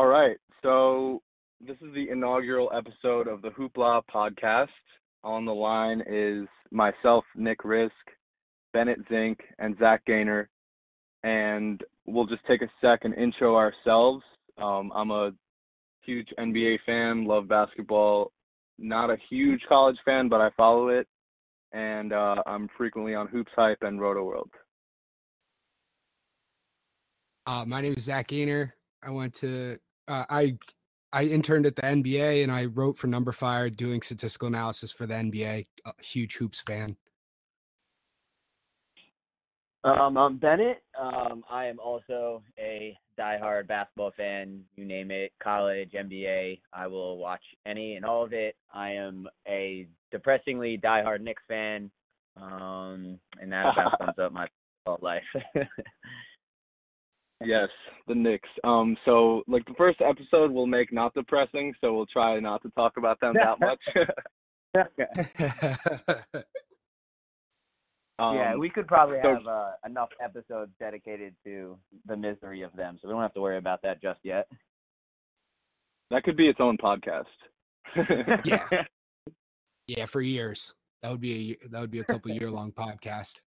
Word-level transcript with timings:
All 0.00 0.06
right. 0.06 0.38
So 0.62 1.20
this 1.60 1.76
is 1.82 1.92
the 1.92 2.08
inaugural 2.08 2.70
episode 2.74 3.28
of 3.28 3.42
the 3.42 3.50
Hoopla 3.50 4.00
podcast. 4.10 4.68
On 5.22 5.44
the 5.44 5.52
line 5.52 6.02
is 6.08 6.48
myself, 6.70 7.22
Nick 7.36 7.66
Risk, 7.66 7.92
Bennett 8.72 9.00
Zink, 9.10 9.40
and 9.58 9.76
Zach 9.78 10.02
Gaynor. 10.06 10.48
And 11.22 11.82
we'll 12.06 12.24
just 12.24 12.40
take 12.46 12.62
a 12.62 12.70
second 12.80 13.12
intro 13.12 13.56
ourselves. 13.56 14.22
Um, 14.56 14.90
I'm 14.94 15.10
a 15.10 15.32
huge 16.06 16.28
NBA 16.38 16.78
fan, 16.86 17.26
love 17.26 17.46
basketball. 17.46 18.32
Not 18.78 19.10
a 19.10 19.18
huge 19.28 19.60
college 19.68 19.98
fan, 20.06 20.30
but 20.30 20.40
I 20.40 20.48
follow 20.56 20.88
it. 20.88 21.06
And 21.72 22.14
uh, 22.14 22.36
I'm 22.46 22.68
frequently 22.78 23.14
on 23.14 23.28
Hoops 23.28 23.52
Hype 23.54 23.82
and 23.82 24.00
Roto 24.00 24.24
World. 24.24 24.50
Uh, 27.46 27.66
my 27.66 27.82
name 27.82 27.92
is 27.98 28.04
Zach 28.04 28.28
Gaynor. 28.28 28.74
I 29.02 29.10
went 29.10 29.34
to 29.36 29.78
uh, 30.10 30.24
I 30.28 30.58
I 31.12 31.24
interned 31.24 31.66
at 31.66 31.76
the 31.76 31.82
NBA 31.82 32.42
and 32.42 32.52
I 32.52 32.66
wrote 32.66 32.96
for 32.96 33.08
numberFire 33.08 33.74
doing 33.74 34.02
statistical 34.02 34.48
analysis 34.48 34.90
for 34.90 35.06
the 35.06 35.14
NBA. 35.14 35.66
A 35.84 35.92
huge 36.02 36.36
hoops 36.36 36.60
fan. 36.60 36.96
Um, 39.82 40.16
I'm 40.18 40.36
Bennett. 40.36 40.82
Um, 41.00 41.42
I 41.50 41.64
am 41.66 41.80
also 41.80 42.42
a 42.58 42.96
diehard 43.18 43.66
basketball 43.66 44.12
fan. 44.16 44.60
You 44.76 44.84
name 44.84 45.10
it, 45.10 45.32
college, 45.42 45.92
NBA. 45.92 46.60
I 46.72 46.86
will 46.86 47.16
watch 47.16 47.42
any 47.66 47.96
and 47.96 48.04
all 48.04 48.22
of 48.22 48.32
it. 48.32 48.56
I 48.74 48.90
am 48.90 49.26
a 49.48 49.88
depressingly 50.12 50.78
diehard 50.78 51.22
Knicks 51.22 51.42
fan. 51.48 51.90
Um, 52.36 53.18
and 53.40 53.50
that 53.52 53.72
about 53.72 53.98
sums 53.98 54.18
up 54.18 54.32
my 54.32 54.46
life. 55.00 55.22
Yes, 57.42 57.68
the 58.06 58.14
Knicks. 58.14 58.48
Um, 58.64 58.96
so 59.04 59.42
like 59.48 59.64
the 59.64 59.74
first 59.78 60.00
episode 60.00 60.50
we'll 60.50 60.66
make 60.66 60.92
not 60.92 61.14
depressing, 61.14 61.72
so 61.80 61.94
we'll 61.94 62.06
try 62.06 62.38
not 62.38 62.62
to 62.62 62.70
talk 62.70 62.96
about 62.96 63.18
them 63.20 63.34
that 63.34 63.60
much. 63.60 63.80
um, 68.18 68.36
yeah, 68.36 68.54
we 68.56 68.68
could 68.68 68.86
probably 68.86 69.18
so, 69.22 69.34
have 69.34 69.46
uh, 69.46 69.70
enough 69.86 70.10
episodes 70.22 70.72
dedicated 70.78 71.34
to 71.44 71.78
the 72.06 72.16
misery 72.16 72.62
of 72.62 72.72
them, 72.76 72.98
so 73.00 73.08
we 73.08 73.14
don't 73.14 73.22
have 73.22 73.34
to 73.34 73.40
worry 73.40 73.58
about 73.58 73.80
that 73.82 74.02
just 74.02 74.20
yet. 74.22 74.46
That 76.10 76.24
could 76.24 76.36
be 76.36 76.48
its 76.48 76.60
own 76.60 76.76
podcast. 76.76 77.24
yeah, 78.44 78.66
yeah, 79.86 80.04
for 80.04 80.20
years. 80.20 80.74
That 81.02 81.10
would 81.10 81.20
be 81.20 81.56
a 81.64 81.68
that 81.68 81.80
would 81.80 81.90
be 81.90 82.00
a 82.00 82.04
couple 82.04 82.30
year 82.32 82.50
long 82.50 82.72
podcast. 82.72 83.40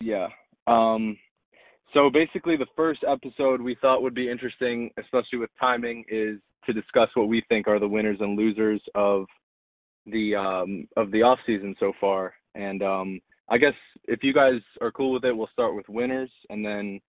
Yeah. 0.00 0.28
Um 0.66 1.16
so 1.96 2.10
basically, 2.10 2.58
the 2.58 2.66
first 2.76 3.02
episode 3.08 3.62
we 3.62 3.74
thought 3.80 4.02
would 4.02 4.14
be 4.14 4.30
interesting, 4.30 4.90
especially 4.98 5.38
with 5.38 5.48
timing, 5.58 6.04
is 6.08 6.38
to 6.66 6.74
discuss 6.74 7.08
what 7.14 7.28
we 7.28 7.42
think 7.48 7.66
are 7.66 7.80
the 7.80 7.88
winners 7.88 8.18
and 8.20 8.36
losers 8.36 8.82
of 8.94 9.24
the 10.04 10.36
um, 10.36 10.86
of 10.98 11.10
the 11.10 11.22
off 11.22 11.38
season 11.46 11.74
so 11.80 11.94
far. 11.98 12.34
And 12.54 12.82
um, 12.82 13.18
I 13.48 13.56
guess 13.56 13.72
if 14.04 14.22
you 14.22 14.34
guys 14.34 14.60
are 14.82 14.92
cool 14.92 15.14
with 15.14 15.24
it, 15.24 15.34
we'll 15.34 15.48
start 15.54 15.74
with 15.74 15.88
winners, 15.88 16.30
and 16.50 16.62
then 16.62 17.00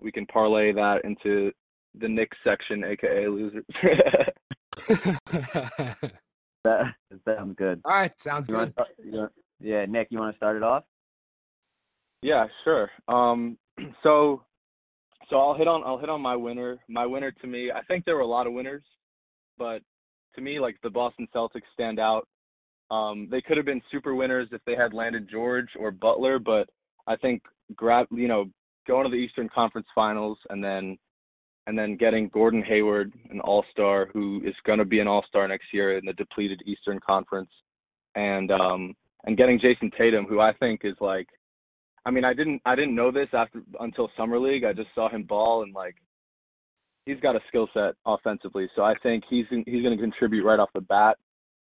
we 0.00 0.10
can 0.10 0.24
parlay 0.24 0.72
that 0.72 1.04
into 1.04 1.52
the 1.98 2.08
Knicks 2.08 2.38
section, 2.42 2.82
aka 2.82 3.28
losers. 3.28 3.64
that 6.64 6.94
sounds 7.26 7.56
good. 7.58 7.82
All 7.84 7.92
right, 7.92 8.18
sounds 8.18 8.48
you 8.48 8.54
good. 8.56 8.72
Want, 9.04 9.32
yeah, 9.60 9.84
Nick, 9.86 10.08
you 10.10 10.18
want 10.18 10.32
to 10.32 10.38
start 10.38 10.56
it 10.56 10.62
off? 10.62 10.84
Yeah, 12.22 12.46
sure. 12.64 12.90
Um, 13.06 13.58
so 14.02 14.42
so 15.28 15.36
I'll 15.36 15.54
hit 15.54 15.68
on 15.68 15.82
I'll 15.84 15.98
hit 15.98 16.08
on 16.08 16.20
my 16.20 16.36
winner. 16.36 16.78
My 16.88 17.06
winner 17.06 17.30
to 17.30 17.46
me, 17.46 17.70
I 17.70 17.82
think 17.82 18.04
there 18.04 18.16
were 18.16 18.22
a 18.22 18.26
lot 18.26 18.46
of 18.46 18.52
winners, 18.52 18.82
but 19.58 19.82
to 20.34 20.40
me, 20.40 20.60
like 20.60 20.76
the 20.82 20.90
Boston 20.90 21.28
Celtics 21.34 21.62
stand 21.72 21.98
out. 21.98 22.26
Um, 22.90 23.28
they 23.30 23.40
could 23.40 23.56
have 23.56 23.66
been 23.66 23.82
super 23.92 24.14
winners 24.16 24.48
if 24.50 24.60
they 24.66 24.74
had 24.74 24.92
landed 24.92 25.28
George 25.30 25.68
or 25.78 25.92
Butler, 25.92 26.38
but 26.38 26.68
I 27.06 27.16
think 27.16 27.42
grab 27.76 28.06
you 28.10 28.28
know 28.28 28.46
going 28.86 29.04
to 29.04 29.10
the 29.10 29.16
Eastern 29.16 29.48
Conference 29.48 29.86
Finals 29.94 30.38
and 30.48 30.62
then 30.62 30.98
and 31.66 31.78
then 31.78 31.96
getting 31.96 32.28
Gordon 32.28 32.62
Hayward, 32.62 33.12
an 33.30 33.40
All 33.40 33.64
Star 33.70 34.08
who 34.12 34.42
is 34.44 34.54
going 34.66 34.80
to 34.80 34.84
be 34.84 34.98
an 34.98 35.06
All 35.06 35.24
Star 35.28 35.46
next 35.46 35.66
year 35.72 35.96
in 35.96 36.04
the 36.04 36.12
depleted 36.14 36.62
Eastern 36.66 36.98
Conference, 36.98 37.50
and 38.16 38.50
um, 38.50 38.94
and 39.24 39.36
getting 39.36 39.60
Jayson 39.60 39.92
Tatum, 39.96 40.24
who 40.24 40.40
I 40.40 40.52
think 40.54 40.80
is 40.82 40.96
like 41.00 41.28
I 42.04 42.10
mean, 42.10 42.24
I 42.24 42.32
didn't 42.32 42.62
I 42.64 42.74
didn't 42.74 42.94
know 42.94 43.10
this 43.10 43.28
after 43.32 43.62
until 43.78 44.10
summer 44.16 44.38
league. 44.38 44.64
I 44.64 44.72
just 44.72 44.88
saw 44.94 45.08
him 45.08 45.24
ball 45.24 45.62
and 45.62 45.74
like 45.74 45.96
he's 47.06 47.20
got 47.20 47.36
a 47.36 47.40
skill 47.48 47.68
set 47.74 47.94
offensively. 48.06 48.68
So 48.74 48.82
I 48.82 48.94
think 49.02 49.24
he's 49.28 49.46
he's 49.50 49.82
going 49.82 49.96
to 49.96 50.02
contribute 50.02 50.44
right 50.44 50.58
off 50.58 50.70
the 50.74 50.80
bat. 50.80 51.18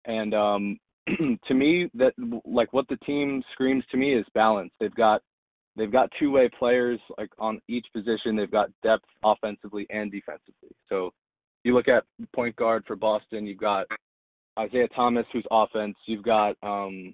And 0.05 0.33
um 0.33 0.79
to 1.47 1.53
me 1.53 1.89
that 1.93 2.13
like 2.45 2.73
what 2.73 2.87
the 2.87 2.97
team 2.97 3.43
screams 3.53 3.83
to 3.91 3.97
me 3.97 4.15
is 4.15 4.25
balance. 4.33 4.71
They've 4.79 4.95
got 4.95 5.21
they've 5.75 5.91
got 5.91 6.09
two-way 6.19 6.49
players 6.57 6.99
like 7.17 7.29
on 7.37 7.61
each 7.67 7.85
position. 7.93 8.35
They've 8.35 8.49
got 8.49 8.69
depth 8.83 9.05
offensively 9.23 9.85
and 9.89 10.11
defensively. 10.11 10.75
So 10.89 11.11
you 11.63 11.75
look 11.75 11.87
at 11.87 12.03
point 12.33 12.55
guard 12.55 12.83
for 12.87 12.95
Boston, 12.95 13.45
you've 13.45 13.59
got 13.59 13.85
Isaiah 14.57 14.87
Thomas 14.95 15.25
who's 15.31 15.45
offense, 15.51 15.95
you've 16.07 16.23
got 16.23 16.55
um 16.63 17.13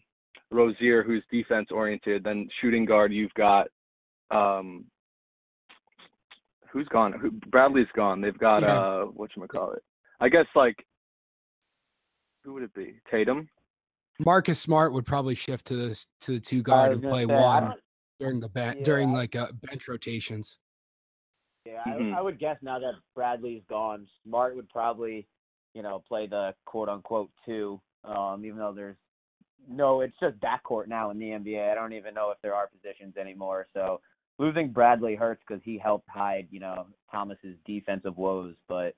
Rozier, 0.52 1.04
who's 1.04 1.24
defense 1.32 1.70
oriented. 1.72 2.24
Then 2.24 2.48
shooting 2.62 2.86
guard, 2.86 3.14
you've 3.14 3.34
got 3.34 3.68
um, 4.30 4.86
who's 6.72 6.88
gone? 6.90 7.14
Who, 7.14 7.32
Bradley's 7.50 7.88
gone. 7.96 8.22
They've 8.22 8.38
got 8.38 8.62
yeah. 8.62 8.80
uh, 8.80 9.02
what 9.06 9.32
you 9.36 9.46
call 9.48 9.72
it? 9.72 9.84
I 10.20 10.30
guess 10.30 10.46
like 10.56 10.76
who 12.44 12.54
would 12.54 12.64
it 12.64 12.74
be? 12.74 12.96
Tatum. 13.10 13.48
Marcus 14.20 14.60
Smart 14.60 14.94
would 14.94 15.06
probably 15.06 15.36
shift 15.36 15.66
to 15.68 15.76
this 15.76 16.08
to 16.22 16.34
the 16.34 16.40
two 16.40 16.62
guard 16.62 16.92
and 16.92 17.02
play 17.02 17.26
say, 17.26 17.34
one 17.34 17.74
during 18.20 18.40
the 18.40 18.50
bench 18.50 18.78
yeah, 18.80 18.84
during 18.84 19.14
like 19.14 19.36
uh, 19.36 19.48
bench 19.70 19.88
rotations. 19.88 20.60
Yeah, 21.66 21.84
mm-hmm. 21.88 22.16
I, 22.16 22.20
I 22.20 22.22
would 22.22 22.40
guess 22.40 22.58
now 22.62 22.80
that 22.80 22.94
Bradley's 23.16 23.64
gone, 23.70 24.08
Smart 24.26 24.56
would 24.56 24.70
probably, 24.70 25.28
you 25.74 25.82
know, 25.82 26.04
play 26.08 26.28
the 26.28 26.54
quote 26.66 26.90
unquote 26.90 27.32
two. 27.46 27.82
Um, 28.04 28.44
even 28.46 28.58
though 28.58 28.74
there's 28.76 28.98
no, 29.70 30.02
it's 30.02 30.16
just 30.20 30.38
backcourt 30.40 30.88
now 30.88 31.12
in 31.12 31.20
the 31.20 31.28
NBA. 31.28 31.72
I 31.72 31.76
don't 31.76 31.94
even 31.94 32.14
know 32.14 32.32
if 32.32 32.38
there 32.42 32.54
are 32.54 32.68
positions 32.68 33.18
anymore. 33.18 33.68
So 33.74 34.02
losing 34.40 34.72
Bradley 34.72 35.16
hurts 35.16 35.42
because 35.48 35.62
he 35.64 35.78
helped 35.78 36.10
hide, 36.10 36.48
you 36.52 36.60
know, 36.60 36.88
Thomas's 37.12 37.58
defensive 37.66 38.18
woes. 38.18 38.56
But 38.68 38.96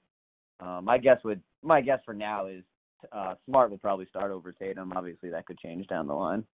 um, 0.60 0.86
my 0.86 0.98
guess 0.98 1.18
would 1.24 1.42
my 1.62 1.82
guess 1.82 2.00
for 2.06 2.14
now 2.14 2.48
is 2.48 2.64
uh, 3.12 3.36
Smart 3.48 3.70
will 3.70 3.78
probably 3.78 4.06
start 4.08 4.32
over 4.32 4.52
Tatum. 4.52 4.94
Obviously, 4.96 5.30
that 5.30 5.46
could 5.46 5.60
change 5.60 5.88
down 5.88 6.08
the 6.08 6.14
line. 6.14 6.46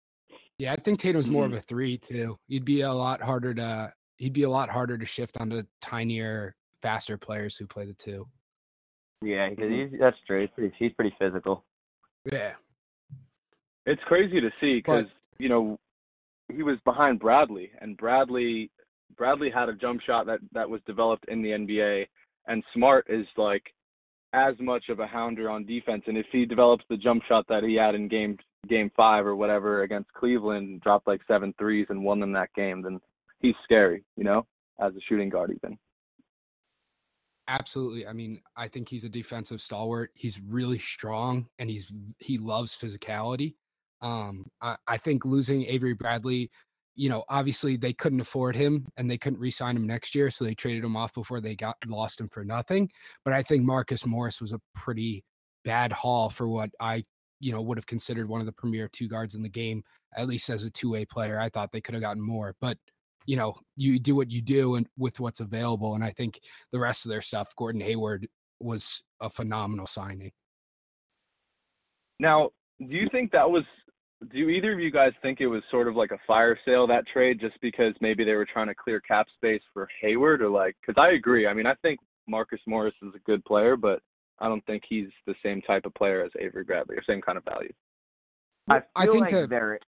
Yeah, 0.57 0.73
I 0.73 0.75
think 0.75 0.99
Tatum's 0.99 1.29
more 1.29 1.45
mm-hmm. 1.45 1.53
of 1.53 1.59
a 1.59 1.63
three 1.63 1.97
too. 1.97 2.37
He'd 2.47 2.65
be 2.65 2.81
a 2.81 2.91
lot 2.91 3.21
harder 3.21 3.53
to 3.55 3.93
he'd 4.17 4.33
be 4.33 4.43
a 4.43 4.49
lot 4.49 4.69
harder 4.69 4.97
to 4.97 5.05
shift 5.05 5.37
onto 5.37 5.63
tinier, 5.81 6.55
faster 6.81 7.17
players 7.17 7.57
who 7.57 7.67
play 7.67 7.85
the 7.85 7.93
two. 7.93 8.27
Yeah, 9.23 9.49
because 9.49 9.65
mm-hmm. 9.65 9.91
he's 9.91 9.99
that's 9.99 10.17
true. 10.25 10.41
He's 10.41 10.49
pretty, 10.55 10.75
he's 10.77 10.93
pretty 10.93 11.15
physical. 11.19 11.65
Yeah. 12.31 12.53
It's 13.89 14.01
crazy 14.05 14.39
to 14.39 14.51
see 14.61 14.77
because 14.77 15.05
you 15.39 15.49
know 15.49 15.79
he 16.47 16.61
was 16.61 16.77
behind 16.85 17.19
Bradley, 17.19 17.71
and 17.81 17.97
Bradley 17.97 18.69
Bradley 19.17 19.49
had 19.49 19.67
a 19.67 19.73
jump 19.73 20.01
shot 20.01 20.27
that 20.27 20.39
that 20.53 20.69
was 20.69 20.79
developed 20.85 21.25
in 21.27 21.41
the 21.41 21.49
NBA, 21.49 22.05
and 22.45 22.63
Smart 22.75 23.07
is 23.09 23.25
like 23.35 23.63
as 24.33 24.53
much 24.59 24.89
of 24.89 24.99
a 24.99 25.07
hounder 25.07 25.49
on 25.49 25.65
defense. 25.65 26.03
And 26.05 26.19
if 26.19 26.27
he 26.31 26.45
develops 26.45 26.85
the 26.87 26.97
jump 26.97 27.23
shot 27.27 27.45
that 27.49 27.63
he 27.63 27.73
had 27.73 27.95
in 27.95 28.07
game 28.07 28.37
game 28.67 28.91
five 28.95 29.25
or 29.25 29.35
whatever 29.35 29.81
against 29.81 30.13
Cleveland, 30.13 30.81
dropped 30.81 31.07
like 31.07 31.21
seven 31.27 31.51
threes 31.57 31.87
and 31.89 32.03
won 32.03 32.19
them 32.19 32.33
that 32.33 32.53
game, 32.55 32.83
then 32.83 32.99
he's 33.39 33.55
scary, 33.63 34.03
you 34.15 34.23
know, 34.23 34.45
as 34.79 34.93
a 34.95 35.01
shooting 35.07 35.29
guard 35.29 35.51
even. 35.51 35.79
Absolutely. 37.47 38.05
I 38.05 38.13
mean, 38.13 38.41
I 38.55 38.67
think 38.67 38.87
he's 38.87 39.03
a 39.03 39.09
defensive 39.09 39.61
stalwart. 39.61 40.11
He's 40.13 40.39
really 40.39 40.77
strong 40.77 41.47
and 41.57 41.71
he's 41.71 41.91
he 42.19 42.37
loves 42.37 42.77
physicality. 42.77 43.55
Um, 44.01 44.45
I, 44.61 44.77
I 44.87 44.97
think 44.97 45.25
losing 45.25 45.65
Avery 45.65 45.93
Bradley, 45.93 46.49
you 46.95 47.09
know, 47.09 47.23
obviously 47.29 47.77
they 47.77 47.93
couldn't 47.93 48.21
afford 48.21 48.55
him 48.55 48.87
and 48.97 49.09
they 49.09 49.17
couldn't 49.17 49.39
re-sign 49.39 49.75
him 49.75 49.87
next 49.87 50.15
year, 50.15 50.29
so 50.29 50.43
they 50.43 50.55
traded 50.55 50.83
him 50.83 50.97
off 50.97 51.13
before 51.13 51.41
they 51.41 51.55
got 51.55 51.77
lost 51.87 52.19
him 52.19 52.29
for 52.29 52.43
nothing. 52.43 52.89
But 53.23 53.33
I 53.33 53.43
think 53.43 53.63
Marcus 53.63 54.05
Morris 54.05 54.41
was 54.41 54.53
a 54.53 54.61
pretty 54.73 55.23
bad 55.63 55.91
haul 55.91 56.29
for 56.29 56.47
what 56.47 56.69
I, 56.79 57.03
you 57.39 57.51
know, 57.51 57.61
would 57.61 57.77
have 57.77 57.87
considered 57.87 58.27
one 58.27 58.41
of 58.41 58.45
the 58.45 58.53
premier 58.53 58.89
two 58.91 59.07
guards 59.07 59.35
in 59.35 59.41
the 59.41 59.49
game, 59.49 59.83
at 60.15 60.27
least 60.27 60.49
as 60.49 60.63
a 60.63 60.71
two-way 60.71 61.05
player. 61.05 61.39
I 61.39 61.49
thought 61.49 61.71
they 61.71 61.81
could 61.81 61.93
have 61.93 62.03
gotten 62.03 62.21
more, 62.21 62.55
but 62.59 62.77
you 63.25 63.35
know, 63.35 63.53
you 63.75 63.99
do 63.99 64.15
what 64.15 64.31
you 64.31 64.41
do 64.41 64.75
and 64.75 64.87
with 64.97 65.19
what's 65.19 65.39
available. 65.39 65.93
And 65.93 66.03
I 66.03 66.09
think 66.09 66.39
the 66.71 66.79
rest 66.79 67.05
of 67.05 67.11
their 67.11 67.21
stuff, 67.21 67.55
Gordon 67.55 67.81
Hayward 67.81 68.27
was 68.59 69.03
a 69.21 69.29
phenomenal 69.29 69.85
signing. 69.85 70.31
Now, 72.19 72.49
do 72.79 72.95
you 72.95 73.07
think 73.11 73.31
that 73.31 73.49
was 73.49 73.63
do 74.31 74.49
either 74.49 74.73
of 74.73 74.79
you 74.79 74.91
guys 74.91 75.13
think 75.21 75.39
it 75.39 75.47
was 75.47 75.63
sort 75.71 75.87
of 75.87 75.95
like 75.95 76.11
a 76.11 76.19
fire 76.27 76.57
sale 76.65 76.85
that 76.87 77.07
trade, 77.11 77.39
just 77.39 77.59
because 77.61 77.93
maybe 78.01 78.23
they 78.25 78.33
were 78.33 78.47
trying 78.51 78.67
to 78.67 78.75
clear 78.75 78.99
cap 78.99 79.27
space 79.37 79.61
for 79.73 79.87
Hayward, 80.01 80.41
or 80.41 80.49
like? 80.49 80.75
Because 80.81 81.01
I 81.01 81.15
agree. 81.15 81.47
I 81.47 81.53
mean, 81.53 81.65
I 81.65 81.75
think 81.81 81.99
Marcus 82.27 82.59
Morris 82.67 82.93
is 83.01 83.13
a 83.15 83.19
good 83.19 83.43
player, 83.45 83.77
but 83.77 84.01
I 84.39 84.47
don't 84.47 84.65
think 84.65 84.83
he's 84.87 85.09
the 85.25 85.35
same 85.43 85.61
type 85.61 85.85
of 85.85 85.93
player 85.93 86.23
as 86.23 86.31
Avery 86.39 86.63
Bradley 86.63 86.95
or 86.95 87.03
same 87.07 87.21
kind 87.21 87.37
of 87.37 87.45
value. 87.45 87.71
I, 88.69 88.81
I 88.95 89.07
think 89.07 89.21
like 89.21 89.31
that 89.31 89.49
they're. 89.49 89.79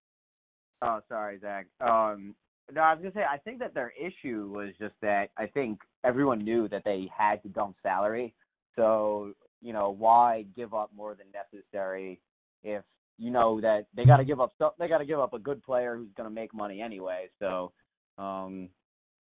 Oh, 0.81 0.99
sorry, 1.07 1.39
Zach. 1.39 1.67
Um, 1.79 2.35
no, 2.73 2.81
I 2.81 2.93
was 2.93 3.01
gonna 3.01 3.13
say 3.13 3.25
I 3.29 3.37
think 3.37 3.59
that 3.59 3.73
their 3.73 3.93
issue 3.99 4.49
was 4.53 4.69
just 4.79 4.95
that 5.01 5.29
I 5.37 5.47
think 5.47 5.79
everyone 6.03 6.39
knew 6.39 6.67
that 6.69 6.83
they 6.85 7.09
had 7.15 7.43
to 7.43 7.49
dump 7.49 7.75
salary. 7.83 8.33
So 8.75 9.33
you 9.61 9.73
know 9.73 9.91
why 9.91 10.45
give 10.55 10.73
up 10.73 10.89
more 10.95 11.15
than 11.15 11.27
necessary 11.33 12.19
if 12.63 12.83
you 13.21 13.29
know 13.29 13.61
that 13.61 13.85
they 13.95 14.03
got 14.03 14.17
to 14.17 14.25
give 14.25 14.41
up 14.41 14.51
stuff. 14.55 14.73
They 14.79 14.87
got 14.87 14.97
to 14.97 15.05
give 15.05 15.19
up 15.19 15.33
a 15.33 15.39
good 15.39 15.61
player 15.61 15.95
who's 15.95 16.09
gonna 16.17 16.31
make 16.31 16.53
money 16.55 16.81
anyway. 16.81 17.29
So 17.39 17.71
um, 18.17 18.69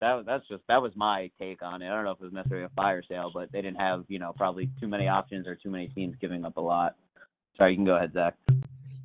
that 0.02 0.24
that's 0.26 0.46
just 0.48 0.62
that 0.68 0.82
was 0.82 0.92
my 0.94 1.30
take 1.40 1.62
on 1.62 1.80
it. 1.80 1.86
I 1.86 1.94
don't 1.94 2.04
know 2.04 2.10
if 2.10 2.20
it 2.20 2.24
was 2.24 2.32
necessarily 2.32 2.66
a 2.66 2.74
fire 2.76 3.02
sale, 3.08 3.30
but 3.32 3.50
they 3.52 3.62
didn't 3.62 3.80
have 3.80 4.04
you 4.08 4.18
know 4.18 4.34
probably 4.36 4.70
too 4.78 4.86
many 4.86 5.08
options 5.08 5.46
or 5.46 5.54
too 5.54 5.70
many 5.70 5.88
teams 5.88 6.14
giving 6.20 6.44
up 6.44 6.58
a 6.58 6.60
lot. 6.60 6.96
Sorry, 7.56 7.72
you 7.72 7.78
can 7.78 7.86
go 7.86 7.96
ahead, 7.96 8.12
Zach. 8.12 8.34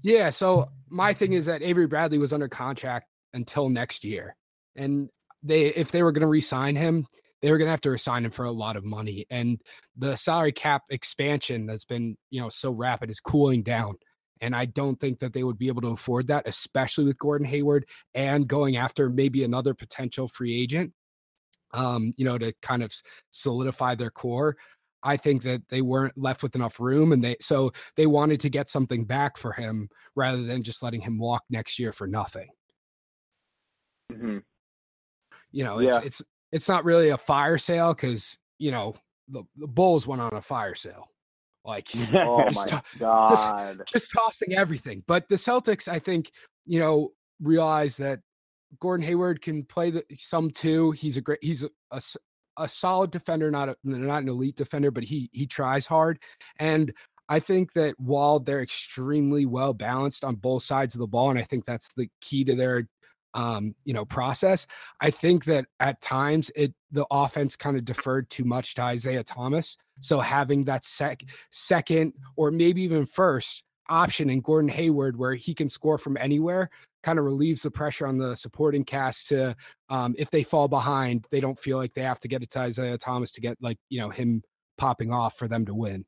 Yeah. 0.01 0.29
So 0.29 0.67
my 0.89 1.13
thing 1.13 1.33
is 1.33 1.45
that 1.45 1.61
Avery 1.61 1.87
Bradley 1.87 2.17
was 2.17 2.33
under 2.33 2.49
contract 2.49 3.07
until 3.33 3.69
next 3.69 4.03
year, 4.03 4.35
and 4.75 5.09
they 5.41 5.67
if 5.67 5.91
they 5.91 6.03
were 6.03 6.11
going 6.11 6.21
to 6.21 6.27
re-sign 6.27 6.75
him, 6.75 7.07
they 7.41 7.49
were 7.49 7.57
going 7.57 7.67
to 7.67 7.71
have 7.71 7.81
to 7.81 7.91
resign 7.91 8.25
him 8.25 8.31
for 8.31 8.43
a 8.43 8.51
lot 8.51 8.75
of 8.75 8.83
money, 8.83 9.25
and 9.29 9.61
the 9.95 10.17
salary 10.17 10.51
cap 10.51 10.83
expansion 10.89 11.65
that's 11.65 11.85
been 11.85 12.17
you 12.29 12.41
know 12.41 12.49
so 12.49 12.71
rapid 12.71 13.09
is 13.09 13.21
cooling 13.21 13.63
down. 13.63 13.95
And 14.41 14.55
I 14.55 14.65
don't 14.65 14.99
think 14.99 15.19
that 15.19 15.33
they 15.33 15.43
would 15.43 15.59
be 15.59 15.67
able 15.67 15.81
to 15.83 15.89
afford 15.89 16.27
that, 16.27 16.47
especially 16.47 17.05
with 17.05 17.19
Gordon 17.19 17.47
Hayward 17.47 17.85
and 18.15 18.47
going 18.47 18.75
after 18.75 19.09
maybe 19.09 19.43
another 19.43 19.73
potential 19.73 20.27
free 20.27 20.59
agent, 20.59 20.93
um, 21.73 22.11
you 22.17 22.25
know, 22.25 22.37
to 22.37 22.53
kind 22.61 22.81
of 22.83 22.91
solidify 23.29 23.95
their 23.95 24.09
core. 24.09 24.57
I 25.03 25.17
think 25.17 25.43
that 25.43 25.67
they 25.69 25.81
weren't 25.81 26.17
left 26.17 26.43
with 26.43 26.55
enough 26.55 26.79
room, 26.79 27.11
and 27.11 27.23
they 27.23 27.35
so 27.39 27.71
they 27.95 28.05
wanted 28.05 28.39
to 28.41 28.49
get 28.49 28.69
something 28.69 29.05
back 29.05 29.37
for 29.37 29.51
him 29.51 29.89
rather 30.15 30.43
than 30.43 30.63
just 30.63 30.83
letting 30.83 31.01
him 31.01 31.17
walk 31.17 31.43
next 31.49 31.79
year 31.79 31.91
for 31.91 32.05
nothing. 32.05 32.49
Mm-hmm. 34.11 34.39
You 35.51 35.63
know, 35.63 35.79
it's 35.79 35.95
yeah. 35.95 36.01
it's 36.03 36.21
it's 36.51 36.69
not 36.69 36.85
really 36.85 37.09
a 37.09 37.17
fire 37.17 37.57
sale 37.57 37.93
because 37.93 38.37
you 38.59 38.71
know 38.71 38.93
the, 39.27 39.43
the 39.55 39.67
Bulls 39.67 40.05
went 40.05 40.21
on 40.21 40.33
a 40.33 40.41
fire 40.41 40.75
sale. 40.75 41.07
Like, 41.65 41.89
oh 42.13 42.45
my 42.53 42.65
to- 42.65 42.81
god, 42.99 43.77
just, 43.77 43.93
just 43.93 44.11
tossing 44.11 44.53
everything. 44.53 45.03
But 45.07 45.29
the 45.29 45.35
Celtics, 45.35 45.87
I 45.87 45.99
think, 45.99 46.31
you 46.65 46.79
know, 46.79 47.09
realize 47.41 47.97
that 47.97 48.19
Gordon 48.79 49.05
Hayward 49.05 49.41
can 49.41 49.63
play 49.63 49.91
the 49.91 50.03
some 50.13 50.49
too. 50.49 50.91
He's 50.91 51.17
a 51.17 51.21
great. 51.21 51.39
He's 51.41 51.63
a, 51.63 51.69
a, 51.91 52.01
a 52.57 52.67
solid 52.67 53.11
defender, 53.11 53.51
not 53.51 53.69
a, 53.69 53.75
not 53.83 54.23
an 54.23 54.29
elite 54.29 54.55
defender, 54.55 54.91
but 54.91 55.03
he 55.03 55.29
he 55.33 55.45
tries 55.45 55.87
hard. 55.87 56.19
And 56.59 56.93
I 57.29 57.39
think 57.39 57.73
that 57.73 57.95
while 57.97 58.39
they're 58.39 58.61
extremely 58.61 59.45
well 59.45 59.73
balanced 59.73 60.23
on 60.23 60.35
both 60.35 60.63
sides 60.63 60.95
of 60.95 60.99
the 60.99 61.07
ball, 61.07 61.29
and 61.29 61.39
I 61.39 61.43
think 61.43 61.65
that's 61.65 61.93
the 61.93 62.09
key 62.21 62.43
to 62.43 62.55
their 62.55 62.87
um, 63.33 63.75
you 63.85 63.93
know, 63.93 64.05
process. 64.05 64.67
I 64.99 65.09
think 65.09 65.45
that 65.45 65.65
at 65.79 66.01
times 66.01 66.51
it 66.55 66.73
the 66.91 67.05
offense 67.11 67.55
kind 67.55 67.77
of 67.77 67.85
deferred 67.85 68.29
too 68.29 68.43
much 68.43 68.75
to 68.75 68.81
Isaiah 68.83 69.23
Thomas. 69.23 69.77
So 70.01 70.19
having 70.19 70.65
that 70.65 70.83
sec 70.83 71.23
second 71.51 72.13
or 72.35 72.51
maybe 72.51 72.81
even 72.83 73.05
first 73.05 73.63
option 73.89 74.29
in 74.29 74.41
Gordon 74.41 74.69
Hayward 74.69 75.17
where 75.17 75.35
he 75.35 75.53
can 75.53 75.69
score 75.69 75.97
from 75.97 76.17
anywhere 76.17 76.69
kind 77.03 77.17
of 77.17 77.25
relieves 77.25 77.63
the 77.63 77.71
pressure 77.71 78.05
on 78.05 78.17
the 78.17 78.35
supporting 78.35 78.83
cast 78.83 79.27
to 79.27 79.55
um, 79.89 80.15
if 80.17 80.29
they 80.29 80.43
fall 80.43 80.67
behind, 80.67 81.25
they 81.31 81.39
don't 81.39 81.59
feel 81.59 81.77
like 81.77 81.93
they 81.93 82.01
have 82.01 82.19
to 82.19 82.27
get 82.27 82.43
it 82.43 82.49
to 82.51 82.59
Isaiah 82.59 82.97
Thomas 82.97 83.31
to 83.31 83.41
get 83.41 83.57
like, 83.61 83.77
you 83.89 83.99
know, 83.99 84.09
him 84.09 84.43
popping 84.77 85.11
off 85.11 85.37
for 85.37 85.47
them 85.47 85.65
to 85.65 85.73
win. 85.73 86.05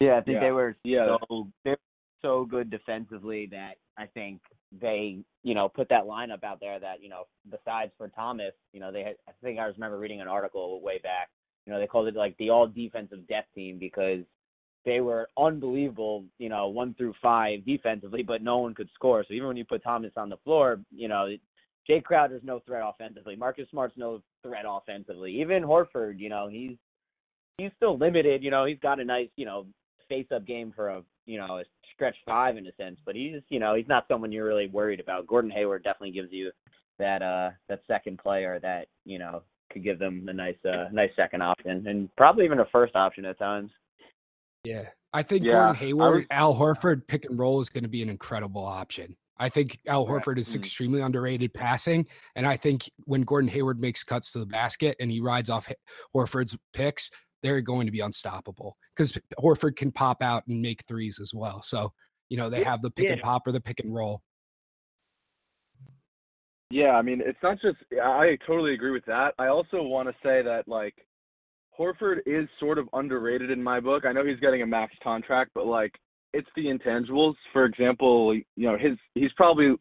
Yeah, 0.00 0.16
I 0.16 0.20
think 0.22 0.36
yeah. 0.36 0.40
they 0.40 0.50
were 0.50 0.76
yeah. 0.84 1.16
so 1.28 1.48
they're 1.64 1.76
so 2.22 2.44
good 2.44 2.70
defensively 2.70 3.48
that 3.52 3.74
I 3.98 4.06
think 4.06 4.40
they, 4.80 5.18
you 5.42 5.54
know, 5.54 5.68
put 5.68 5.88
that 5.88 6.04
lineup 6.04 6.44
out 6.44 6.60
there 6.60 6.78
that, 6.80 7.02
you 7.02 7.08
know, 7.08 7.26
besides 7.50 7.92
for 7.98 8.08
Thomas, 8.08 8.52
you 8.72 8.80
know, 8.80 8.92
they 8.92 9.02
had, 9.02 9.16
I 9.28 9.32
think 9.42 9.58
I 9.58 9.64
remember 9.64 9.98
reading 9.98 10.20
an 10.20 10.28
article 10.28 10.80
way 10.80 10.98
back, 10.98 11.30
you 11.66 11.72
know, 11.72 11.78
they 11.78 11.86
called 11.86 12.08
it 12.08 12.14
like 12.14 12.36
the 12.38 12.50
all 12.50 12.66
defensive 12.66 13.26
death 13.28 13.44
team 13.54 13.78
because 13.78 14.20
they 14.84 15.00
were 15.00 15.28
unbelievable, 15.38 16.24
you 16.38 16.48
know, 16.48 16.68
one 16.68 16.94
through 16.94 17.14
five 17.22 17.64
defensively, 17.64 18.22
but 18.22 18.42
no 18.42 18.58
one 18.58 18.74
could 18.74 18.88
score. 18.94 19.24
So 19.26 19.34
even 19.34 19.48
when 19.48 19.56
you 19.56 19.64
put 19.64 19.82
Thomas 19.82 20.12
on 20.16 20.28
the 20.28 20.38
floor, 20.38 20.80
you 20.90 21.08
know, 21.08 21.28
Jae 21.88 22.02
Crowder's 22.02 22.42
no 22.44 22.60
threat 22.60 22.82
offensively. 22.84 23.36
Marcus 23.36 23.68
Smart's 23.70 23.96
no 23.96 24.22
threat 24.42 24.64
offensively. 24.66 25.40
Even 25.40 25.62
Horford, 25.62 26.18
you 26.18 26.28
know, 26.28 26.48
he's 26.48 26.76
he's 27.58 27.70
still 27.76 27.98
limited. 27.98 28.42
You 28.42 28.50
know, 28.50 28.64
he's 28.64 28.78
got 28.80 29.00
a 29.00 29.04
nice, 29.04 29.28
you 29.36 29.44
know, 29.44 29.66
face 30.08 30.26
up 30.34 30.46
game 30.46 30.72
for 30.74 30.88
a 30.88 31.02
you 31.26 31.38
know 31.38 31.58
a 31.58 31.64
stretch 32.02 32.16
five 32.26 32.56
in 32.56 32.66
a 32.66 32.72
sense, 32.74 32.98
but 33.06 33.14
he's 33.14 33.40
you 33.48 33.60
know 33.60 33.76
he's 33.76 33.86
not 33.88 34.06
someone 34.08 34.32
you're 34.32 34.46
really 34.46 34.66
worried 34.66 34.98
about. 34.98 35.26
Gordon 35.28 35.52
Hayward 35.52 35.84
definitely 35.84 36.10
gives 36.10 36.32
you 36.32 36.50
that 36.98 37.22
uh 37.22 37.50
that 37.68 37.80
second 37.86 38.18
player 38.18 38.58
that 38.60 38.88
you 39.04 39.20
know 39.20 39.42
could 39.72 39.84
give 39.84 40.00
them 40.00 40.26
a 40.28 40.32
nice 40.32 40.56
uh 40.68 40.88
nice 40.92 41.10
second 41.14 41.42
option 41.42 41.86
and 41.86 42.08
probably 42.16 42.44
even 42.44 42.58
a 42.58 42.66
first 42.72 42.96
option 42.96 43.24
at 43.24 43.38
times. 43.38 43.70
Yeah, 44.64 44.88
I 45.12 45.22
think 45.22 45.44
yeah, 45.44 45.52
Gordon 45.52 45.74
Hayward, 45.76 46.14
would, 46.14 46.26
Al 46.32 46.54
Horford 46.54 47.06
pick 47.06 47.24
and 47.24 47.38
roll 47.38 47.60
is 47.60 47.68
going 47.68 47.84
to 47.84 47.90
be 47.90 48.02
an 48.02 48.08
incredible 48.08 48.64
option. 48.64 49.16
I 49.38 49.48
think 49.48 49.78
Al 49.86 50.06
Horford 50.06 50.38
is 50.38 50.50
mm-hmm. 50.50 50.60
extremely 50.60 51.00
underrated 51.00 51.54
passing, 51.54 52.06
and 52.34 52.46
I 52.46 52.56
think 52.56 52.90
when 53.04 53.22
Gordon 53.22 53.48
Hayward 53.48 53.80
makes 53.80 54.02
cuts 54.02 54.32
to 54.32 54.40
the 54.40 54.46
basket 54.46 54.96
and 54.98 55.10
he 55.10 55.20
rides 55.20 55.50
off 55.50 55.72
Horford's 56.14 56.56
picks, 56.72 57.10
they're 57.42 57.60
going 57.60 57.86
to 57.86 57.92
be 57.92 58.00
unstoppable 58.00 58.76
because 58.94 59.18
Horford 59.38 59.76
can 59.76 59.92
pop 59.92 60.22
out 60.22 60.46
and 60.46 60.60
make 60.60 60.84
threes 60.84 61.18
as 61.20 61.32
well. 61.34 61.62
So, 61.62 61.92
you 62.28 62.36
know, 62.36 62.48
they 62.48 62.64
have 62.64 62.82
the 62.82 62.90
pick 62.90 63.06
yeah. 63.06 63.12
and 63.12 63.22
pop 63.22 63.46
or 63.46 63.52
the 63.52 63.60
pick 63.60 63.80
and 63.80 63.94
roll. 63.94 64.22
Yeah, 66.70 66.92
I 66.92 67.02
mean, 67.02 67.20
it's 67.22 67.38
not 67.42 67.58
just, 67.60 67.76
I 68.02 68.38
totally 68.46 68.72
agree 68.72 68.92
with 68.92 69.04
that. 69.04 69.34
I 69.38 69.48
also 69.48 69.82
want 69.82 70.08
to 70.08 70.14
say 70.22 70.40
that, 70.42 70.62
like, 70.66 70.94
Horford 71.78 72.20
is 72.24 72.48
sort 72.58 72.78
of 72.78 72.88
underrated 72.94 73.50
in 73.50 73.62
my 73.62 73.78
book. 73.78 74.04
I 74.06 74.12
know 74.12 74.24
he's 74.24 74.40
getting 74.40 74.62
a 74.62 74.66
max 74.66 74.94
contract, 75.02 75.50
but, 75.54 75.66
like, 75.66 75.92
it's 76.32 76.48
the 76.56 76.66
intangibles. 76.66 77.34
For 77.52 77.66
example, 77.66 78.34
you 78.34 78.44
know, 78.56 78.78
his 78.78 78.96
he's 79.14 79.32
probably 79.36 79.74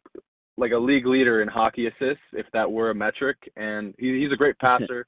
like 0.57 0.73
a 0.73 0.77
league 0.77 1.05
leader 1.05 1.41
in 1.41 1.47
hockey 1.47 1.87
assists, 1.87 2.23
if 2.33 2.45
that 2.51 2.69
were 2.69 2.89
a 2.89 2.95
metric. 2.95 3.37
And 3.55 3.95
he, 3.97 4.21
he's 4.21 4.33
a 4.33 4.35
great 4.35 4.57
passer. 4.59 5.07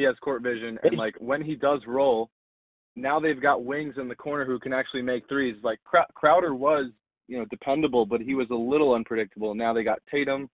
He 0.00 0.06
has 0.06 0.16
court 0.22 0.42
vision, 0.42 0.78
and 0.82 0.96
like 0.96 1.14
when 1.18 1.42
he 1.42 1.54
does 1.54 1.82
roll, 1.86 2.30
now 2.96 3.20
they've 3.20 3.40
got 3.40 3.66
wings 3.66 3.96
in 3.98 4.08
the 4.08 4.14
corner 4.14 4.46
who 4.46 4.58
can 4.58 4.72
actually 4.72 5.02
make 5.02 5.28
threes. 5.28 5.56
Like 5.62 5.78
Crowder 6.14 6.54
was, 6.54 6.90
you 7.28 7.36
know, 7.36 7.44
dependable, 7.50 8.06
but 8.06 8.22
he 8.22 8.34
was 8.34 8.46
a 8.50 8.54
little 8.54 8.94
unpredictable. 8.94 9.54
Now 9.54 9.74
they 9.74 9.84
got 9.84 9.98
Tatum. 10.10 10.48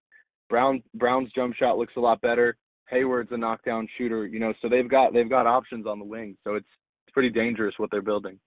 Brown 0.50 0.82
Brown's 0.94 1.30
jump 1.32 1.54
shot 1.54 1.78
looks 1.78 1.92
a 1.96 2.00
lot 2.00 2.20
better. 2.22 2.56
Hayward's 2.90 3.30
a 3.30 3.36
knockdown 3.36 3.86
shooter, 3.96 4.26
you 4.26 4.40
know, 4.40 4.52
so 4.60 4.68
they've 4.68 4.90
got 4.90 5.12
they've 5.12 5.30
got 5.30 5.46
options 5.46 5.86
on 5.86 6.00
the 6.00 6.04
wing. 6.04 6.36
So 6.42 6.56
it's 6.56 6.66
it's 7.06 7.14
pretty 7.14 7.30
dangerous 7.30 7.74
what 7.76 7.92
they're 7.92 8.02
building. 8.02 8.40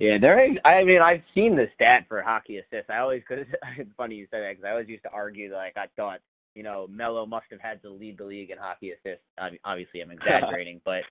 Yeah, 0.00 0.16
there. 0.18 0.40
I 0.64 0.82
mean, 0.84 1.02
I've 1.02 1.22
seen 1.34 1.56
the 1.56 1.66
stat 1.74 2.06
for 2.08 2.22
hockey 2.22 2.56
assists. 2.56 2.88
I 2.88 3.00
always, 3.00 3.22
cause 3.28 3.40
it's 3.78 3.90
funny 3.98 4.14
you 4.14 4.24
say 4.30 4.40
that 4.40 4.52
because 4.52 4.64
I 4.64 4.70
always 4.70 4.88
used 4.88 5.02
to 5.02 5.10
argue 5.10 5.52
like 5.52 5.76
I 5.76 5.88
thought 5.94 6.20
you 6.54 6.62
know, 6.62 6.86
Melo 6.90 7.26
must 7.26 7.46
have 7.50 7.60
had 7.60 7.82
to 7.82 7.90
lead 7.90 8.18
the 8.18 8.24
league 8.24 8.50
in 8.50 8.58
hockey 8.58 8.92
assists. 8.92 9.24
Obviously, 9.64 10.00
I'm 10.00 10.10
exaggerating, 10.12 10.80
but 10.84 11.02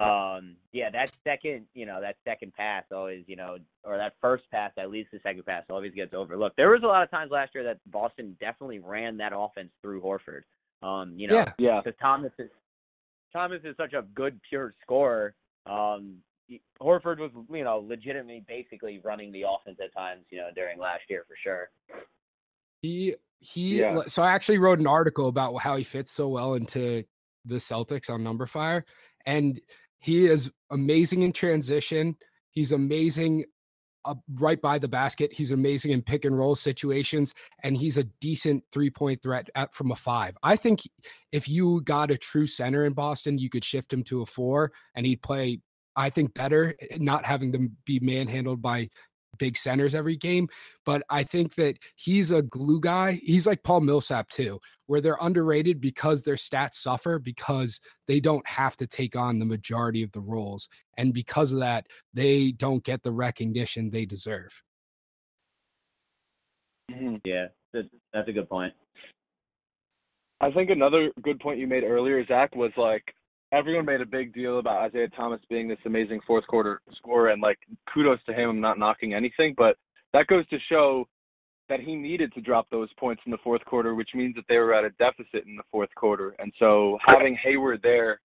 um, 0.00 0.54
yeah, 0.72 0.90
that 0.90 1.10
second, 1.24 1.66
you 1.74 1.84
know, 1.84 2.00
that 2.00 2.16
second 2.24 2.54
pass 2.54 2.84
always, 2.92 3.24
you 3.26 3.34
know, 3.34 3.58
or 3.82 3.96
that 3.96 4.14
first 4.20 4.44
pass 4.50 4.70
that 4.76 4.90
leads 4.90 5.10
to 5.10 5.16
the 5.16 5.22
second 5.22 5.44
pass 5.44 5.64
always 5.68 5.92
gets 5.92 6.14
overlooked. 6.14 6.56
There 6.56 6.70
was 6.70 6.82
a 6.84 6.86
lot 6.86 7.02
of 7.02 7.10
times 7.10 7.32
last 7.32 7.52
year 7.54 7.64
that 7.64 7.78
Boston 7.86 8.36
definitely 8.38 8.78
ran 8.78 9.16
that 9.16 9.32
offense 9.34 9.70
through 9.82 10.00
Horford. 10.00 10.42
Um, 10.86 11.14
you 11.16 11.26
know, 11.26 11.34
yeah, 11.34 11.52
yeah, 11.58 11.80
because 11.82 11.98
Thomas 12.00 12.30
is 12.38 12.50
Thomas 13.32 13.60
is 13.64 13.76
such 13.76 13.92
a 13.92 14.02
good 14.14 14.40
pure 14.48 14.74
scorer. 14.82 15.34
Um, 15.66 16.18
Horford 16.80 17.18
was, 17.18 17.30
you 17.50 17.64
know, 17.64 17.78
legitimately 17.78 18.44
basically 18.46 19.00
running 19.04 19.32
the 19.32 19.42
offense 19.42 19.78
at 19.82 19.92
times, 19.92 20.24
you 20.30 20.38
know, 20.38 20.48
during 20.54 20.78
last 20.78 21.02
year 21.10 21.24
for 21.26 21.34
sure. 21.42 21.70
He 22.80 23.14
he 23.40 23.80
yeah. 23.80 24.00
so 24.06 24.22
I 24.22 24.32
actually 24.32 24.58
wrote 24.58 24.80
an 24.80 24.86
article 24.86 25.28
about 25.28 25.54
how 25.56 25.76
he 25.76 25.84
fits 25.84 26.10
so 26.12 26.28
well 26.28 26.54
into 26.54 27.04
the 27.44 27.56
Celtics 27.56 28.10
on 28.10 28.22
numberFire 28.22 28.82
and 29.26 29.60
he 30.00 30.26
is 30.26 30.50
amazing 30.70 31.22
in 31.22 31.32
transition. 31.32 32.16
He's 32.50 32.72
amazing 32.72 33.44
uh, 34.04 34.14
right 34.34 34.60
by 34.60 34.78
the 34.78 34.88
basket. 34.88 35.32
He's 35.32 35.50
amazing 35.50 35.90
in 35.90 36.02
pick 36.02 36.24
and 36.24 36.36
roll 36.36 36.54
situations, 36.54 37.34
and 37.62 37.76
he's 37.76 37.98
a 37.98 38.04
decent 38.20 38.64
three 38.72 38.90
point 38.90 39.22
threat 39.22 39.50
at, 39.54 39.74
from 39.74 39.90
a 39.90 39.96
five. 39.96 40.36
I 40.42 40.56
think 40.56 40.80
if 41.32 41.48
you 41.48 41.82
got 41.82 42.10
a 42.10 42.16
true 42.16 42.46
center 42.46 42.84
in 42.84 42.92
Boston, 42.92 43.38
you 43.38 43.50
could 43.50 43.64
shift 43.64 43.92
him 43.92 44.02
to 44.04 44.22
a 44.22 44.26
four, 44.26 44.72
and 44.94 45.04
he'd 45.04 45.22
play. 45.22 45.60
I 45.96 46.10
think 46.10 46.32
better, 46.32 46.76
eh, 46.80 46.98
not 47.00 47.24
having 47.24 47.50
to 47.52 47.68
be 47.84 47.98
manhandled 47.98 48.62
by 48.62 48.88
big 49.38 49.56
centers 49.56 49.94
every 49.94 50.16
game, 50.16 50.48
but 50.84 51.02
I 51.08 51.22
think 51.22 51.54
that 51.54 51.78
he's 51.96 52.30
a 52.30 52.42
glue 52.42 52.80
guy. 52.80 53.20
He's 53.22 53.46
like 53.46 53.62
Paul 53.62 53.80
Millsap 53.80 54.28
too, 54.28 54.60
where 54.86 55.00
they're 55.00 55.18
underrated 55.20 55.80
because 55.80 56.22
their 56.22 56.34
stats 56.34 56.74
suffer 56.74 57.18
because 57.18 57.80
they 58.06 58.20
don't 58.20 58.46
have 58.46 58.76
to 58.76 58.86
take 58.86 59.16
on 59.16 59.38
the 59.38 59.46
majority 59.46 60.02
of 60.02 60.12
the 60.12 60.20
roles. 60.20 60.68
And 60.96 61.14
because 61.14 61.52
of 61.52 61.60
that, 61.60 61.86
they 62.12 62.52
don't 62.52 62.84
get 62.84 63.02
the 63.02 63.12
recognition 63.12 63.90
they 63.90 64.06
deserve. 64.06 64.62
Mm-hmm. 66.90 67.16
Yeah, 67.24 67.48
that's 67.72 68.28
a 68.28 68.32
good 68.32 68.48
point. 68.48 68.72
I 70.40 70.50
think 70.52 70.70
another 70.70 71.10
good 71.22 71.40
point 71.40 71.58
you 71.58 71.66
made 71.66 71.82
earlier, 71.84 72.24
Zach, 72.26 72.54
was 72.54 72.70
like 72.76 73.02
everyone 73.52 73.86
made 73.86 74.00
a 74.00 74.06
big 74.06 74.34
deal 74.34 74.58
about 74.58 74.82
Isaiah 74.82 75.08
Thomas 75.08 75.40
being 75.48 75.68
this 75.68 75.78
amazing 75.86 76.20
fourth 76.26 76.46
quarter 76.46 76.80
scorer, 76.96 77.28
and 77.28 77.42
like 77.42 77.58
kudos 77.92 78.18
to 78.26 78.32
him. 78.32 78.50
I'm 78.50 78.60
not 78.60 78.78
knocking 78.78 79.14
anything, 79.14 79.54
but 79.56 79.76
that 80.12 80.26
goes 80.26 80.46
to 80.48 80.58
show 80.68 81.06
that 81.68 81.80
he 81.80 81.94
needed 81.94 82.32
to 82.34 82.40
drop 82.40 82.66
those 82.70 82.88
points 82.98 83.22
in 83.26 83.30
the 83.30 83.38
fourth 83.44 83.64
quarter, 83.64 83.94
which 83.94 84.10
means 84.14 84.34
that 84.36 84.44
they 84.48 84.56
were 84.56 84.72
at 84.72 84.84
a 84.84 84.90
deficit 84.90 85.46
in 85.46 85.56
the 85.56 85.62
fourth 85.70 85.90
quarter. 85.96 86.34
And 86.38 86.52
so 86.58 86.98
having 87.06 87.36
Hayward 87.42 87.80
there, 87.82 88.20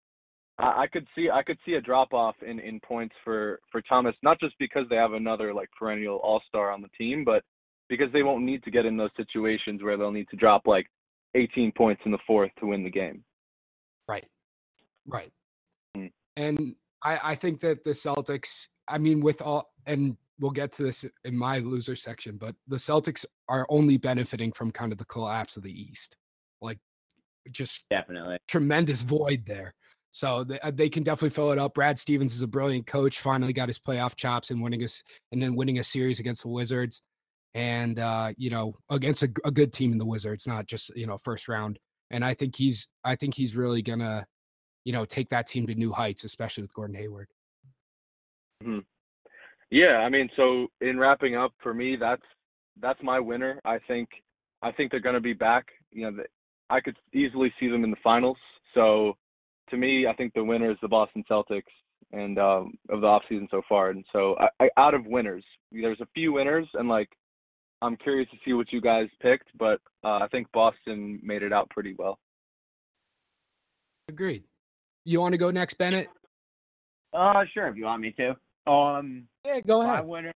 I, 0.58 0.82
I 0.82 0.86
could 0.86 1.06
see 1.14 1.28
I 1.32 1.42
could 1.42 1.58
see 1.64 1.74
a 1.74 1.80
drop 1.80 2.12
off 2.12 2.34
in 2.46 2.58
in 2.60 2.80
points 2.80 3.14
for 3.24 3.60
for 3.70 3.80
Thomas, 3.82 4.14
not 4.22 4.40
just 4.40 4.54
because 4.58 4.84
they 4.90 4.96
have 4.96 5.12
another 5.12 5.54
like 5.54 5.68
perennial 5.78 6.16
All 6.16 6.42
Star 6.48 6.70
on 6.70 6.82
the 6.82 6.90
team, 6.98 7.24
but 7.24 7.42
because 7.88 8.12
they 8.12 8.22
won't 8.22 8.44
need 8.44 8.62
to 8.64 8.70
get 8.70 8.86
in 8.86 8.96
those 8.96 9.10
situations 9.16 9.82
where 9.82 9.96
they'll 9.96 10.12
need 10.12 10.28
to 10.30 10.36
drop 10.36 10.66
like 10.66 10.86
18 11.34 11.72
points 11.72 12.02
in 12.04 12.12
the 12.12 12.18
fourth 12.26 12.50
to 12.60 12.66
win 12.66 12.84
the 12.84 12.90
game. 12.90 13.24
Right. 14.06 14.26
Right. 15.08 15.32
Mm. 15.96 16.10
And 16.36 16.74
I, 17.02 17.18
I 17.22 17.34
think 17.34 17.60
that 17.60 17.84
the 17.84 17.90
Celtics, 17.90 18.68
I 18.86 18.98
mean, 18.98 19.20
with 19.20 19.42
all, 19.42 19.70
and 19.86 20.16
we'll 20.38 20.50
get 20.50 20.72
to 20.72 20.84
this 20.84 21.04
in 21.24 21.36
my 21.36 21.58
loser 21.58 21.96
section, 21.96 22.36
but 22.36 22.54
the 22.66 22.76
Celtics 22.76 23.24
are 23.48 23.66
only 23.68 23.96
benefiting 23.96 24.52
from 24.52 24.70
kind 24.70 24.92
of 24.92 24.98
the 24.98 25.04
collapse 25.06 25.56
of 25.56 25.62
the 25.62 25.72
East. 25.72 26.16
Like, 26.60 26.78
just 27.50 27.84
definitely 27.90 28.36
tremendous 28.46 29.02
void 29.02 29.44
there. 29.46 29.74
So 30.10 30.44
they, 30.44 30.58
uh, 30.60 30.70
they 30.74 30.88
can 30.88 31.02
definitely 31.02 31.30
fill 31.30 31.52
it 31.52 31.58
up. 31.58 31.74
Brad 31.74 31.98
Stevens 31.98 32.34
is 32.34 32.42
a 32.42 32.46
brilliant 32.46 32.86
coach. 32.86 33.20
Finally 33.20 33.52
got 33.52 33.68
his 33.68 33.78
playoff 33.78 34.16
chops 34.16 34.50
and 34.50 34.62
winning 34.62 34.82
us, 34.82 35.02
and 35.32 35.42
then 35.42 35.54
winning 35.54 35.78
a 35.78 35.84
series 35.84 36.18
against 36.18 36.42
the 36.42 36.48
Wizards, 36.48 37.02
and 37.54 37.98
uh, 37.98 38.32
you 38.36 38.50
know 38.50 38.74
against 38.90 39.22
a, 39.22 39.30
a 39.44 39.50
good 39.50 39.72
team 39.72 39.92
in 39.92 39.98
the 39.98 40.06
Wizards, 40.06 40.46
not 40.46 40.66
just 40.66 40.94
you 40.96 41.06
know 41.06 41.18
first 41.18 41.48
round. 41.48 41.78
And 42.10 42.24
I 42.24 42.34
think 42.34 42.56
he's 42.56 42.88
I 43.04 43.16
think 43.16 43.34
he's 43.34 43.54
really 43.54 43.82
gonna 43.82 44.26
you 44.88 44.94
know, 44.94 45.04
take 45.04 45.28
that 45.28 45.46
team 45.46 45.66
to 45.66 45.74
new 45.74 45.92
heights, 45.92 46.24
especially 46.24 46.62
with 46.62 46.72
Gordon 46.72 46.96
Hayward. 46.96 47.28
Mm-hmm. 48.64 48.78
Yeah, 49.70 49.98
I 49.98 50.08
mean, 50.08 50.30
so 50.34 50.68
in 50.80 50.98
wrapping 50.98 51.36
up 51.36 51.52
for 51.62 51.74
me, 51.74 51.94
that's 52.00 52.22
that's 52.80 52.98
my 53.02 53.20
winner. 53.20 53.60
I 53.66 53.80
think 53.86 54.08
I 54.62 54.72
think 54.72 54.90
they're 54.90 55.00
going 55.00 55.14
to 55.14 55.20
be 55.20 55.34
back. 55.34 55.66
You 55.92 56.10
know, 56.10 56.22
I 56.70 56.80
could 56.80 56.96
easily 57.12 57.52
see 57.60 57.68
them 57.68 57.84
in 57.84 57.90
the 57.90 57.98
finals. 58.02 58.38
So 58.72 59.12
to 59.68 59.76
me, 59.76 60.06
I 60.06 60.14
think 60.14 60.32
the 60.32 60.42
winner 60.42 60.70
is 60.70 60.78
the 60.80 60.88
Boston 60.88 61.22
Celtics 61.30 61.74
and 62.12 62.38
um, 62.38 62.72
of 62.88 63.02
the 63.02 63.06
offseason 63.06 63.50
so 63.50 63.60
far. 63.68 63.90
And 63.90 64.06
so 64.10 64.36
I, 64.40 64.48
I, 64.64 64.68
out 64.78 64.94
of 64.94 65.04
winners, 65.04 65.44
there's 65.70 66.00
a 66.00 66.08
few 66.14 66.32
winners, 66.32 66.66
and 66.72 66.88
like 66.88 67.10
I'm 67.82 67.98
curious 67.98 68.30
to 68.30 68.38
see 68.42 68.54
what 68.54 68.72
you 68.72 68.80
guys 68.80 69.08
picked, 69.20 69.48
but 69.58 69.82
uh, 70.02 70.20
I 70.20 70.28
think 70.32 70.46
Boston 70.54 71.20
made 71.22 71.42
it 71.42 71.52
out 71.52 71.68
pretty 71.68 71.94
well. 71.98 72.18
Agreed. 74.08 74.44
You 75.08 75.22
want 75.22 75.32
to 75.32 75.38
go 75.38 75.50
next, 75.50 75.78
Bennett? 75.78 76.10
Uh, 77.14 77.42
sure, 77.54 77.66
if 77.68 77.76
you 77.76 77.86
want 77.86 78.02
me 78.02 78.14
to. 78.18 78.70
Um, 78.70 79.26
yeah, 79.42 79.60
go 79.60 79.80
ahead. 79.80 80.00
My 80.00 80.02
winner, 80.02 80.34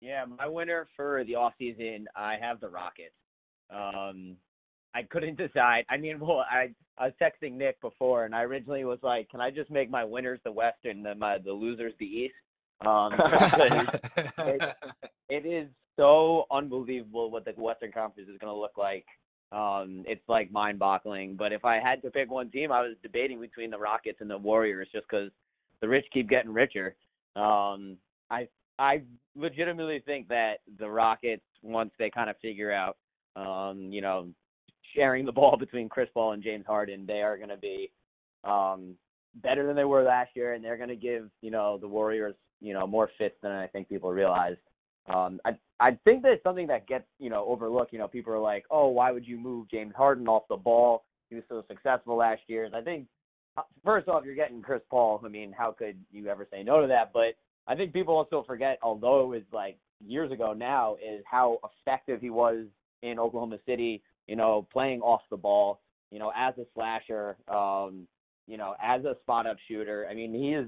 yeah, 0.00 0.24
my 0.24 0.48
winner 0.48 0.88
for 0.96 1.22
the 1.24 1.34
off 1.34 1.52
season, 1.58 2.06
I 2.16 2.36
have 2.40 2.60
the 2.60 2.70
Rockets. 2.70 3.12
Um, 3.68 4.36
I 4.94 5.02
couldn't 5.02 5.36
decide. 5.36 5.84
I 5.90 5.98
mean, 5.98 6.18
well, 6.18 6.46
I 6.50 6.70
I 6.96 7.08
was 7.08 7.12
texting 7.20 7.58
Nick 7.58 7.78
before, 7.82 8.24
and 8.24 8.34
I 8.34 8.40
originally 8.40 8.86
was 8.86 9.00
like, 9.02 9.28
"Can 9.28 9.42
I 9.42 9.50
just 9.50 9.70
make 9.70 9.90
my 9.90 10.02
winners 10.02 10.40
the 10.44 10.52
West 10.52 10.78
and 10.84 11.04
the, 11.04 11.14
my 11.14 11.36
the 11.36 11.52
losers 11.52 11.92
the 11.98 12.06
East?" 12.06 12.34
Um, 12.86 13.12
it, 13.18 14.76
it 15.28 15.44
is 15.44 15.68
so 15.96 16.46
unbelievable 16.50 17.30
what 17.30 17.44
the 17.44 17.52
Western 17.52 17.92
Conference 17.92 18.30
is 18.30 18.38
going 18.38 18.50
to 18.50 18.58
look 18.58 18.78
like 18.78 19.04
um, 19.52 20.04
it's 20.06 20.26
like 20.28 20.52
mind-boggling. 20.52 21.36
But 21.36 21.52
if 21.52 21.64
I 21.64 21.80
had 21.80 22.02
to 22.02 22.10
pick 22.10 22.30
one 22.30 22.50
team, 22.50 22.70
I 22.70 22.82
was 22.82 22.96
debating 23.02 23.40
between 23.40 23.70
the 23.70 23.78
Rockets 23.78 24.18
and 24.20 24.30
the 24.30 24.38
Warriors, 24.38 24.88
just 24.92 25.06
because 25.10 25.30
the 25.80 25.88
rich 25.88 26.06
keep 26.12 26.28
getting 26.28 26.52
richer. 26.52 26.94
Um, 27.36 27.96
I 28.30 28.48
I 28.78 29.02
legitimately 29.36 30.02
think 30.06 30.28
that 30.28 30.58
the 30.78 30.88
Rockets, 30.88 31.42
once 31.62 31.90
they 31.98 32.10
kind 32.10 32.30
of 32.30 32.36
figure 32.38 32.72
out, 32.72 32.96
um, 33.36 33.90
you 33.90 34.00
know, 34.00 34.28
sharing 34.94 35.24
the 35.26 35.32
ball 35.32 35.56
between 35.60 35.88
Chris 35.88 36.08
Paul 36.14 36.32
and 36.32 36.42
James 36.42 36.66
Harden, 36.66 37.04
they 37.06 37.22
are 37.22 37.36
going 37.36 37.50
to 37.50 37.56
be 37.56 37.90
um, 38.44 38.94
better 39.42 39.66
than 39.66 39.76
they 39.76 39.84
were 39.84 40.02
last 40.02 40.30
year, 40.34 40.54
and 40.54 40.64
they're 40.64 40.76
going 40.76 40.88
to 40.88 40.96
give 40.96 41.28
you 41.42 41.50
know 41.50 41.78
the 41.78 41.88
Warriors 41.88 42.34
you 42.60 42.72
know 42.72 42.86
more 42.86 43.10
fits 43.18 43.36
than 43.42 43.52
I 43.52 43.66
think 43.66 43.88
people 43.88 44.10
realize. 44.10 44.56
Um, 45.08 45.40
I 45.44 45.52
I 45.80 45.98
think 46.04 46.22
that's 46.22 46.42
something 46.42 46.66
that 46.68 46.86
gets 46.86 47.04
you 47.18 47.30
know 47.30 47.44
overlooked. 47.46 47.92
You 47.92 47.98
know, 47.98 48.08
people 48.08 48.32
are 48.32 48.38
like, 48.38 48.64
oh, 48.70 48.88
why 48.88 49.10
would 49.10 49.26
you 49.26 49.38
move 49.38 49.70
James 49.70 49.94
Harden 49.96 50.28
off 50.28 50.44
the 50.48 50.56
ball? 50.56 51.04
He 51.28 51.36
was 51.36 51.44
so 51.48 51.64
successful 51.68 52.16
last 52.16 52.42
year. 52.48 52.64
And 52.64 52.74
I 52.74 52.82
think 52.82 53.06
uh, 53.56 53.62
first 53.84 54.08
off, 54.08 54.24
you're 54.24 54.34
getting 54.34 54.62
Chris 54.62 54.82
Paul. 54.90 55.20
I 55.24 55.28
mean, 55.28 55.52
how 55.56 55.72
could 55.72 55.96
you 56.10 56.28
ever 56.28 56.46
say 56.50 56.62
no 56.62 56.80
to 56.80 56.86
that? 56.88 57.12
But 57.12 57.34
I 57.66 57.74
think 57.76 57.92
people 57.92 58.16
also 58.16 58.44
forget, 58.46 58.78
although 58.82 59.22
it 59.22 59.36
was 59.36 59.42
like 59.52 59.78
years 60.04 60.32
ago 60.32 60.52
now, 60.52 60.96
is 60.96 61.22
how 61.28 61.58
effective 61.64 62.20
he 62.20 62.30
was 62.30 62.66
in 63.02 63.18
Oklahoma 63.18 63.58
City. 63.66 64.02
You 64.26 64.36
know, 64.36 64.66
playing 64.72 65.00
off 65.00 65.22
the 65.30 65.36
ball. 65.36 65.80
You 66.10 66.18
know, 66.18 66.32
as 66.36 66.54
a 66.58 66.64
slasher. 66.74 67.36
Um, 67.48 68.06
you 68.46 68.56
know, 68.56 68.74
as 68.82 69.04
a 69.04 69.14
spot 69.22 69.46
up 69.46 69.56
shooter. 69.68 70.08
I 70.10 70.14
mean, 70.14 70.34
he 70.34 70.50
is 70.50 70.66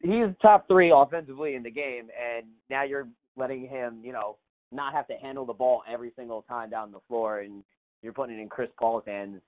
he's 0.00 0.26
top 0.40 0.66
three 0.68 0.92
offensively 0.94 1.54
in 1.54 1.62
the 1.62 1.70
game, 1.70 2.08
and 2.10 2.46
now 2.70 2.84
you're 2.84 3.08
letting 3.36 3.66
him, 3.66 4.00
you 4.02 4.12
know, 4.12 4.36
not 4.70 4.92
have 4.92 5.06
to 5.08 5.14
handle 5.14 5.44
the 5.44 5.52
ball 5.52 5.82
every 5.90 6.12
single 6.16 6.42
time 6.42 6.70
down 6.70 6.92
the 6.92 7.00
floor, 7.08 7.40
and 7.40 7.62
you're 8.02 8.12
putting 8.12 8.38
it 8.38 8.42
in 8.42 8.48
Chris 8.48 8.70
Paul's 8.78 9.04
hands. 9.06 9.40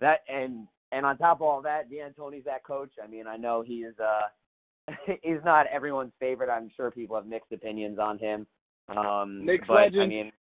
That 0.00 0.20
and 0.28 0.66
and 0.92 1.06
on 1.06 1.18
top 1.18 1.38
of 1.38 1.42
all 1.42 1.62
that, 1.62 1.90
D'Antoni's 1.90 2.44
that 2.44 2.64
coach. 2.64 2.90
I 3.02 3.06
mean, 3.06 3.26
I 3.26 3.36
know 3.36 3.62
he 3.66 3.76
is 3.76 3.94
uh 3.98 4.92
he's 5.22 5.44
not 5.44 5.66
everyone's 5.68 6.12
favorite. 6.20 6.50
I'm 6.50 6.70
sure 6.76 6.90
people 6.90 7.16
have 7.16 7.26
mixed 7.26 7.52
opinions 7.52 7.98
on 7.98 8.18
him. 8.18 8.46
Um 8.88 9.44
Nick's 9.44 9.66
but 9.66 9.74
legend. 9.74 10.02
I 10.02 10.06
mean 10.06 10.32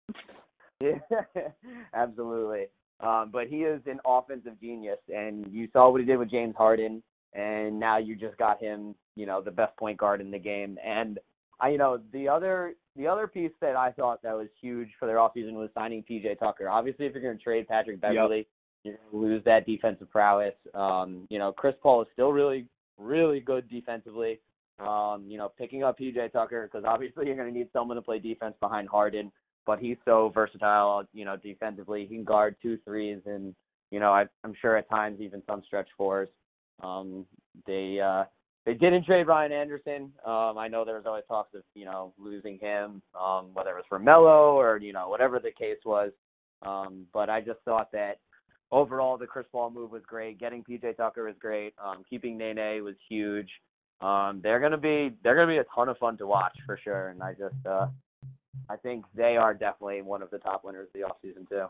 yeah, 0.81 0.99
absolutely. 1.95 2.67
Um, 3.01 3.31
but 3.33 3.49
he 3.49 3.59
is 3.59 3.81
an 3.87 4.01
offensive 4.07 4.61
genius, 4.61 4.99
and 5.09 5.47
you 5.51 5.69
saw 5.73 5.91
what 5.91 6.01
he 6.01 6.07
did 6.07 6.17
with 6.17 6.31
James 6.31 6.55
Harden, 6.57 7.03
and 7.33 7.79
now 7.79 7.99
you 7.99 8.17
just 8.17 8.37
got 8.39 8.63
him, 8.63 8.95
you 9.17 9.27
know, 9.27 9.41
the 9.41 9.51
best 9.51 9.77
point 9.77 9.99
guard 9.99 10.21
in 10.21 10.31
the 10.31 10.39
game. 10.39 10.79
And 10.85 11.19
I, 11.61 11.71
you 11.71 11.79
know, 11.79 12.01
the 12.13 12.29
other 12.29 12.75
the 12.97 13.07
other 13.07 13.27
piece 13.27 13.53
that 13.61 13.77
I 13.77 13.93
thought 13.93 14.23
that 14.23 14.37
was 14.37 14.49
huge 14.61 14.89
for 14.99 15.07
their 15.07 15.17
offseason 15.17 15.55
was 15.55 15.71
signing 15.75 16.05
PJ 16.09 16.39
Tucker. 16.39 16.69
Obviously, 16.69 17.07
if 17.07 17.13
you're 17.13 17.23
going 17.23 17.37
to 17.37 17.43
trade 17.43 17.67
Patrick 17.67 18.01
Beverley, 18.01 18.39
yep. 18.39 18.47
you're 18.85 18.95
going 18.95 19.11
to 19.11 19.17
lose 19.17 19.45
that 19.45 19.67
defensive 19.67 20.11
prowess. 20.11 20.55
Um, 20.75 21.27
you 21.31 21.39
know, 21.39 21.53
Chris 21.53 21.75
Paul 21.83 22.03
is 22.03 22.09
still 22.13 22.33
really, 22.33 22.67
really 22.99 23.41
good 23.41 23.69
defensively. 23.69 24.41
Um, 24.79 25.25
you 25.29 25.39
know, 25.39 25.53
picking 25.57 25.85
up 25.85 25.99
PJ 25.99 26.33
Tucker 26.33 26.69
because 26.71 26.85
obviously 26.87 27.27
you're 27.27 27.37
going 27.37 27.53
to 27.53 27.57
need 27.57 27.69
someone 27.73 27.97
to 27.97 28.03
play 28.03 28.19
defense 28.19 28.55
behind 28.61 28.89
Harden, 28.89 29.31
but 29.67 29.79
he's 29.79 29.97
so 30.05 30.33
versatile. 30.35 31.05
You 31.13 31.25
know, 31.25 31.37
defensively, 31.37 32.07
he 32.09 32.17
can 32.17 32.25
guard 32.25 32.57
two 32.61 32.79
threes, 32.85 33.21
and 33.27 33.55
you 33.91 34.01
know, 34.01 34.13
I, 34.13 34.27
I'm 34.43 34.55
sure 34.61 34.77
at 34.77 34.89
times 34.89 35.21
even 35.21 35.43
some 35.47 35.63
stretch 35.65 35.89
fours. 35.97 36.29
Um, 36.83 37.25
they 37.67 38.01
uh, 38.01 38.25
they 38.67 38.75
didn't 38.75 39.05
trade 39.05 39.27
Ryan 39.27 39.53
Anderson. 39.53 40.13
Um, 40.25 40.57
I 40.57 40.69
know 40.69 40.85
there 40.85 40.97
was 40.97 41.07
always 41.07 41.25
talks 41.29 41.55
of 41.55 41.63
you 41.75 41.85
know 41.85 42.13
losing 42.19 42.59
him, 42.59 43.03
um, 43.19 43.51
whether 43.53 43.71
it 43.71 43.77
was 43.77 43.85
for 43.89 43.99
Melo 43.99 44.59
or 44.59 44.79
you 44.79 44.93
know 44.93 45.09
whatever 45.09 45.39
the 45.39 45.51
case 45.51 45.79
was. 45.85 46.11
Um, 46.63 47.07
but 47.13 47.29
I 47.29 47.41
just 47.41 47.61
thought 47.65 47.93
that 47.93 48.21
overall 48.71 49.19
the 49.19 49.27
Chris 49.27 49.47
Paul 49.53 49.71
move 49.71 49.91
was 49.91 50.03
great. 50.07 50.41
Getting 50.41 50.65
PJ 50.65 50.97
Tucker 50.97 51.25
was 51.25 51.35
great. 51.39 51.75
Um, 51.83 52.05
keeping 52.09 52.39
Nene 52.39 52.83
was 52.83 52.95
huge. 53.09 53.51
Um, 54.01 54.41
they're 54.43 54.61
gonna 54.61 54.79
be 54.79 55.15
they're 55.23 55.37
gonna 55.37 55.53
be 55.53 55.59
a 55.59 55.67
ton 55.75 55.89
of 55.89 55.99
fun 55.99 56.17
to 56.19 56.27
watch 56.27 56.57
for 56.65 56.79
sure. 56.83 57.09
And 57.09 57.23
I 57.23 57.33
just 57.33 57.67
uh, 57.67 57.89
I 58.69 58.77
think 58.77 59.05
they 59.15 59.37
are 59.37 59.53
definitely 59.53 60.03
one 60.03 60.23
of 60.23 60.31
the 60.31 60.39
top 60.39 60.65
winners 60.65 60.89
of 60.89 61.01
the 61.01 61.07
offseason 61.07 61.49
too. 61.49 61.67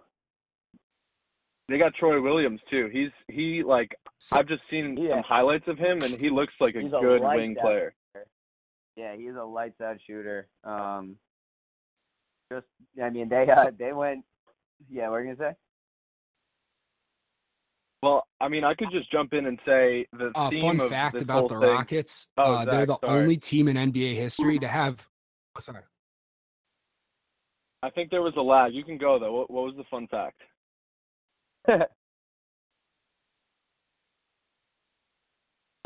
They 1.69 1.79
got 1.79 1.95
Troy 1.95 2.21
Williams 2.21 2.61
too. 2.71 2.91
He's 2.93 3.11
he 3.29 3.63
like 3.63 3.97
I've 4.33 4.47
just 4.47 4.63
seen 4.71 4.97
yeah. 4.99 5.15
some 5.15 5.23
highlights 5.23 5.67
of 5.67 5.79
him, 5.79 6.03
and 6.03 6.15
he 6.15 6.29
looks 6.29 6.53
like 6.61 6.75
a 6.75 6.81
he's 6.81 6.91
good 6.91 7.23
a 7.23 7.27
wing 7.27 7.57
player. 7.61 7.95
Shooter. 8.13 8.27
Yeah, 8.97 9.17
he's 9.17 9.35
a 9.35 9.45
lights 9.45 9.81
out 9.81 9.97
shooter. 10.07 10.47
Um, 10.63 11.17
just 12.53 12.67
I 13.03 13.09
mean 13.11 13.29
they 13.29 13.49
uh, 13.51 13.71
they 13.79 13.93
went. 13.93 14.25
Yeah, 14.91 15.09
what 15.09 15.17
are 15.17 15.25
you 15.25 15.35
gonna 15.35 15.53
say? 15.53 15.57
Well, 18.03 18.27
I 18.39 18.49
mean, 18.49 18.65
I 18.65 18.75
could 18.75 18.91
just 18.93 19.11
jump 19.11 19.33
in 19.33 19.47
and 19.47 19.59
say 19.65 20.07
the 20.13 20.31
uh, 20.35 20.51
fun 20.51 20.79
fact 20.91 21.23
about 21.23 21.49
the 21.49 21.59
thing, 21.59 21.71
Rockets. 21.71 22.27
oh, 22.37 22.57
uh, 22.57 22.65
they're 22.67 22.85
the 22.85 22.99
sorry. 22.99 23.23
only 23.23 23.39
team 23.39 23.67
in 23.67 23.79
NBA 23.79 24.15
history 24.17 24.59
to 24.59 24.69
have. 24.69 25.09
Oh, 25.57 25.61
sorry, 25.61 25.81
I 27.83 27.89
think 27.89 28.11
there 28.11 28.21
was 28.21 28.35
a 28.37 28.43
lag. 28.43 28.75
You 28.75 28.85
can 28.85 28.99
go 28.99 29.19
though. 29.19 29.33
What, 29.33 29.51
what 29.51 29.65
was 29.65 29.75
the 29.79 29.85
fun 29.91 30.07
fact? 30.09 30.43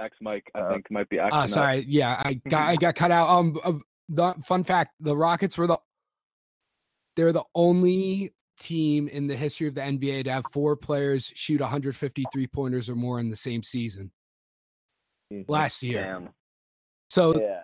X 0.00 0.16
Mike, 0.20 0.50
I 0.54 0.60
uh, 0.60 0.72
think 0.72 0.90
might 0.90 1.08
be. 1.08 1.18
Uh, 1.18 1.46
sorry, 1.46 1.84
yeah, 1.88 2.20
I 2.24 2.34
got 2.48 2.68
I 2.68 2.76
got 2.76 2.94
cut 2.94 3.10
out. 3.10 3.28
Um, 3.28 3.58
uh, 3.64 3.72
the 4.08 4.34
fun 4.44 4.64
fact: 4.64 4.94
the 5.00 5.16
Rockets 5.16 5.58
were 5.58 5.66
the 5.66 5.78
they're 7.16 7.32
the 7.32 7.44
only 7.54 8.32
team 8.60 9.08
in 9.08 9.26
the 9.26 9.36
history 9.36 9.66
of 9.66 9.74
the 9.74 9.80
NBA 9.80 10.24
to 10.24 10.32
have 10.32 10.44
four 10.52 10.76
players 10.76 11.32
shoot 11.34 11.60
153 11.60 12.46
pointers 12.48 12.88
or 12.88 12.94
more 12.94 13.18
in 13.20 13.30
the 13.30 13.36
same 13.36 13.62
season. 13.62 14.10
Mm-hmm. 15.32 15.50
Last 15.50 15.82
year, 15.82 16.04
Damn. 16.04 16.28
so 17.10 17.38
yeah. 17.38 17.62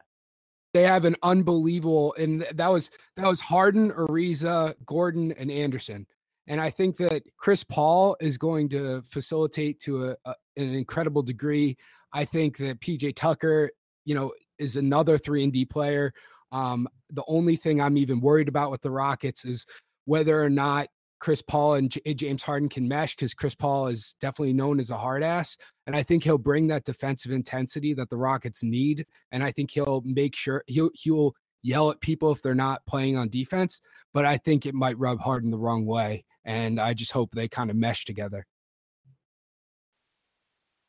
they 0.75 0.83
have 0.83 1.04
an 1.04 1.16
unbelievable, 1.23 2.14
and 2.18 2.42
that 2.52 2.68
was 2.68 2.90
that 3.16 3.26
was 3.26 3.40
Harden, 3.40 3.90
Ariza, 3.92 4.75
Gordon, 4.85 5.33
and 5.33 5.50
Anderson. 5.50 6.06
And 6.46 6.60
I 6.60 6.70
think 6.70 6.96
that 6.98 7.22
Chris 7.36 7.64
Paul 7.64 8.16
is 8.20 8.38
going 8.38 8.68
to 8.70 9.02
facilitate 9.02 9.80
to 9.80 10.08
a, 10.08 10.16
a, 10.24 10.34
an 10.56 10.74
incredible 10.74 11.22
degree. 11.22 11.76
I 12.12 12.24
think 12.24 12.58
that 12.58 12.80
PJ 12.80 13.16
Tucker, 13.16 13.70
you 14.04 14.14
know, 14.14 14.32
is 14.58 14.76
another 14.76 15.18
three 15.18 15.42
and 15.42 15.52
D 15.52 15.64
player. 15.64 16.12
Um, 16.52 16.86
the 17.10 17.24
only 17.26 17.56
thing 17.56 17.80
I'm 17.80 17.96
even 17.96 18.20
worried 18.20 18.48
about 18.48 18.70
with 18.70 18.82
the 18.82 18.90
Rockets 18.90 19.44
is 19.44 19.66
whether 20.04 20.40
or 20.40 20.50
not 20.50 20.88
Chris 21.18 21.42
Paul 21.42 21.74
and 21.74 21.90
J- 21.90 22.14
James 22.14 22.42
Harden 22.42 22.68
can 22.68 22.86
mesh 22.86 23.16
because 23.16 23.34
Chris 23.34 23.54
Paul 23.54 23.86
is 23.86 24.14
definitely 24.20 24.52
known 24.52 24.78
as 24.78 24.90
a 24.90 24.98
hard 24.98 25.22
ass. 25.22 25.56
And 25.86 25.96
I 25.96 26.02
think 26.02 26.22
he'll 26.22 26.38
bring 26.38 26.68
that 26.68 26.84
defensive 26.84 27.32
intensity 27.32 27.94
that 27.94 28.10
the 28.10 28.16
Rockets 28.16 28.62
need. 28.62 29.06
And 29.32 29.42
I 29.42 29.50
think 29.50 29.70
he'll 29.70 30.02
make 30.04 30.36
sure 30.36 30.62
he'll 30.66 30.90
he'll 30.94 31.34
yell 31.62 31.90
at 31.90 32.00
people 32.00 32.30
if 32.30 32.42
they're 32.42 32.54
not 32.54 32.84
playing 32.86 33.16
on 33.16 33.30
defense. 33.30 33.80
But 34.14 34.25
I 34.25 34.38
think 34.38 34.64
it 34.64 34.75
might 34.75 34.99
rub 34.99 35.21
Harden 35.21 35.50
the 35.50 35.59
wrong 35.59 35.85
way. 35.85 36.25
And 36.44 36.80
I 36.80 36.94
just 36.94 37.12
hope 37.12 37.33
they 37.33 37.49
kind 37.49 37.68
of 37.68 37.76
mesh 37.76 38.04
together. 38.04 38.47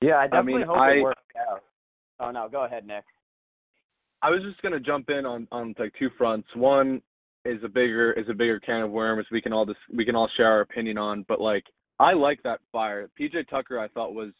Yeah, 0.01 0.17
I 0.17 0.27
definitely 0.27 0.53
I 0.53 0.57
mean, 0.57 0.67
hope 0.67 0.77
I, 0.77 0.91
it 0.91 1.01
works 1.01 1.21
out. 1.49 1.61
Oh 2.19 2.31
no, 2.31 2.47
go 2.49 2.65
ahead, 2.65 2.85
Nick. 2.85 3.03
I 4.21 4.29
was 4.29 4.41
just 4.43 4.61
gonna 4.61 4.79
jump 4.79 5.09
in 5.09 5.25
on 5.25 5.47
on 5.51 5.73
like 5.79 5.93
two 5.97 6.09
fronts. 6.17 6.47
One 6.55 7.01
is 7.45 7.59
a 7.63 7.67
bigger 7.67 8.11
is 8.13 8.25
a 8.29 8.33
bigger 8.33 8.59
can 8.59 8.81
of 8.81 8.91
worms 8.91 9.25
we 9.31 9.41
can 9.41 9.53
all 9.53 9.65
just 9.65 9.79
we 9.95 10.05
can 10.05 10.15
all 10.15 10.29
share 10.37 10.51
our 10.51 10.61
opinion 10.61 10.97
on. 10.97 11.25
But 11.27 11.41
like 11.41 11.63
I 11.99 12.13
like 12.13 12.43
that 12.43 12.59
fire. 12.71 13.09
PJ 13.19 13.49
Tucker 13.49 13.79
I 13.79 13.87
thought 13.89 14.13
was 14.13 14.31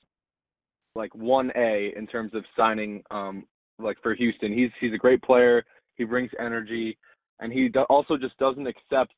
like 0.94 1.14
one 1.16 1.52
A 1.56 1.94
in 1.96 2.08
terms 2.08 2.34
of 2.36 2.44
signing 2.56 3.02
um 3.12 3.46
like 3.80 3.98
for 4.04 4.14
Houston. 4.16 4.54
He's 4.54 4.72
he's 4.80 4.94
a 4.94 4.98
great 4.98 5.22
player. 5.22 5.64
He 5.96 6.04
brings 6.04 6.32
energy, 6.40 6.98
and 7.40 7.52
he 7.52 7.70
do- 7.70 7.86
also 7.90 8.18
just 8.18 8.38
doesn't 8.38 8.68
accept 8.68 9.14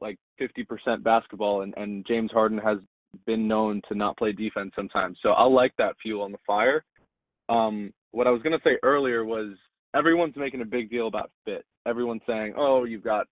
like 0.00 0.18
50% 0.40 1.02
basketball. 1.02 1.62
And 1.62 1.74
and 1.76 2.06
James 2.06 2.30
Harden 2.32 2.58
has 2.58 2.78
been 3.26 3.48
known 3.48 3.82
to 3.88 3.94
not 3.94 4.16
play 4.16 4.32
defense 4.32 4.72
sometimes. 4.74 5.18
So 5.22 5.30
I 5.30 5.44
like 5.44 5.72
that 5.78 5.96
fuel 6.02 6.22
on 6.22 6.32
the 6.32 6.38
fire. 6.46 6.84
Um, 7.48 7.92
what 8.12 8.26
I 8.26 8.30
was 8.30 8.42
gonna 8.42 8.60
say 8.64 8.78
earlier 8.82 9.24
was 9.24 9.56
everyone's 9.94 10.36
making 10.36 10.60
a 10.60 10.66
big 10.66 10.90
deal 10.90 11.08
about 11.08 11.30
fit. 11.44 11.64
Everyone's 11.86 12.22
saying, 12.26 12.54
"Oh, 12.56 12.84
you've 12.84 13.04
got 13.04 13.26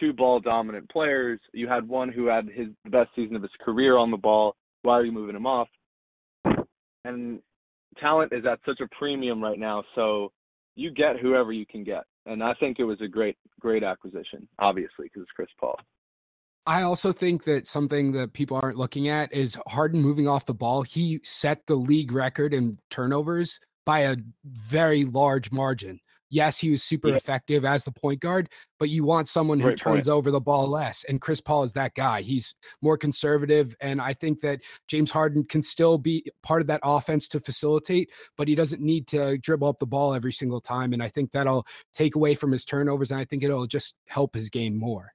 two 0.00 0.12
ball 0.12 0.40
dominant 0.40 0.88
players. 0.90 1.40
You 1.52 1.68
had 1.68 1.86
one 1.86 2.08
who 2.08 2.26
had 2.26 2.48
his 2.48 2.68
the 2.84 2.90
best 2.90 3.14
season 3.14 3.36
of 3.36 3.42
his 3.42 3.52
career 3.60 3.96
on 3.96 4.10
the 4.10 4.16
ball. 4.16 4.56
Why 4.82 4.94
are 4.94 5.04
you 5.04 5.12
moving 5.12 5.36
him 5.36 5.46
off?" 5.46 5.68
And 7.04 7.42
talent 7.98 8.32
is 8.32 8.44
at 8.46 8.60
such 8.64 8.80
a 8.80 8.88
premium 8.96 9.42
right 9.42 9.58
now, 9.58 9.84
so 9.94 10.32
you 10.76 10.90
get 10.90 11.18
whoever 11.18 11.52
you 11.52 11.66
can 11.66 11.84
get. 11.84 12.04
And 12.26 12.42
I 12.42 12.54
think 12.54 12.78
it 12.78 12.84
was 12.84 13.00
a 13.00 13.08
great 13.08 13.36
great 13.60 13.82
acquisition, 13.82 14.48
obviously, 14.58 15.06
because 15.06 15.22
it's 15.22 15.30
Chris 15.32 15.48
Paul. 15.58 15.76
I 16.64 16.82
also 16.82 17.10
think 17.10 17.44
that 17.44 17.66
something 17.66 18.12
that 18.12 18.34
people 18.34 18.58
aren't 18.62 18.76
looking 18.76 19.08
at 19.08 19.32
is 19.32 19.58
Harden 19.66 20.00
moving 20.00 20.28
off 20.28 20.46
the 20.46 20.54
ball. 20.54 20.82
He 20.82 21.20
set 21.24 21.66
the 21.66 21.74
league 21.74 22.12
record 22.12 22.54
in 22.54 22.78
turnovers 22.88 23.58
by 23.84 24.00
a 24.00 24.16
very 24.44 25.04
large 25.04 25.50
margin. 25.50 25.98
Yes, 26.32 26.58
he 26.58 26.70
was 26.70 26.82
super 26.82 27.10
yeah. 27.10 27.16
effective 27.16 27.66
as 27.66 27.84
the 27.84 27.92
point 27.92 28.20
guard, 28.20 28.48
but 28.78 28.88
you 28.88 29.04
want 29.04 29.28
someone 29.28 29.60
who 29.60 29.66
Great 29.66 29.76
turns 29.76 30.06
point. 30.06 30.16
over 30.16 30.30
the 30.30 30.40
ball 30.40 30.66
less. 30.66 31.04
And 31.04 31.20
Chris 31.20 31.42
Paul 31.42 31.62
is 31.62 31.74
that 31.74 31.94
guy. 31.94 32.22
He's 32.22 32.54
more 32.80 32.96
conservative. 32.96 33.76
And 33.82 34.00
I 34.00 34.14
think 34.14 34.40
that 34.40 34.62
James 34.88 35.10
Harden 35.10 35.44
can 35.44 35.60
still 35.60 35.98
be 35.98 36.24
part 36.42 36.62
of 36.62 36.68
that 36.68 36.80
offense 36.82 37.28
to 37.28 37.40
facilitate, 37.40 38.08
but 38.38 38.48
he 38.48 38.54
doesn't 38.54 38.80
need 38.80 39.06
to 39.08 39.36
dribble 39.36 39.68
up 39.68 39.78
the 39.78 39.86
ball 39.86 40.14
every 40.14 40.32
single 40.32 40.62
time. 40.62 40.94
And 40.94 41.02
I 41.02 41.08
think 41.08 41.32
that'll 41.32 41.66
take 41.92 42.14
away 42.16 42.34
from 42.34 42.50
his 42.50 42.64
turnovers. 42.64 43.10
And 43.10 43.20
I 43.20 43.26
think 43.26 43.42
it'll 43.42 43.66
just 43.66 43.92
help 44.08 44.34
his 44.34 44.48
game 44.48 44.74
more. 44.74 45.12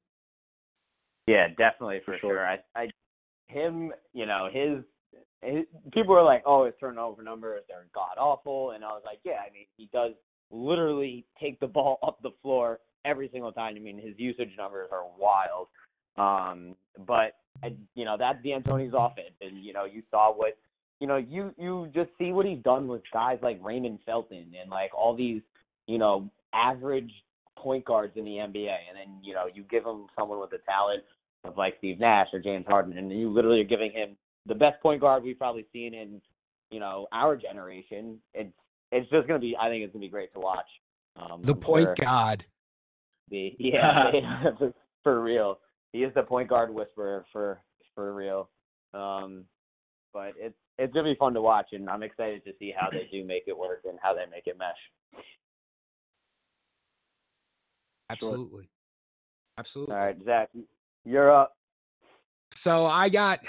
Yeah, 1.26 1.48
definitely 1.58 2.02
for, 2.06 2.14
for 2.14 2.20
sure. 2.20 2.34
sure. 2.36 2.48
I, 2.48 2.60
I, 2.76 2.90
him, 3.48 3.92
you 4.14 4.28
know, 4.28 4.50
his 4.54 4.84
people 5.94 6.14
were 6.14 6.24
like, 6.24 6.44
"Oh, 6.46 6.66
his 6.66 6.74
turnover 6.80 7.24
numbers 7.24 7.64
are 7.74 7.88
god 7.94 8.18
awful," 8.20 8.72
and 8.72 8.84
I 8.84 8.90
was 8.90 9.04
like, 9.06 9.20
"Yeah, 9.24 9.40
I 9.48 9.52
mean, 9.54 9.66
he 9.78 9.90
does 9.94 10.14
literally 10.52 11.26
take 11.40 11.60
the 11.60 11.68
ball 11.68 12.00
up 12.04 12.22
the 12.22 12.32
floor 12.42 12.80
every 13.06 13.30
single 13.32 13.52
time. 13.52 13.76
I 13.76 13.80
mean, 13.80 13.98
his 13.98 14.14
usage 14.18 14.52
numbers 14.58 14.90
are 14.92 15.04
wild. 15.18 15.68
Um, 16.18 16.76
but 17.06 17.36
you 17.96 18.06
know, 18.06 18.18
that's 18.18 18.44
D'Antoni's 18.44 18.94
offense, 18.98 19.36
and 19.42 19.64
you 19.64 19.74
know, 19.74 19.86
you 19.86 20.04
saw 20.12 20.34
what 20.34 20.58
you 21.00 21.08
know, 21.08 21.18
you 21.18 21.54
you 21.58 21.90
just 21.94 22.10
see 22.18 22.32
what 22.32 22.46
he's 22.46 22.62
done 22.64 22.88
with 22.88 23.02
guys 23.14 23.38
like 23.42 23.60
Raymond 23.64 24.00
Felton 24.06 24.54
and 24.60 24.70
like 24.70 24.92
all 24.96 25.16
these, 25.16 25.42
you 25.86 25.98
know, 25.98 26.30
average 26.54 27.12
point 27.56 27.86
guards 27.86 28.14
in 28.16 28.26
the 28.26 28.32
NBA, 28.32 28.76
and 28.90 28.98
then 28.98 29.20
you 29.22 29.34
know, 29.34 29.46
you 29.52 29.64
give 29.70 29.86
him 29.86 30.08
someone 30.18 30.40
with 30.40 30.50
the 30.50 30.60
talent 30.68 31.04
of 31.44 31.58
like 31.58 31.76
Steve 31.78 32.00
Nash 32.00 32.28
or 32.34 32.40
James 32.40 32.66
Harden, 32.68 32.98
and 32.98 33.12
you 33.12 33.32
literally 33.32 33.62
are 33.62 33.66
giving 33.66 33.92
him 33.92 34.16
the 34.48 34.56
best 34.56 34.82
point 34.82 35.02
guard 35.02 35.24
we've 35.24 35.38
probably 35.38 35.66
seen 35.72 35.94
in, 35.94 36.22
you 36.72 36.80
know, 36.80 37.08
our 37.12 37.36
generation. 37.36 38.18
It's 38.34 38.54
it's 38.92 39.10
just 39.10 39.28
gonna 39.28 39.40
be. 39.40 39.56
I 39.60 39.70
think 39.70 39.84
it's 39.84 39.94
gonna 39.94 40.06
be 40.06 40.10
great 40.10 40.34
to 40.34 40.40
watch. 40.40 40.68
Um, 41.16 41.42
the 41.44 41.56
point 41.56 41.98
guard. 41.98 42.46
The 43.30 43.56
yeah, 43.60 44.12
for 45.04 45.22
real. 45.22 45.60
He 45.94 46.04
is 46.04 46.14
the 46.14 46.24
point 46.24 46.50
guard 46.50 46.74
whisperer 46.74 47.26
for 47.32 47.60
for 47.96 48.14
real. 48.14 48.50
Um, 48.94 49.46
but 50.14 50.34
it's 50.38 50.56
it's 50.78 50.94
gonna 50.94 51.10
be 51.10 51.16
fun 51.16 51.34
to 51.34 51.42
watch, 51.42 51.68
and 51.72 51.90
I'm 51.90 52.04
excited 52.04 52.44
to 52.46 52.52
see 52.60 52.74
how 52.78 52.90
they 52.90 53.08
do 53.12 53.26
make 53.26 53.44
it 53.48 53.58
work 53.58 53.82
and 53.88 53.98
how 54.02 54.14
they 54.14 54.26
make 54.32 54.48
it 54.48 54.58
mesh. 54.58 55.24
Absolutely. 58.10 58.70
Absolutely. 59.58 59.96
All 59.96 60.02
right, 60.02 60.18
Zach, 60.24 60.50
you're 61.04 61.32
up. 61.32 61.54
So 62.52 62.86
I 62.86 63.10
got 63.10 63.40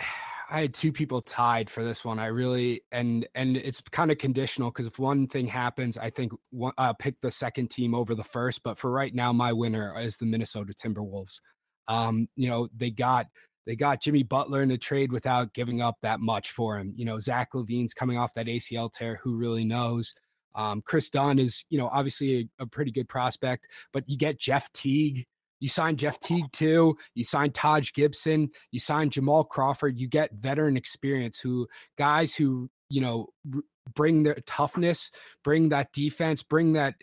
I 0.51 0.63
had 0.63 0.75
two 0.75 0.93
people 0.93 1.21
tied 1.21 1.69
for 1.69 1.85
this 1.85 2.05
one. 2.05 2.19
I 2.19 2.27
really 2.27 2.81
and 2.91 3.27
and 3.35 3.57
it's 3.57 3.81
kind 3.81 4.11
of 4.11 4.19
conditional 4.19 4.71
because 4.71 4.87
if 4.87 4.99
one 4.99 5.27
thing 5.27 5.47
happens, 5.47 5.99
I 5.99 6.11
think 6.11 6.33
one, 6.51 6.73
I'll 6.79 6.95
pick 6.95 7.21
the 7.21 7.31
second 7.31 7.71
team 7.71 7.95
over 7.95 8.15
the 8.15 8.25
first. 8.25 8.63
But 8.63 8.79
for 8.79 8.91
right 8.91 9.15
now, 9.15 9.33
my 9.33 9.53
winner 9.53 9.95
is 9.99 10.17
the 10.17 10.27
Minnesota 10.27 10.73
Timberwolves. 10.73 11.41
Um, 11.87 12.29
you 12.37 12.49
know, 12.49 12.69
they 12.75 12.91
got 12.91 13.27
they 13.67 13.77
got 13.77 14.01
Jimmy 14.01 14.23
Butler 14.23 14.63
in 14.63 14.71
a 14.71 14.79
trade 14.79 15.13
without 15.13 15.53
giving 15.53 15.83
up 15.83 15.97
that 16.01 16.21
much 16.21 16.53
for 16.53 16.79
him. 16.79 16.95
You 16.97 17.05
know, 17.05 17.19
Zach 17.19 17.51
LaVine's 17.53 17.93
coming 17.93 18.17
off 18.17 18.33
that 18.35 18.47
ACL 18.47 18.91
tear. 18.91 19.21
Who 19.23 19.37
really 19.37 19.65
knows? 19.65 20.15
Um, 20.55 20.81
Kris 20.81 21.11
Dunn 21.11 21.39
is, 21.39 21.67
you 21.69 21.79
know, 21.79 21.89
obviously 21.93 22.51
a, 22.59 22.63
a 22.63 22.67
pretty 22.67 22.91
good 22.91 23.09
prospect, 23.09 23.69
but 23.93 24.09
you 24.09 24.17
get 24.17 24.41
Jeff 24.41 24.73
Teague 24.73 25.27
you 25.61 25.69
signed 25.69 25.99
Jeff 25.99 26.19
Teague 26.21 26.51
too. 26.53 26.97
You 27.15 27.25
signed 27.25 27.55
Taj 27.55 27.93
Gibson. 27.93 28.51
You 28.71 28.79
signed 28.79 29.13
Jamal 29.13 29.45
Crawford. 29.45 29.99
You 29.99 30.09
get 30.09 30.33
veteran 30.35 30.77
experience 30.77 31.41
who 31.41 31.69
guys 31.97 32.35
who, 32.35 32.71
you 32.91 33.01
know, 33.01 33.29
bring 33.95 34.23
their 34.23 34.37
toughness, 34.47 35.11
bring 35.43 35.71
that 35.71 35.93
defense, 35.93 36.43
bring 36.43 36.75
that 36.75 36.95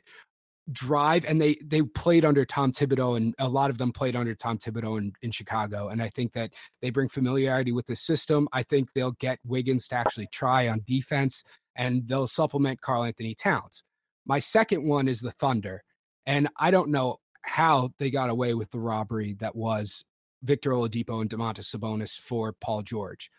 drive 0.72 1.26
and 1.26 1.39
they 1.39 1.56
they 1.63 1.84
played 1.84 2.26
under 2.26 2.44
Tom 2.44 2.72
Thibodeau 2.72 3.18
and 3.18 3.36
a 3.38 3.48
lot 3.48 3.70
of 3.70 3.78
them 3.78 3.91
played 3.91 4.15
under 4.15 4.34
Tom 4.34 4.58
Thibodeau 4.58 4.98
in, 4.98 5.13
in 5.22 5.30
Chicago 5.30 5.89
and 5.89 6.02
I 6.02 6.10
think 6.10 6.34
that 6.34 6.54
they 6.82 6.89
bring 6.89 7.08
familiarity 7.08 7.72
with 7.72 7.86
the 7.86 7.96
system. 7.96 8.48
I 8.52 8.63
think 8.63 8.89
they'll 8.94 9.12
get 9.12 9.38
Wiggins 9.46 9.88
to 9.89 9.96
actually 9.96 10.28
try 10.32 10.68
on 10.68 10.82
defense 10.88 11.44
and 11.76 12.08
they'll 12.08 12.26
supplement 12.26 12.82
Karl-Anthony 12.82 13.36
Towns. 13.36 13.84
My 14.26 14.39
second 14.39 14.88
one 14.88 15.08
is 15.08 15.20
the 15.22 15.32
Thunder. 15.32 15.84
And 16.26 16.50
I 16.58 16.72
don't 16.72 16.89
know 16.89 17.18
how 17.46 17.92
they 18.00 18.10
got 18.10 18.30
away 18.30 18.54
with 18.54 18.72
the 18.72 18.80
robbery 18.80 19.36
that 19.40 19.56
was 19.56 20.06
Victor 20.44 20.72
Oladipo 20.72 21.22
and 21.22 21.30
Domantas 21.30 21.76
Sabonis 21.76 22.18
for 22.18 22.54
Paul 22.54 22.82
George. 22.82 23.30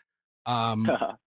Um, 0.44 0.90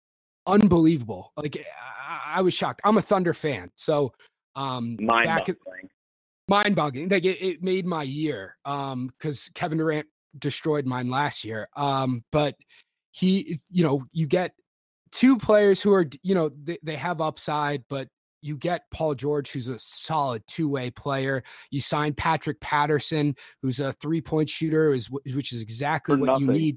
unbelievable. 0.46 1.32
Like 1.36 1.64
I, 2.06 2.38
I, 2.38 2.42
was 2.42 2.54
shocked. 2.54 2.80
I'm 2.84 2.96
a 2.96 3.02
Thunder 3.02 3.34
fan, 3.34 3.70
so 3.76 4.12
um, 4.56 4.96
mind-boggling. 5.00 5.88
Mind-boggling. 6.48 7.08
Like 7.08 7.24
it, 7.24 7.42
it 7.42 7.62
made 7.62 7.86
my 7.86 8.02
year 8.02 8.56
um, 8.64 9.08
because 9.18 9.50
Kevin 9.54 9.78
Durant 9.78 10.06
destroyed 10.38 10.86
mine 10.86 11.10
last 11.10 11.44
year. 11.44 11.68
Um, 11.76 12.24
but 12.32 12.54
he, 13.10 13.58
you 13.70 13.82
know, 13.82 14.04
you 14.12 14.26
get 14.26 14.52
two 15.10 15.38
players 15.38 15.80
who 15.80 15.92
are, 15.92 16.06
you 16.22 16.34
know, 16.34 16.48
they, 16.48 16.78
they 16.82 16.96
have 16.96 17.20
upside, 17.20 17.84
but 17.88 18.08
you 18.40 18.56
get 18.56 18.90
Paul 18.90 19.14
George, 19.14 19.50
who's 19.50 19.68
a 19.68 19.78
solid 19.78 20.42
two 20.46 20.68
way 20.68 20.90
player. 20.90 21.42
You 21.70 21.80
sign 21.80 22.14
Patrick 22.14 22.60
Patterson, 22.60 23.34
who's 23.62 23.80
a 23.80 23.92
three 23.92 24.20
point 24.20 24.50
shooter, 24.50 24.92
is 24.92 25.10
which 25.10 25.52
is 25.52 25.60
exactly 25.60 26.14
for 26.14 26.20
what 26.20 26.26
nothing. 26.26 26.46
you 26.46 26.52
need 26.52 26.76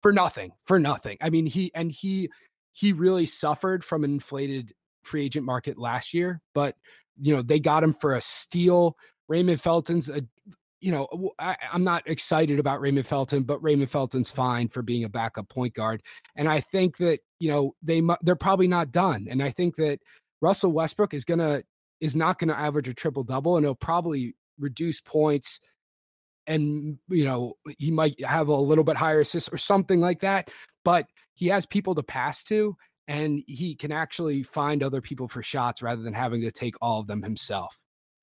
for 0.00 0.12
nothing. 0.12 0.52
For 0.64 0.78
nothing. 0.78 1.18
I 1.20 1.30
mean, 1.30 1.46
he 1.46 1.70
and 1.74 1.90
he 1.92 2.30
he 2.72 2.92
really 2.92 3.26
suffered 3.26 3.84
from 3.84 4.04
an 4.04 4.12
inflated 4.12 4.72
free 5.02 5.24
agent 5.24 5.44
market 5.44 5.78
last 5.78 6.14
year, 6.14 6.40
but 6.54 6.76
you 7.18 7.34
know 7.34 7.42
they 7.42 7.60
got 7.60 7.84
him 7.84 7.92
for 7.92 8.14
a 8.14 8.20
steal. 8.20 8.96
Raymond 9.28 9.60
Felton's 9.60 10.10
a 10.10 10.22
you 10.82 10.90
know, 10.90 11.30
I, 11.38 11.56
am 11.72 11.84
not 11.84 12.02
excited 12.06 12.58
about 12.58 12.80
Raymond 12.80 13.06
Felton, 13.06 13.44
but 13.44 13.62
Raymond 13.62 13.88
Felton's 13.88 14.30
fine 14.30 14.66
for 14.66 14.82
being 14.82 15.04
a 15.04 15.08
backup 15.08 15.48
point 15.48 15.74
guard. 15.74 16.02
And 16.34 16.48
I 16.48 16.58
think 16.58 16.96
that 16.96 17.20
you 17.38 17.48
know 17.48 17.72
they 17.82 18.02
they're 18.22 18.34
probably 18.34 18.66
not 18.66 18.90
done. 18.90 19.28
And 19.30 19.42
I 19.42 19.50
think 19.50 19.76
that 19.76 20.00
Russell 20.42 20.72
Westbrook 20.72 21.14
is 21.14 21.24
gonna 21.24 21.62
is 22.00 22.14
not 22.14 22.38
gonna 22.38 22.52
average 22.52 22.88
a 22.88 22.94
triple 22.94 23.22
double, 23.22 23.56
and 23.56 23.64
he'll 23.64 23.74
probably 23.74 24.34
reduce 24.58 25.00
points. 25.00 25.60
And 26.46 26.62
mm, 26.62 26.98
you 27.08 27.24
know 27.24 27.54
he 27.78 27.90
might 27.90 28.22
have 28.24 28.48
a 28.48 28.56
little 28.56 28.84
bit 28.84 28.96
higher 28.96 29.20
assists 29.20 29.48
or 29.48 29.56
something 29.56 30.00
like 30.00 30.20
that, 30.20 30.50
but 30.84 31.06
he 31.32 31.46
has 31.48 31.64
people 31.64 31.94
to 31.94 32.02
pass 32.02 32.42
to, 32.44 32.76
and 33.08 33.42
he 33.46 33.74
can 33.74 33.92
actually 33.92 34.42
find 34.42 34.82
other 34.82 35.00
people 35.00 35.28
for 35.28 35.42
shots 35.42 35.80
rather 35.80 36.02
than 36.02 36.12
having 36.12 36.42
to 36.42 36.50
take 36.50 36.74
all 36.82 37.00
of 37.00 37.06
them 37.06 37.22
himself. 37.22 37.78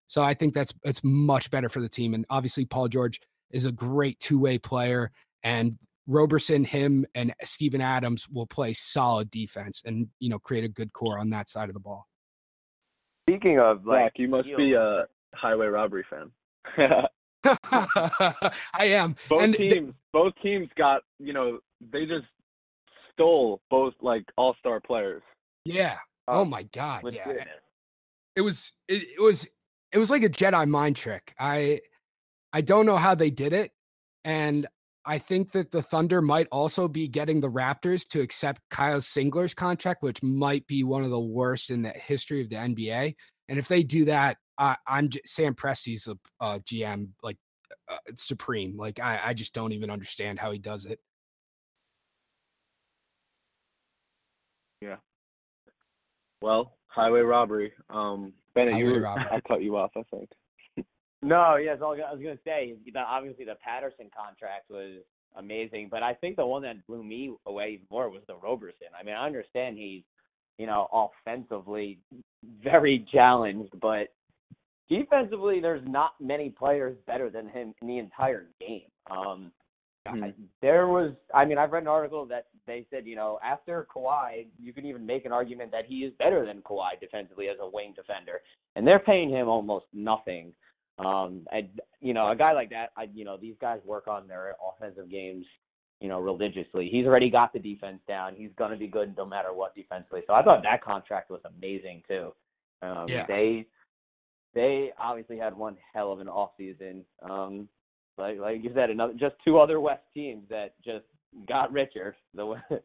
So 0.08 0.22
I 0.22 0.34
think 0.34 0.54
that's 0.54 0.74
it's 0.84 1.02
much 1.04 1.50
better 1.50 1.70
for 1.70 1.80
the 1.80 1.90
team. 1.90 2.14
And 2.14 2.26
obviously, 2.30 2.66
Paul 2.66 2.90
George 2.90 3.22
is 3.52 3.66
a 3.66 3.72
great 3.72 4.20
two 4.20 4.40
way 4.40 4.58
player, 4.58 5.12
and 5.42 5.78
Roberson, 6.06 6.64
him, 6.66 7.06
and 7.14 7.34
Steven 7.44 7.82
Adams 7.82 8.28
will 8.28 8.48
play 8.48 8.74
solid 8.74 9.30
defense 9.30 9.82
and 9.86 10.10
you 10.20 10.30
know 10.30 10.40
create 10.40 10.66
a 10.66 10.70
good 10.70 10.92
core 10.92 11.20
on 11.20 11.30
that 11.30 11.48
side 11.48 11.70
of 11.70 11.76
the 11.76 11.80
ball. 11.80 12.09
Speaking 13.30 13.60
of 13.60 13.86
like, 13.86 14.06
Zach, 14.06 14.14
you 14.16 14.28
must 14.28 14.48
be 14.58 14.74
a 14.74 15.06
highway 15.34 15.68
robbery 15.68 16.06
fan. 16.10 16.32
I 17.44 18.86
am. 18.86 19.16
Both 19.30 19.42
and 19.44 19.56
teams, 19.56 19.74
they, 19.74 19.94
both 20.12 20.34
teams 20.42 20.68
got 20.78 21.02
you 21.20 21.34
know 21.34 21.60
they 21.92 22.06
just 22.06 22.26
stole 23.14 23.62
both 23.70 23.94
like 24.02 24.24
all 24.38 24.56
star 24.60 24.80
players. 24.80 25.22
Yeah. 25.66 25.98
Uh, 26.28 26.40
oh 26.40 26.46
my 26.46 26.64
god. 26.64 27.04
Yeah. 27.12 27.28
legit. 27.28 27.48
It 28.36 28.42
was. 28.42 28.74
It, 28.88 29.04
it 29.18 29.22
was. 29.22 29.48
It 29.92 29.98
was 29.98 30.12
like 30.12 30.24
a 30.24 30.30
Jedi 30.30 30.68
mind 30.68 30.96
trick. 30.96 31.34
I. 31.40 31.82
I 32.52 32.62
don't 32.62 32.88
know 32.88 32.98
how 32.98 33.14
they 33.14 33.30
did 33.30 33.54
it, 33.54 33.72
and 34.26 34.66
I 35.10 35.18
think 35.18 35.54
that 35.54 35.72
the 35.72 35.82
Thunder 35.82 36.22
might 36.22 36.48
also 36.52 36.88
be 36.88 37.08
getting 37.08 37.42
the 37.42 37.50
Raptors 37.50 38.08
to 38.10 38.22
accept 38.22 38.62
Kyle 38.70 39.00
Singler's 39.00 39.56
contract, 39.56 40.04
which 40.04 40.22
might 40.22 40.68
be 40.68 40.84
one 40.84 41.04
of 41.04 41.10
the 41.10 41.20
worst 41.20 41.72
in 41.72 41.82
the 41.82 41.90
history 41.90 42.44
of 42.44 42.50
the 42.50 42.58
NBA. 42.58 43.16
And 43.48 43.58
if 43.58 43.68
they 43.68 43.82
do 43.82 44.06
that, 44.06 44.38
I'm 44.60 45.10
j- 45.10 45.22
Sam 45.26 45.56
Presti's 45.56 46.08
a, 46.08 46.16
a 46.40 46.60
GM 46.60 47.10
like 47.24 47.38
uh, 47.92 47.98
supreme. 48.14 48.78
Like 48.78 49.00
I, 49.00 49.20
I 49.26 49.34
just 49.34 49.52
don't 49.52 49.72
even 49.72 49.90
understand 49.90 50.38
how 50.38 50.52
he 50.52 50.60
does 50.60 50.86
it. 50.86 51.00
Yeah. 54.80 54.98
Well, 56.40 56.78
highway 56.86 57.22
robbery. 57.22 57.74
Um, 57.90 58.34
Bennett, 58.54 58.78
you 58.78 58.86
were, 58.86 59.00
robbery. 59.00 59.26
I 59.32 59.40
cut 59.42 59.64
you 59.64 59.76
off. 59.76 59.90
I 59.98 60.04
think. 60.12 60.30
No, 61.22 61.58
yes, 61.58 61.80
all 61.82 61.94
I 61.94 62.14
was 62.14 62.22
gonna 62.22 62.40
say. 62.46 62.76
That 62.94 63.06
obviously 63.08 63.46
the 63.46 63.56
Patterson 63.64 64.10
contract 64.16 64.70
was 64.70 65.02
amazing, 65.36 65.90
but 65.92 66.04
I 66.04 66.14
think 66.14 66.38
the 66.38 66.46
one 66.46 66.62
that 66.64 66.86
blew 66.88 67.04
me 67.04 67.34
away 67.46 67.72
even 67.74 67.86
more 67.92 68.10
was 68.10 68.22
the 68.28 68.36
Roberson. 68.36 68.88
I 69.00 69.04
mean, 69.04 69.16
I 69.16 69.26
understand 69.26 69.78
he's, 69.78 70.04
you 70.58 70.66
know, 70.66 70.88
offensively 70.92 72.00
very 72.64 73.06
challenged, 73.12 73.80
but 73.82 74.14
defensively, 74.90 75.60
there's 75.60 75.86
not 75.88 76.14
many 76.20 76.50
players 76.50 76.98
better 77.06 77.30
than 77.30 77.50
him 77.50 77.74
in 77.82 77.88
the 77.88 77.98
entire 77.98 78.48
game. 78.60 78.88
Um, 79.12 79.52
Hmm. 80.08 80.24
I, 80.24 80.34
there 80.62 80.88
was, 80.88 81.12
I 81.34 81.46
mean, 81.46 81.58
I've 81.58 81.72
read 81.72 81.84
an 81.84 81.90
article 81.90 82.26
that 82.28 82.48
they 82.66 82.86
said, 82.90 83.06
you 83.06 83.16
know, 83.16 83.40
after 83.44 83.88
Kawhi, 83.94 84.48
you 84.60 84.74
can 84.74 84.86
even 84.86 85.06
make 85.06 85.26
an 85.26 85.32
argument 85.32 85.72
that 85.72 85.86
he 85.88 86.00
is 86.00 86.14
better 86.20 86.46
than 86.46 86.62
Kawhi 86.62 87.00
defensively 87.00 87.48
as 87.50 87.58
a 87.60 87.70
wing 87.70 87.94
defender, 87.96 88.42
and 88.76 88.86
they're 88.88 89.00
paying 89.00 89.30
him 89.30 89.48
almost 89.48 89.86
nothing. 89.94 90.54
Um, 91.00 91.48
and 91.52 91.70
you 92.02 92.14
know, 92.14 92.30
a 92.30 92.36
guy 92.36 92.54
like 92.54 92.70
that, 92.72 92.92
I, 92.98 93.10
you 93.14 93.26
know, 93.26 93.38
these 93.38 93.56
guys 93.60 93.80
work 93.86 94.08
on 94.08 94.28
their 94.28 94.56
offensive 94.66 95.10
games, 95.10 95.46
you 96.02 96.10
know, 96.10 96.20
religiously. 96.20 96.90
He's 96.92 97.06
already 97.06 97.30
got 97.30 97.54
the 97.54 97.60
defense 97.60 98.00
down. 98.08 98.36
He's 98.36 98.52
gonna 98.58 98.78
be 98.78 98.88
good 98.88 99.16
no 99.18 99.26
matter 99.26 99.54
what 99.54 99.76
defensively. 99.76 100.22
So 100.28 100.34
I 100.34 100.44
thought 100.44 100.64
that 100.64 100.84
contract 100.84 101.30
was 101.30 101.42
amazing 101.46 102.04
too. 102.08 102.34
Um, 102.82 103.06
Yeah. 103.08 103.26
They, 103.26 103.66
they 104.54 104.92
obviously 105.00 105.38
had 105.38 105.56
one 105.56 105.78
hell 105.94 106.12
of 106.12 106.20
an 106.20 106.28
off 106.28 106.52
season. 106.58 107.06
Um, 107.22 107.70
like 108.18 108.38
like 108.40 108.64
you 108.64 108.72
said, 108.76 108.90
another 108.90 109.14
just 109.14 109.36
two 109.46 109.58
other 109.58 109.80
West 109.80 110.04
teams 110.14 110.44
that 110.50 110.74
just 110.84 111.06
got 111.48 111.72
richer. 111.72 112.16
The 112.34 112.56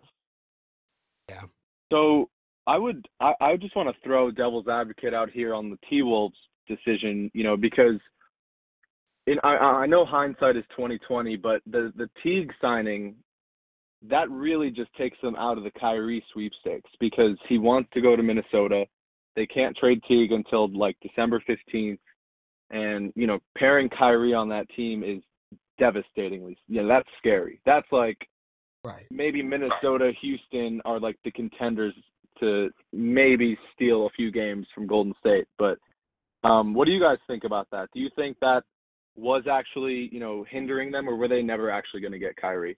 yeah. 1.28 1.42
So 1.90 2.30
I 2.66 2.78
would 2.78 3.08
I, 3.20 3.34
I 3.40 3.56
just 3.56 3.74
want 3.74 3.88
to 3.88 4.02
throw 4.02 4.30
devil's 4.30 4.68
advocate 4.68 5.14
out 5.14 5.30
here 5.30 5.54
on 5.54 5.70
the 5.70 5.78
T 5.90 6.02
Wolves 6.02 6.36
decision, 6.66 7.30
you 7.34 7.44
know, 7.44 7.56
because 7.56 8.00
in 9.26 9.38
I 9.42 9.56
I 9.56 9.86
know 9.86 10.04
hindsight 10.04 10.56
is 10.56 10.64
twenty 10.76 10.98
twenty, 10.98 11.36
but 11.36 11.62
the 11.66 11.92
the 11.96 12.08
Teague 12.22 12.52
signing 12.60 13.16
that 14.08 14.30
really 14.30 14.70
just 14.70 14.94
takes 14.96 15.16
them 15.22 15.34
out 15.36 15.56
of 15.56 15.64
the 15.64 15.70
Kyrie 15.80 16.24
sweepstakes 16.32 16.90
because 17.00 17.36
he 17.48 17.58
wants 17.58 17.88
to 17.94 18.02
go 18.02 18.16
to 18.16 18.22
Minnesota. 18.22 18.84
They 19.34 19.46
can't 19.46 19.76
trade 19.76 20.00
Teague 20.06 20.32
until 20.32 20.68
like 20.76 20.96
December 21.02 21.42
fifteenth. 21.46 22.00
And, 22.70 23.12
you 23.14 23.26
know, 23.26 23.38
pairing 23.56 23.88
Kyrie 23.88 24.34
on 24.34 24.48
that 24.48 24.68
team 24.74 25.04
is 25.04 25.22
devastatingly 25.78 26.56
yeah, 26.66 26.82
you 26.82 26.88
know, 26.88 26.94
that's 26.94 27.08
scary. 27.18 27.60
That's 27.64 27.86
like 27.92 28.18
Right. 28.84 29.06
maybe 29.10 29.42
Minnesota, 29.42 30.12
Houston 30.20 30.82
are 30.84 31.00
like 31.00 31.16
the 31.24 31.30
contenders 31.30 31.94
to 32.40 32.68
maybe 32.92 33.56
steal 33.74 34.06
a 34.06 34.10
few 34.10 34.30
games 34.30 34.66
from 34.74 34.86
Golden 34.86 35.14
State. 35.20 35.46
But 35.58 35.78
um, 36.44 36.74
what 36.74 36.86
do 36.86 36.92
you 36.92 37.00
guys 37.00 37.18
think 37.26 37.44
about 37.44 37.68
that? 37.70 37.88
Do 37.92 38.00
you 38.00 38.10
think 38.16 38.38
that 38.40 38.62
was 39.16 39.44
actually, 39.50 40.08
you 40.12 40.20
know, 40.20 40.44
hindering 40.48 40.90
them, 40.90 41.08
or 41.08 41.16
were 41.16 41.28
they 41.28 41.42
never 41.42 41.70
actually 41.70 42.00
going 42.00 42.12
to 42.12 42.18
get 42.18 42.36
Kyrie? 42.36 42.76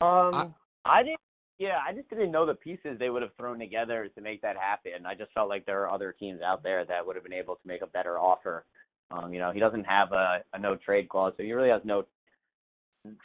Um, 0.00 0.54
I, 0.84 1.02
didn't. 1.02 1.20
Yeah, 1.58 1.78
I 1.86 1.92
just 1.92 2.08
didn't 2.10 2.30
know 2.30 2.46
the 2.46 2.54
pieces 2.54 2.98
they 2.98 3.10
would 3.10 3.22
have 3.22 3.34
thrown 3.36 3.58
together 3.58 4.08
to 4.14 4.20
make 4.20 4.42
that 4.42 4.56
happen. 4.56 5.06
I 5.06 5.14
just 5.14 5.32
felt 5.32 5.48
like 5.48 5.66
there 5.66 5.82
are 5.82 5.90
other 5.90 6.12
teams 6.12 6.40
out 6.40 6.62
there 6.62 6.84
that 6.84 7.04
would 7.04 7.16
have 7.16 7.24
been 7.24 7.32
able 7.32 7.56
to 7.56 7.66
make 7.66 7.82
a 7.82 7.86
better 7.86 8.18
offer. 8.18 8.64
Um, 9.10 9.32
you 9.32 9.40
know, 9.40 9.50
he 9.50 9.58
doesn't 9.58 9.84
have 9.84 10.12
a, 10.12 10.42
a 10.52 10.58
no 10.58 10.76
trade 10.76 11.08
clause, 11.08 11.32
so 11.36 11.42
he 11.42 11.52
really 11.52 11.70
has 11.70 11.80
no 11.84 12.04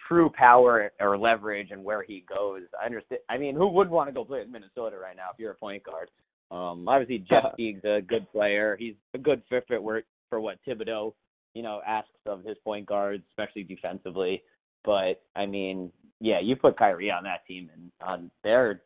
true 0.07 0.31
power 0.35 0.91
or 0.99 1.17
leverage 1.17 1.71
in 1.71 1.83
where 1.83 2.03
he 2.03 2.23
goes. 2.27 2.61
I 2.81 2.85
understand. 2.85 3.21
I 3.29 3.37
mean, 3.37 3.55
who 3.55 3.67
would 3.67 3.89
want 3.89 4.09
to 4.09 4.13
go 4.13 4.23
play 4.23 4.39
with 4.39 4.49
Minnesota 4.49 4.97
right 4.97 5.15
now 5.15 5.29
if 5.33 5.39
you're 5.39 5.51
a 5.51 5.55
point 5.55 5.83
guard? 5.83 6.09
Um, 6.53 6.87
obviously 6.87 7.19
Jeff 7.29 7.55
Teague's 7.57 7.83
a 7.83 8.01
good 8.01 8.31
player. 8.31 8.77
He's 8.79 8.95
a 9.13 9.17
good 9.17 9.41
fit 9.49 9.65
for 9.67 10.03
for 10.29 10.39
what 10.39 10.57
Thibodeau, 10.67 11.13
you 11.53 11.63
know, 11.63 11.81
asks 11.85 12.09
of 12.25 12.43
his 12.43 12.57
point 12.63 12.85
guards, 12.85 13.23
especially 13.31 13.63
defensively. 13.63 14.43
But 14.85 15.21
I 15.35 15.45
mean, 15.45 15.91
yeah, 16.19 16.39
you 16.39 16.55
put 16.55 16.77
Kyrie 16.77 17.11
on 17.11 17.23
that 17.23 17.45
team, 17.47 17.69
and 17.73 17.91
um, 18.07 18.31
they're 18.43 18.81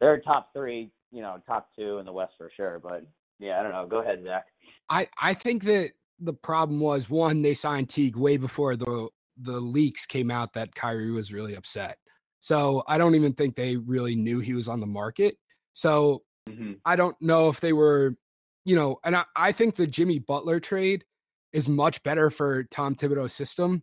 they're 0.00 0.20
top 0.20 0.52
three, 0.52 0.90
you 1.12 1.22
know, 1.22 1.40
top 1.46 1.68
two 1.78 1.98
in 1.98 2.06
the 2.06 2.12
West 2.12 2.32
for 2.36 2.50
sure. 2.56 2.80
But 2.82 3.06
yeah, 3.38 3.60
I 3.60 3.62
don't 3.62 3.72
know. 3.72 3.86
Go 3.86 4.00
ahead, 4.00 4.22
Zach. 4.24 4.46
I 4.90 5.08
I 5.20 5.34
think 5.34 5.64
that 5.64 5.92
the 6.18 6.32
problem 6.32 6.80
was 6.80 7.08
one 7.08 7.42
they 7.42 7.54
signed 7.54 7.88
Teague 7.88 8.16
way 8.16 8.36
before 8.36 8.76
the 8.76 9.08
the 9.36 9.60
leaks 9.60 10.06
came 10.06 10.30
out 10.30 10.52
that 10.54 10.74
Kyrie 10.74 11.10
was 11.10 11.32
really 11.32 11.54
upset. 11.54 11.98
So 12.40 12.82
I 12.86 12.98
don't 12.98 13.14
even 13.14 13.32
think 13.32 13.54
they 13.54 13.76
really 13.76 14.14
knew 14.14 14.38
he 14.38 14.52
was 14.52 14.68
on 14.68 14.80
the 14.80 14.86
market. 14.86 15.36
So 15.72 16.22
Mm-hmm. 16.48 16.72
I 16.84 16.96
don't 16.96 17.20
know 17.20 17.48
if 17.48 17.60
they 17.60 17.72
were, 17.72 18.16
you 18.64 18.76
know, 18.76 18.98
and 19.04 19.16
I, 19.16 19.24
I 19.36 19.52
think 19.52 19.76
the 19.76 19.86
Jimmy 19.86 20.18
Butler 20.18 20.60
trade 20.60 21.04
is 21.52 21.68
much 21.68 22.02
better 22.02 22.30
for 22.30 22.64
Tom 22.64 22.94
Thibodeau's 22.94 23.32
system. 23.32 23.82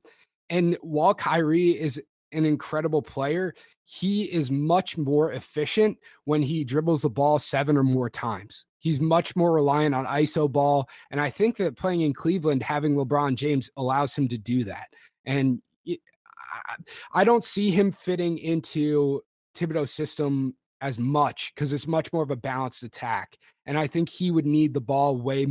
And 0.49 0.77
while 0.81 1.13
Kyrie 1.13 1.79
is 1.79 2.01
an 2.31 2.45
incredible 2.45 3.01
player, 3.01 3.53
he 3.83 4.23
is 4.23 4.51
much 4.51 4.97
more 4.97 5.31
efficient 5.31 5.97
when 6.25 6.41
he 6.41 6.63
dribbles 6.63 7.01
the 7.01 7.09
ball 7.09 7.39
seven 7.39 7.77
or 7.77 7.83
more 7.83 8.09
times. 8.09 8.65
He's 8.79 8.99
much 8.99 9.35
more 9.35 9.53
reliant 9.53 9.95
on 9.95 10.05
ISO 10.05 10.51
ball. 10.51 10.89
And 11.11 11.21
I 11.21 11.29
think 11.29 11.57
that 11.57 11.77
playing 11.77 12.01
in 12.01 12.13
Cleveland, 12.13 12.63
having 12.63 12.95
LeBron 12.95 13.35
James 13.35 13.69
allows 13.77 14.15
him 14.15 14.27
to 14.29 14.37
do 14.37 14.63
that. 14.65 14.87
And 15.25 15.61
I, 15.87 16.75
I 17.13 17.23
don't 17.23 17.43
see 17.43 17.71
him 17.71 17.91
fitting 17.91 18.37
into 18.37 19.21
Thibodeau's 19.55 19.91
system 19.91 20.55
as 20.81 20.99
much 20.99 21.53
because 21.53 21.71
it's 21.71 21.87
much 21.87 22.11
more 22.11 22.23
of 22.23 22.31
a 22.31 22.35
balanced 22.35 22.83
attack. 22.83 23.37
And 23.65 23.77
I 23.77 23.87
think 23.87 24.09
he 24.09 24.31
would 24.31 24.45
need 24.45 24.73
the 24.73 24.81
ball 24.81 25.15
way, 25.17 25.47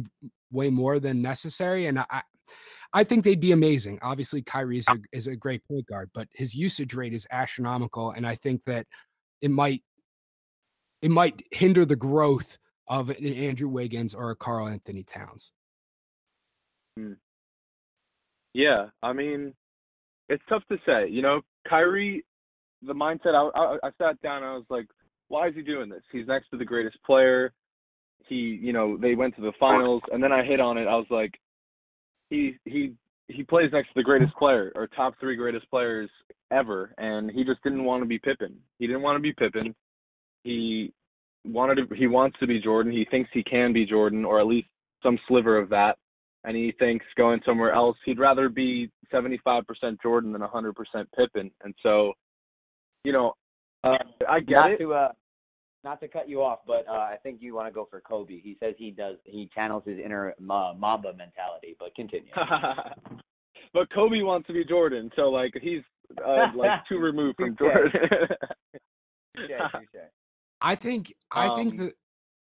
way 0.51 0.71
more 0.71 0.99
than 0.99 1.23
necessary. 1.23 1.87
And 1.87 2.01
I, 2.01 2.23
I 2.93 3.05
think 3.05 3.25
they'd 3.25 3.40
be 3.40 3.53
amazing. 3.53 4.01
Obviously, 4.03 4.43
Kyrie 4.43 4.79
is 4.79 4.88
a, 4.88 4.97
is 5.12 5.27
a 5.29 5.37
great 5.37 5.62
point 5.66 5.87
guard, 5.87 6.11
but 6.12 6.29
his 6.35 6.55
usage 6.55 6.95
rate 6.95 7.14
is 7.14 7.27
astronomical. 7.31 8.11
And 8.11 8.27
I 8.27 8.35
think 8.35 8.64
that 8.64 8.87
it 9.40 9.51
might 9.51 9.83
it 11.03 11.11
might 11.11 11.43
hinder 11.51 11.85
the 11.87 11.97
growth 11.97 12.59
of 12.88 13.09
an 13.09 13.25
Andrew 13.25 13.69
Wiggins 13.69 14.14
or 14.14 14.31
a 14.31 14.37
Karl-Anthony 14.37 15.03
Towns. 15.03 15.53
Hmm. 16.99 17.12
Yeah, 18.53 18.87
I 19.03 19.12
mean, 19.12 19.55
it's 20.29 20.43
tough 20.49 20.62
to 20.71 20.77
say. 20.85 21.09
You 21.09 21.23
know, 21.23 21.40
Kyrie, 21.69 22.25
the 22.83 22.93
mindset. 22.93 23.35
I, 23.35 23.49
I, 23.59 23.77
I 23.85 23.90
sat 23.97 24.21
down. 24.23 24.43
and 24.43 24.47
I 24.47 24.55
was 24.55 24.66
like, 24.69 24.87
why 25.31 25.47
is 25.47 25.55
he 25.55 25.62
doing 25.62 25.88
this? 25.88 26.03
He's 26.11 26.27
next 26.27 26.51
to 26.51 26.59
the 26.59 26.64
greatest 26.64 26.99
player. 27.05 27.53
He, 28.29 28.59
you 28.61 28.73
know, 28.73 28.99
they 28.99 29.14
went 29.14 29.35
to 29.37 29.43
the 29.43 29.53
finals, 29.59 30.03
and 30.12 30.23
then 30.23 30.33
I 30.33 30.45
hit 30.45 30.61
on 30.61 30.77
it. 30.77 30.87
I 30.87 30.97
was 30.97 31.07
like, 31.09 31.33
he 32.29 32.57
he 32.64 32.93
he 33.29 33.45
plays 33.45 33.71
next 33.73 33.88
to 33.88 33.95
the 33.95 34.03
greatest 34.03 34.35
player 34.37 34.73
or 34.75 34.88
top 34.88 35.14
three 35.21 35.37
greatest 35.37 35.71
players 35.71 36.11
ever, 36.51 36.93
and 36.99 37.31
he 37.31 37.45
just 37.45 37.62
didn't 37.62 37.85
want 37.85 38.03
to 38.03 38.09
be 38.09 38.19
Pippen. 38.19 38.57
He 38.79 38.87
didn't 38.87 39.03
want 39.03 39.16
to 39.16 39.23
be 39.23 39.33
Pippen. 39.33 39.75
He 40.43 40.93
wanted 41.45 41.77
to. 41.77 41.95
He 41.95 42.09
wants 42.09 42.38
to 42.40 42.47
be 42.49 42.61
Jordan. 42.61 42.93
He 42.93 43.07
thinks 43.09 43.31
he 43.33 43.45
can 43.45 43.73
be 43.73 43.87
Jordan, 43.87 44.25
or 44.25 44.40
at 44.40 44.47
least 44.47 44.69
some 45.03 45.16
sliver 45.29 45.59
of 45.59 45.69
that. 45.71 45.97
And 46.43 46.57
he 46.57 46.75
thinks 46.79 47.05
going 47.16 47.40
somewhere 47.47 47.73
else, 47.73 47.97
he'd 48.05 48.19
rather 48.19 48.49
be 48.49 48.90
75% 49.12 49.62
Jordan 50.03 50.33
than 50.33 50.40
100% 50.40 50.73
Pippen. 51.14 51.51
And 51.62 51.75
so, 51.83 52.14
you 53.05 53.12
know, 53.12 53.35
uh, 53.85 53.99
I 54.27 54.40
get 54.40 54.55
not 54.55 54.71
it. 54.71 54.79
To, 54.79 54.95
uh, 54.95 55.09
not 55.85 56.01
to 56.01 56.09
cut 56.09 56.29
you 56.29 56.43
off, 56.43 56.61
but 56.66 56.87
uh, 56.88 56.93
I 56.93 57.16
think 57.23 57.40
you 57.40 57.55
want 57.55 57.69
to 57.69 57.73
go 57.73 57.87
for 57.90 58.01
Kobe. 58.01 58.40
He 58.40 58.57
says 58.61 58.75
he 58.79 58.90
does. 58.90 59.16
He 59.25 59.49
channels 59.55 59.83
his 59.87 59.99
inner 59.99 60.35
Mamba 60.38 61.12
mentality. 61.16 61.77
But 61.79 61.95
continue. 61.95 62.31
but 63.73 63.90
Kobe 63.93 64.23
wants 64.23 64.47
to 64.49 64.53
be 64.53 64.64
Jordan, 64.64 65.11
so 65.16 65.23
like 65.23 65.53
he's 65.61 65.83
uh, 66.25 66.47
like 66.55 66.81
too 66.88 66.99
removed 67.01 67.37
from 67.37 67.57
Jordan. 67.57 67.93
I 70.61 70.75
think. 70.75 71.14
I 71.31 71.49
um, 71.49 71.57
think 71.57 71.79
that 71.79 71.95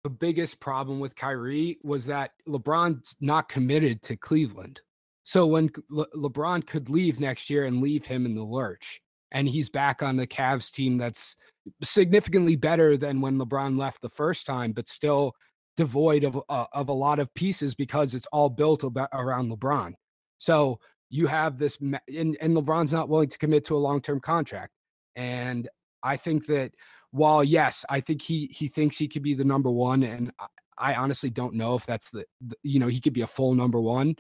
the 0.04 0.10
biggest 0.10 0.60
problem 0.60 1.00
with 1.00 1.16
Kyrie 1.16 1.80
was 1.84 2.06
that 2.06 2.32
LeBron's 2.48 3.16
not 3.20 3.50
committed 3.50 4.02
to 4.04 4.16
Cleveland. 4.16 4.82
So 5.24 5.46
when 5.46 5.70
Le- 5.90 6.10
LeBron 6.16 6.66
could 6.66 6.90
leave 6.90 7.20
next 7.20 7.50
year 7.50 7.66
and 7.66 7.82
leave 7.82 8.06
him 8.06 8.26
in 8.26 8.34
the 8.34 8.44
lurch, 8.44 9.02
and 9.32 9.50
he's 9.50 9.70
back 9.70 10.02
on 10.02 10.16
the 10.16 10.26
Cavs 10.26 10.72
team 10.72 10.98
that's 10.98 11.36
significantly 11.84 12.56
better 12.56 12.98
than 12.98 13.22
when 13.22 13.38
LeBron 13.38 13.78
left 13.78 14.02
the 14.02 14.10
first 14.10 14.46
time, 14.46 14.72
but 14.72 14.88
still 14.88 15.34
devoid 15.76 16.24
of 16.24 16.42
uh, 16.50 16.66
of 16.74 16.90
a 16.90 16.94
lot 16.94 17.20
of 17.20 17.34
pieces 17.34 17.76
because 17.76 18.16
it's 18.16 18.26
all 18.28 18.50
built 18.50 18.84
about, 18.84 19.10
around 19.14 19.52
LeBron. 19.52 19.94
So 20.40 20.80
you 21.10 21.28
have 21.28 21.58
this, 21.58 21.78
and, 21.80 22.00
and 22.08 22.58
LeBron's 22.58 22.92
not 22.92 23.10
willing 23.10 23.30
to 23.30 23.38
commit 23.38 23.64
to 23.66 23.76
a 23.76 23.78
long 23.78 24.02
term 24.02 24.20
contract. 24.20 24.74
And 25.16 25.70
I 26.04 26.18
think 26.18 26.48
that 26.48 26.74
while 27.12 27.44
yes, 27.44 27.86
I 27.90 28.02
think 28.02 28.22
he 28.22 28.48
he 28.48 28.68
thinks 28.68 28.98
he 28.98 29.08
could 29.08 29.24
be 29.24 29.34
the 29.34 29.46
number 29.46 29.72
one, 29.72 30.04
and 30.04 30.32
I, 30.40 30.48
I 30.78 30.96
honestly 30.96 31.30
don't 31.30 31.56
know 31.56 31.76
if 31.76 31.86
that's 31.86 32.10
the, 32.10 32.26
the, 32.42 32.56
you 32.64 32.80
know 32.80 32.88
he 32.88 33.00
could 33.00 33.14
be 33.14 33.22
a 33.22 33.28
full 33.28 33.56
number 33.56 33.80
one. 33.80 34.16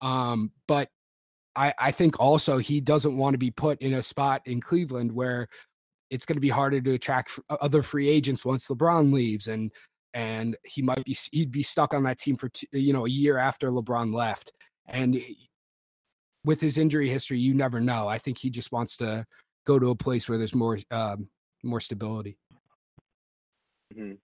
Um, 0.00 0.52
but 0.66 0.88
I 1.54 1.74
I 1.78 1.90
think 1.90 2.18
also 2.18 2.58
he 2.58 2.80
doesn't 2.80 3.16
want 3.16 3.34
to 3.34 3.38
be 3.38 3.50
put 3.50 3.80
in 3.82 3.94
a 3.94 4.02
spot 4.02 4.42
in 4.46 4.60
Cleveland 4.60 5.12
where 5.12 5.48
it's 6.10 6.26
going 6.26 6.36
to 6.36 6.40
be 6.40 6.48
harder 6.48 6.80
to 6.80 6.92
attract 6.92 7.38
other 7.48 7.82
free 7.82 8.08
agents 8.08 8.44
once 8.44 8.68
LeBron 8.68 9.12
leaves 9.12 9.46
and 9.46 9.70
and 10.12 10.56
he 10.64 10.82
might 10.82 11.04
be 11.04 11.16
he'd 11.32 11.52
be 11.52 11.62
stuck 11.62 11.94
on 11.94 12.02
that 12.02 12.18
team 12.18 12.36
for 12.36 12.48
two, 12.48 12.66
you 12.72 12.92
know 12.92 13.06
a 13.06 13.10
year 13.10 13.38
after 13.38 13.70
LeBron 13.70 14.12
left 14.12 14.52
and 14.88 15.20
with 16.44 16.60
his 16.60 16.78
injury 16.78 17.08
history 17.08 17.38
you 17.38 17.54
never 17.54 17.80
know 17.80 18.08
I 18.08 18.18
think 18.18 18.38
he 18.38 18.50
just 18.50 18.72
wants 18.72 18.96
to 18.96 19.24
go 19.66 19.78
to 19.78 19.90
a 19.90 19.96
place 19.96 20.28
where 20.28 20.38
there's 20.38 20.54
more 20.54 20.78
um, 20.90 21.28
more 21.62 21.80
stability 21.80 22.38
mm-hmm. 23.94 24.14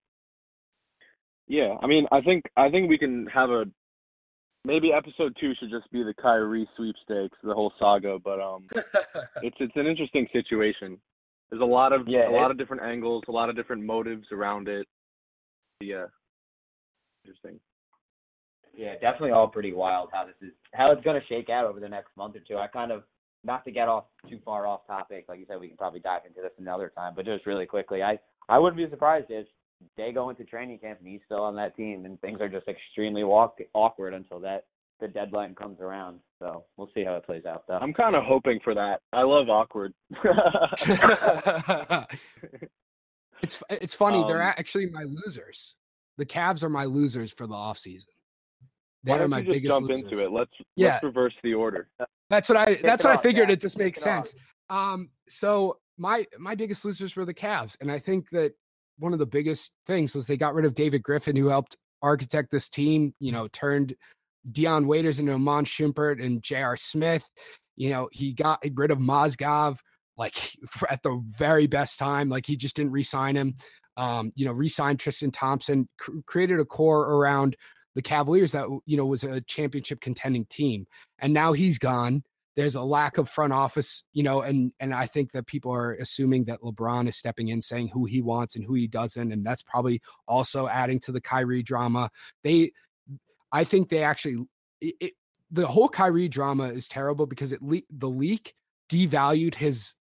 yeah 1.47 1.77
I 1.81 1.87
mean 1.87 2.07
I 2.11 2.21
think 2.21 2.45
I 2.57 2.69
think 2.71 2.89
we 2.89 2.99
can 2.99 3.27
have 3.27 3.51
a 3.51 3.65
maybe 4.65 4.93
episode 4.93 5.37
2 5.41 5.53
should 5.61 5.71
just 5.71 5.89
be 5.93 6.03
the 6.03 6.15
Kyrie 6.21 6.69
sweepstakes 6.77 7.39
the 7.45 7.55
whole 7.55 7.73
saga 7.79 8.19
but 8.19 8.41
um 8.41 8.67
it's 9.43 9.57
it's 9.61 9.77
an 9.77 9.87
interesting 9.87 10.27
situation 10.33 10.99
there's 11.51 11.63
a 11.63 11.65
lot 11.65 11.93
of 11.93 12.09
yeah, 12.09 12.29
a 12.29 12.33
lot 12.33 12.51
of 12.51 12.59
different 12.59 12.83
angles, 12.83 13.23
a 13.29 13.33
lot 13.33 13.49
of 13.49 13.57
different 13.57 13.85
motives 13.85 14.27
around 14.33 14.69
it. 14.69 14.87
Yeah, 15.81 16.05
uh, 16.05 16.07
interesting. 17.25 17.61
Yeah, 18.77 18.95
definitely 18.95 19.31
all 19.31 19.49
pretty 19.49 19.73
wild 19.73 20.11
how 20.13 20.27
this 20.27 20.35
is 20.43 20.55
how 20.75 20.93
it's 20.93 21.03
going 21.03 21.21
to 21.21 21.27
shake 21.29 21.49
out 21.49 21.65
over 21.65 21.81
the 21.81 21.89
next 21.89 22.17
month 22.17 22.37
or 22.37 22.41
two. 22.41 22.59
I 22.59 22.67
kind 22.67 22.93
of 22.93 23.05
not 23.45 23.65
to 23.65 23.71
get 23.71 23.89
off 23.89 24.05
too 24.29 24.41
far 24.45 24.67
off 24.67 24.87
topic, 24.87 25.27
like 25.29 25.39
you 25.39 25.47
said, 25.49 25.61
we 25.61 25.69
can 25.69 25.77
probably 25.77 26.01
dive 26.01 26.23
into 26.27 26.43
this 26.43 26.53
another 26.59 26.93
time. 26.95 27.13
But 27.15 27.25
just 27.25 27.47
really 27.47 27.67
quickly, 27.67 28.03
I 28.03 28.19
I 28.49 28.59
wouldn't 28.59 28.77
be 28.77 28.91
surprised 28.91 29.27
if 29.31 29.47
they 29.97 30.11
go 30.13 30.31
into 30.31 30.45
training 30.45 30.79
camp 30.79 30.99
and 30.99 31.09
he's 31.09 31.21
still 31.27 31.43
on 31.43 31.57
that 31.57 31.77
team, 31.77 32.05
and 32.05 32.21
things 32.21 32.41
are 32.41 32.49
just 32.49 32.67
extremely 32.69 33.25
walk, 33.25 33.59
awkward 33.73 34.15
until 34.15 34.41
that 34.41 34.65
the 35.01 35.09
deadline 35.09 35.55
comes 35.55 35.81
around. 35.81 36.21
So 36.39 36.65
we'll 36.77 36.91
see 36.95 37.05
how 37.05 37.17
it 37.17 37.25
plays 37.27 37.45
out, 37.45 37.65
though. 37.67 37.79
I'm 37.79 37.93
kind 37.93 38.15
of 38.15 38.25
hoping 38.25 38.61
for 38.63 38.75
that. 38.75 39.01
I 39.13 39.23
love 39.23 39.49
awkward. 39.49 39.93
it's 43.43 43.63
it's 43.71 43.95
funny. 43.95 44.21
Um, 44.21 44.27
They're 44.27 44.43
actually 44.43 44.87
my 44.87 45.05
losers. 45.05 45.75
The 46.19 46.27
Cavs 46.27 46.63
are 46.63 46.71
my 46.71 46.85
losers 46.85 47.33
for 47.33 47.47
the 47.47 47.55
offseason. 47.55 48.07
They 49.05 49.13
are 49.13 49.29
my 49.29 49.43
biggest 49.43 49.67
jump 49.67 49.89
losers. 49.89 50.05
into 50.05 50.25
it. 50.25 50.33
Let's 50.33 50.51
yeah. 50.75 50.95
let's 50.95 51.05
reverse 51.05 51.35
the 51.43 51.55
order. 51.55 51.89
That's 52.29 52.49
what 52.49 52.59
I. 52.59 52.75
Kick 52.75 52.83
that's 52.83 53.05
what 53.05 53.13
off, 53.13 53.21
I 53.21 53.23
figured. 53.23 53.49
Yeah. 53.49 53.55
It 53.55 53.61
just 53.61 53.79
makes 53.79 54.01
sense. 54.01 54.35
Um. 54.69 55.11
So 55.29 55.79
my 55.97 56.27
my 56.39 56.55
biggest 56.55 56.85
losers 56.85 57.15
were 57.15 57.25
the 57.25 57.35
Cavs, 57.35 57.77
and 57.81 57.91
I 57.91 57.99
think 57.99 58.31
that 58.31 58.53
one 58.99 59.13
of 59.13 59.19
the 59.19 59.27
biggest 59.27 59.73
things 59.87 60.15
was 60.15 60.27
they 60.27 60.37
got 60.37 60.55
rid 60.55 60.65
of 60.65 60.75
David 60.75 61.03
Griffin, 61.03 61.37
who 61.37 61.49
helped 61.49 61.77
architect 62.03 62.51
this 62.51 62.69
team. 62.69 63.15
You 63.21 63.33
know, 63.33 63.47
turned 63.49 63.95
Dion 64.51 64.87
Waiters 64.87 65.19
and 65.19 65.31
Iman 65.31 65.65
Shumpert 65.65 66.25
and 66.25 66.43
J.R. 66.43 66.77
Smith. 66.77 67.29
You 67.77 67.91
know, 67.91 68.09
he 68.13 68.33
got 68.33 68.65
rid 68.75 68.91
of 68.91 68.99
Mozgov 68.99 69.79
like 70.17 70.35
at 70.91 71.03
the 71.03 71.23
very 71.27 71.67
best 71.67 71.99
time. 71.99 72.29
Like 72.29 72.47
he 72.47 72.57
just 72.57 72.77
didn't 72.77 72.93
re-sign 72.93 73.37
him. 73.37 73.55
Um, 73.97 74.33
you 74.35 74.45
know, 74.45 74.53
re-signed 74.53 75.01
Tristan 75.01 75.31
Thompson, 75.31 75.89
cr- 75.99 76.19
created 76.27 76.61
a 76.61 76.67
core 76.67 77.15
around 77.15 77.57
the 77.95 78.03
Cavaliers 78.03 78.53
that 78.53 78.67
you 78.85 78.97
know 78.97 79.07
was 79.07 79.25
a 79.25 79.41
championship 79.41 80.01
contending 80.01 80.45
team, 80.45 80.85
and 81.19 81.33
now 81.33 81.55
he's 81.55 81.79
gone. 81.79 82.23
There's 82.55 82.75
a 82.75 82.83
lack 82.83 83.19
of 83.19 83.29
front 83.29 83.55
office, 83.55 84.03
you 84.13 84.23
know, 84.23 84.43
and 84.43 84.73
and 84.81 84.95
I 84.95 85.07
think 85.07 85.33
that 85.33 85.47
people 85.47 85.73
are 85.73 85.95
assuming 85.95 86.45
that 86.45 86.61
LeBron 86.61 87.09
is 87.09 87.17
stepping 87.17 87.49
in, 87.49 87.63
saying 87.63 87.89
who 87.89 88.05
he 88.05 88.21
wants 88.21 88.55
and 88.55 88.67
who 88.67 88.75
he 88.75 88.87
doesn't, 88.87 89.33
and 89.33 89.47
that's 89.47 89.63
probably 89.63 90.03
also 90.29 90.69
adding 90.69 91.01
to 91.01 91.13
the 91.13 91.23
Kyrie 91.23 91.63
drama. 91.63 92.11
They 92.43 92.73
I 93.53 93.65
think 93.65 93.89
they 93.89 94.03
actually 94.03 94.47
it, 94.81 94.95
it, 95.01 95.13
the 95.51 95.67
whole 95.67 95.89
Kyrie 95.89 96.29
drama 96.29 96.65
is 96.65 96.89
terrible 96.89 97.27
because 97.27 97.53
it 97.53 97.63
le- 97.63 97.83
the 97.91 98.09
leak 98.09 98.55
devalued 98.91 99.55
his 99.55 99.95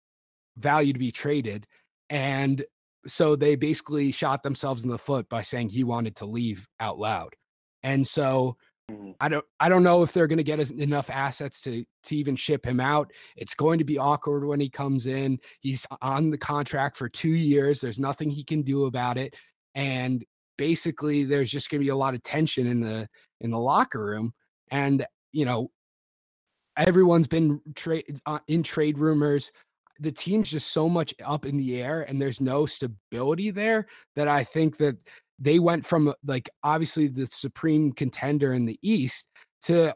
value 0.57 0.93
to 0.93 0.99
be 0.99 1.13
traded, 1.13 1.67
and 2.11 2.65
so 3.07 3.37
they 3.37 3.57
basically 3.57 4.13
shot 4.13 4.43
themselves 4.43 4.85
in 4.85 4.91
the 4.91 4.99
foot 4.99 5.29
by 5.29 5.43
saying 5.43 5.69
he 5.69 5.85
wanted 5.85 6.17
to 6.17 6.27
leave 6.27 6.67
out 6.79 6.99
loud. 6.99 7.35
And 7.83 8.07
so 8.07 8.57
mm-hmm. 8.91 9.13
I 9.21 9.29
don't 9.29 9.45
I 9.59 9.69
don't 9.69 9.83
know 9.83 10.03
if 10.03 10.13
they're 10.13 10.29
going 10.29 10.39
to 10.39 10.45
get 10.45 10.71
enough 10.71 11.11
assets 11.11 11.61
to 11.63 11.85
to 12.05 12.17
even 12.17 12.37
ship 12.37 12.65
him 12.65 12.79
out. 12.79 13.13
It's 13.37 13.55
going 13.55 13.79
to 13.79 13.85
be 13.85 13.99
awkward 13.99 14.45
when 14.45 14.61
he 14.61 14.69
comes 14.69 15.07
in. 15.07 15.41
He's 15.61 15.87
on 16.01 16.31
the 16.31 16.39
contract 16.39 16.97
for 16.97 17.09
2 17.09 17.29
years. 17.29 17.81
There's 17.81 17.99
nothing 17.99 18.31
he 18.31 18.45
can 18.45 18.63
do 18.63 18.85
about 18.85 19.19
it 19.19 19.35
and 19.75 20.25
basically 20.57 21.25
there's 21.25 21.51
just 21.51 21.71
going 21.71 21.81
to 21.81 21.85
be 21.85 21.91
a 21.91 21.97
lot 21.97 22.15
of 22.15 22.23
tension 22.23 22.67
in 22.67 22.81
the 22.81 23.09
in 23.41 23.51
the 23.51 23.59
locker 23.59 24.05
room 24.05 24.33
and 24.71 25.05
you 25.33 25.45
know 25.45 25.71
everyone's 26.77 27.27
been 27.27 27.61
trade 27.75 28.21
uh, 28.27 28.39
in 28.49 28.63
trade 28.63 28.99
rumors. 28.99 29.51
The 30.01 30.13
team's 30.13 30.51
just 30.51 30.73
so 30.73 30.89
much 30.89 31.15
up 31.25 31.47
in 31.47 31.57
the 31.59 31.83
air 31.83 32.03
and 32.03 32.21
there's 32.21 32.41
no 32.41 32.67
stability 32.67 33.51
there 33.51 33.87
that 34.17 34.27
i 34.27 34.43
think 34.43 34.77
that 34.79 34.97
they 35.39 35.59
went 35.59 35.87
from 35.87 36.13
like 36.25 36.49
obviously 36.65 37.07
the 37.07 37.27
supreme 37.27 37.93
contender 37.93 38.53
in 38.53 38.65
the 38.65 38.79
east 38.83 39.29
to 39.61 39.95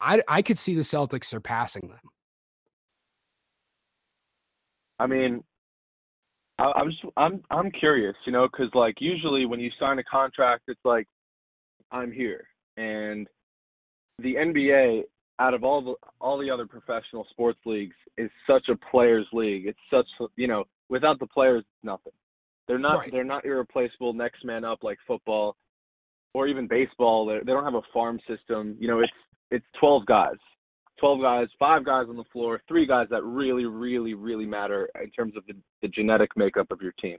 i 0.00 0.22
i 0.28 0.42
could 0.42 0.58
see 0.58 0.74
the 0.74 0.82
celtics 0.82 1.24
surpassing 1.24 1.88
them. 1.88 1.98
I 4.98 5.06
mean 5.06 5.42
I, 6.58 6.72
I'm 6.76 6.90
just 6.90 7.02
I'm 7.16 7.42
I'm 7.50 7.70
curious, 7.70 8.16
you 8.26 8.32
know, 8.32 8.48
because 8.50 8.70
like 8.74 8.96
usually 9.00 9.46
when 9.46 9.60
you 9.60 9.70
sign 9.78 9.98
a 9.98 10.04
contract, 10.04 10.64
it's 10.68 10.80
like 10.84 11.06
I'm 11.90 12.10
here, 12.12 12.46
and 12.76 13.26
the 14.18 14.34
NBA 14.34 15.02
out 15.38 15.54
of 15.54 15.64
all 15.64 15.82
the 15.82 15.94
all 16.20 16.38
the 16.38 16.50
other 16.50 16.66
professional 16.66 17.26
sports 17.30 17.58
leagues 17.66 17.96
is 18.16 18.30
such 18.46 18.68
a 18.68 18.76
players 18.90 19.26
league. 19.32 19.66
It's 19.66 19.78
such 19.90 20.06
you 20.36 20.48
know 20.48 20.64
without 20.88 21.18
the 21.18 21.26
players, 21.26 21.64
nothing. 21.82 22.12
They're 22.68 22.78
not 22.78 22.98
right. 22.98 23.12
they're 23.12 23.24
not 23.24 23.44
irreplaceable 23.44 24.12
next 24.12 24.44
man 24.44 24.64
up 24.64 24.82
like 24.82 24.98
football 25.06 25.56
or 26.34 26.48
even 26.48 26.66
baseball. 26.66 27.26
They 27.26 27.38
they 27.38 27.52
don't 27.52 27.64
have 27.64 27.74
a 27.74 27.82
farm 27.92 28.18
system. 28.28 28.76
You 28.80 28.88
know, 28.88 29.00
it's 29.00 29.12
it's 29.50 29.66
12 29.78 30.06
guys. 30.06 30.36
12 30.98 31.20
guys, 31.20 31.46
five 31.58 31.84
guys 31.84 32.06
on 32.08 32.16
the 32.16 32.24
floor, 32.32 32.60
three 32.68 32.86
guys 32.86 33.06
that 33.10 33.22
really, 33.24 33.64
really, 33.64 34.14
really 34.14 34.46
matter 34.46 34.88
in 35.02 35.10
terms 35.10 35.36
of 35.36 35.44
the, 35.46 35.54
the 35.82 35.88
genetic 35.88 36.30
makeup 36.36 36.66
of 36.70 36.80
your 36.80 36.92
team. 37.00 37.18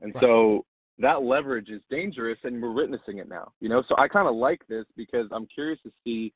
And 0.00 0.14
right. 0.14 0.22
so 0.22 0.64
that 0.98 1.22
leverage 1.22 1.68
is 1.68 1.80
dangerous 1.90 2.38
and 2.44 2.60
we're 2.62 2.72
witnessing 2.72 3.18
it 3.18 3.28
now. 3.28 3.52
You 3.60 3.68
know, 3.68 3.82
so 3.88 3.94
I 3.98 4.08
kind 4.08 4.28
of 4.28 4.34
like 4.34 4.60
this 4.68 4.84
because 4.96 5.26
I'm 5.32 5.46
curious 5.46 5.80
to 5.84 5.92
see 6.04 6.32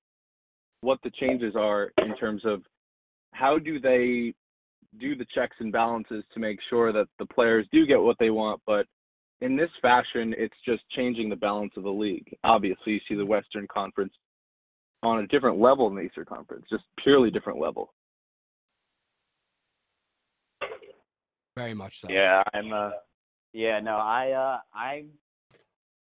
what 0.80 0.98
the 1.04 1.10
changes 1.10 1.54
are 1.56 1.92
in 1.98 2.16
terms 2.16 2.42
of 2.44 2.62
how 3.32 3.58
do 3.58 3.78
they 3.78 4.34
do 4.98 5.16
the 5.16 5.26
checks 5.34 5.56
and 5.60 5.72
balances 5.72 6.24
to 6.34 6.40
make 6.40 6.58
sure 6.68 6.92
that 6.92 7.06
the 7.18 7.26
players 7.26 7.66
do 7.72 7.86
get 7.86 8.00
what 8.00 8.16
they 8.18 8.30
want, 8.30 8.60
but 8.66 8.86
in 9.40 9.56
this 9.56 9.70
fashion, 9.80 10.34
it's 10.38 10.54
just 10.64 10.82
changing 10.94 11.28
the 11.28 11.36
balance 11.36 11.72
of 11.76 11.82
the 11.82 11.90
league. 11.90 12.32
Obviously, 12.44 12.92
you 12.92 13.00
see 13.08 13.16
the 13.16 13.26
Western 13.26 13.66
Conference 13.66 14.12
on 15.02 15.20
a 15.20 15.26
different 15.26 15.58
level 15.58 15.88
in 15.88 15.94
the 15.94 16.02
Eastern 16.02 16.24
Conference, 16.24 16.64
just 16.70 16.84
purely 17.02 17.30
different 17.30 17.58
level. 17.58 17.92
Very 21.56 21.74
much 21.74 22.00
so. 22.00 22.08
Yeah, 22.10 22.42
I'm. 22.54 22.72
Uh, 22.72 22.90
yeah, 23.52 23.80
no, 23.80 23.96
I, 23.96 24.30
uh, 24.30 24.58
I'm, 24.74 25.10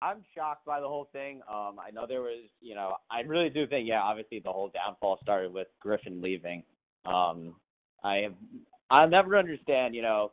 I'm 0.02 0.24
shocked 0.36 0.66
by 0.66 0.80
the 0.80 0.88
whole 0.88 1.10
thing. 1.12 1.42
Um, 1.50 1.78
I 1.80 1.92
know 1.92 2.06
there 2.08 2.22
was, 2.22 2.44
you 2.60 2.76
know, 2.76 2.96
I 3.10 3.22
really 3.22 3.50
do 3.50 3.66
think, 3.66 3.88
yeah, 3.88 4.02
obviously 4.02 4.40
the 4.40 4.52
whole 4.52 4.70
downfall 4.70 5.20
started 5.22 5.52
with 5.52 5.68
Griffin 5.80 6.22
leaving. 6.22 6.64
Um, 7.06 7.56
I 8.04 8.18
have, 8.18 8.34
I'll 8.90 9.10
never 9.10 9.38
understand, 9.38 9.96
you 9.96 10.02
know, 10.02 10.32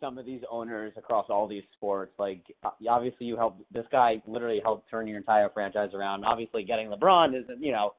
some 0.00 0.18
of 0.18 0.26
these 0.26 0.40
owners 0.50 0.92
across 0.96 1.26
all 1.28 1.46
these 1.46 1.62
sports. 1.76 2.12
Like, 2.18 2.42
uh, 2.64 2.70
obviously, 2.88 3.26
you 3.26 3.36
helped 3.36 3.62
this 3.72 3.86
guy 3.92 4.22
literally 4.26 4.60
helped 4.62 4.90
turn 4.90 5.06
your 5.06 5.18
entire 5.18 5.50
franchise 5.50 5.90
around. 5.94 6.24
Obviously, 6.24 6.64
getting 6.64 6.88
LeBron 6.88 7.38
is, 7.38 7.44
you 7.60 7.72
know, 7.72 7.92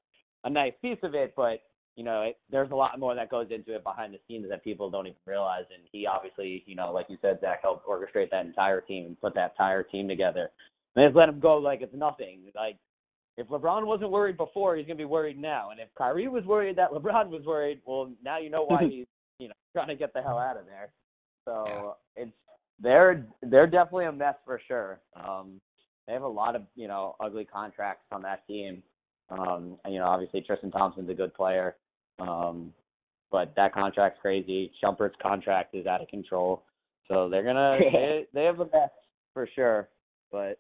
a 0.44 0.50
nice 0.50 0.74
piece 0.82 0.98
of 1.04 1.14
it, 1.14 1.34
but 1.36 1.62
you 1.96 2.04
know, 2.06 2.22
it, 2.24 2.38
there's 2.50 2.72
a 2.72 2.76
lot 2.76 3.00
more 3.00 3.16
that 3.16 3.30
goes 3.30 3.48
into 3.52 3.76
it 3.76 3.84
behind 3.84 4.14
the 4.14 4.20
scenes 4.28 4.48
that 4.50 4.64
people 4.64 4.90
don't 4.90 5.08
even 5.08 5.18
realize. 5.26 5.66
And 5.74 5.84
he 5.92 6.08
obviously, 6.08 6.64
you 6.66 6.76
know, 6.76 6.92
like 6.92 7.08
you 7.10 7.18
said, 7.22 7.40
Zach 7.42 7.60
helped 7.62 7.86
orchestrate 7.86 8.30
that 8.32 8.46
entire 8.46 8.82
team 8.82 9.06
and 9.06 9.20
put 9.20 9.36
that 9.36 9.52
entire 9.52 9.84
team 9.84 10.08
together. 10.08 10.50
And 10.96 11.06
just 11.06 11.16
let 11.16 11.30
him 11.30 11.40
go 11.40 11.58
like 11.58 11.82
it's 11.82 11.94
nothing. 11.94 12.40
Like 12.56 12.78
if 13.38 13.48
LeBron 13.48 13.86
wasn't 13.86 14.12
worried 14.12 14.38
before, 14.38 14.76
he's 14.76 14.86
gonna 14.86 14.98
be 14.98 15.06
worried 15.06 15.38
now. 15.38 15.72
And 15.72 15.80
if 15.80 15.90
Kyrie 15.98 16.28
was 16.28 16.46
worried 16.46 16.78
that 16.78 16.92
LeBron 16.94 17.30
was 17.30 17.44
worried, 17.46 17.82
well, 17.86 18.12
now 18.24 18.40
you 18.40 18.50
know 18.50 18.66
why 18.66 18.84
he's, 18.90 19.06
you 19.40 19.50
know, 19.50 19.54
trying 19.74 19.90
to 19.90 19.96
get 19.96 20.14
the 20.14 20.22
hell 20.22 20.38
out 20.38 20.58
of 20.58 20.66
there. 20.66 20.94
So 21.46 21.64
yeah. 21.68 22.24
it's 22.24 22.32
they're 22.80 23.26
they're 23.44 23.68
definitely 23.68 24.06
a 24.06 24.12
mess 24.12 24.36
for 24.46 24.60
sure. 24.68 25.00
Um, 25.16 25.62
they 26.08 26.14
have 26.14 26.24
a 26.24 26.28
lot 26.28 26.56
of 26.56 26.64
you 26.76 26.88
know 26.88 27.16
ugly 27.20 27.46
contracts 27.46 28.06
on 28.12 28.22
that 28.24 28.46
team. 28.48 28.84
Um, 29.30 29.78
and, 29.86 29.94
you 29.94 30.00
know, 30.00 30.08
obviously 30.08 30.42
Tristan 30.42 30.72
Thompson's 30.72 31.10
a 31.10 31.14
good 31.14 31.34
player. 31.34 31.78
Um, 32.20 32.74
but 33.32 33.54
that 33.56 33.74
contract's 33.74 34.20
crazy. 34.22 34.72
Shumpert's 34.84 35.16
contract 35.22 35.74
is 35.74 35.88
out 35.88 36.02
of 36.02 36.10
control. 36.10 36.64
So 37.08 37.30
they're 37.30 37.44
gonna 37.44 37.78
they, 37.92 38.28
they 38.34 38.44
have 38.44 38.60
a 38.60 38.66
mess 38.66 38.90
for 39.34 39.48
sure. 39.56 39.90
But 40.32 40.60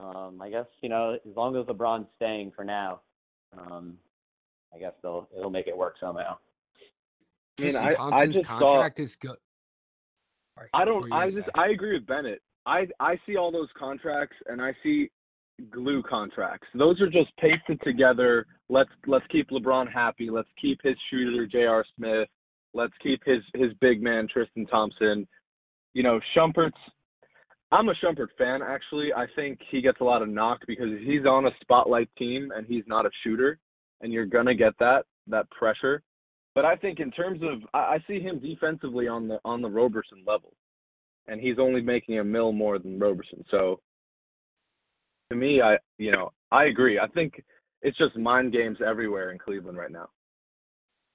um 0.00 0.40
I 0.40 0.50
guess, 0.50 0.66
you 0.80 0.88
know, 0.88 1.12
as 1.12 1.36
long 1.36 1.56
as 1.56 1.66
LeBron's 1.66 2.08
staying 2.16 2.52
for 2.56 2.64
now, 2.64 3.00
um 3.58 3.98
I 4.74 4.78
guess 4.78 4.92
they'll 5.02 5.28
it'll 5.36 5.50
make 5.50 5.66
it 5.66 5.76
work 5.76 5.96
somehow. 6.00 6.38
I 7.58 7.62
mean, 7.62 7.76
I, 7.76 7.94
Thompson's 7.94 8.38
I 8.38 8.42
contract 8.42 8.98
is 8.98 9.16
good. 9.16 9.36
I 10.74 10.84
don't 10.84 11.12
I 11.12 11.28
just 11.28 11.48
I 11.54 11.68
agree 11.68 11.94
with 11.94 12.06
Bennett. 12.06 12.40
I 12.64 12.86
I 13.00 13.18
see 13.26 13.36
all 13.36 13.50
those 13.50 13.68
contracts 13.78 14.36
and 14.46 14.60
I 14.60 14.74
see 14.82 15.10
glue 15.70 16.02
contracts. 16.02 16.66
Those 16.74 17.00
are 17.00 17.10
just 17.10 17.30
pasted 17.38 17.80
together. 17.82 18.46
Let's 18.68 18.90
let's 19.06 19.26
keep 19.28 19.50
LeBron 19.50 19.90
happy. 19.92 20.30
Let's 20.30 20.48
keep 20.60 20.80
his 20.82 20.96
shooter 21.10 21.46
J.R. 21.46 21.84
Smith. 21.96 22.28
Let's 22.74 22.92
keep 23.02 23.20
his 23.24 23.42
his 23.54 23.72
big 23.80 24.02
man 24.02 24.28
Tristan 24.32 24.66
Thompson. 24.66 25.26
You 25.94 26.02
know, 26.02 26.20
Shumpert's. 26.36 26.74
I'm 27.72 27.88
a 27.88 27.94
Shumpert 27.94 28.28
fan 28.38 28.60
actually. 28.62 29.12
I 29.12 29.26
think 29.34 29.58
he 29.70 29.80
gets 29.80 30.00
a 30.00 30.04
lot 30.04 30.22
of 30.22 30.28
knock 30.28 30.60
because 30.66 30.88
he's 31.04 31.26
on 31.26 31.46
a 31.46 31.50
spotlight 31.60 32.08
team 32.18 32.52
and 32.54 32.66
he's 32.66 32.84
not 32.86 33.06
a 33.06 33.10
shooter, 33.24 33.58
and 34.00 34.12
you're 34.12 34.26
gonna 34.26 34.54
get 34.54 34.72
that 34.78 35.04
that 35.28 35.50
pressure. 35.50 36.02
But 36.56 36.64
I 36.64 36.74
think 36.74 37.00
in 37.00 37.10
terms 37.10 37.42
of, 37.42 37.60
I, 37.74 37.78
I 37.78 37.98
see 38.08 38.18
him 38.18 38.40
defensively 38.40 39.06
on 39.06 39.28
the 39.28 39.38
on 39.44 39.60
the 39.60 39.68
Roberson 39.68 40.24
level, 40.26 40.54
and 41.28 41.38
he's 41.38 41.58
only 41.60 41.82
making 41.82 42.18
a 42.18 42.24
mill 42.24 42.50
more 42.50 42.78
than 42.78 42.98
Roberson. 42.98 43.44
So 43.50 43.78
to 45.30 45.36
me, 45.36 45.60
I 45.60 45.76
you 45.98 46.10
know 46.10 46.32
I 46.50 46.64
agree. 46.64 46.98
I 46.98 47.08
think 47.08 47.44
it's 47.82 47.98
just 47.98 48.16
mind 48.16 48.54
games 48.54 48.78
everywhere 48.84 49.32
in 49.32 49.38
Cleveland 49.38 49.76
right 49.76 49.92
now. 49.92 50.08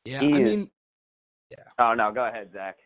Yeah, 0.05 0.19
I 0.19 0.27
mean, 0.27 0.69
yeah. 1.49 1.63
Oh 1.79 1.95
no, 1.95 2.11
go 2.11 2.27
ahead, 2.27 2.51
Zach. 2.53 2.77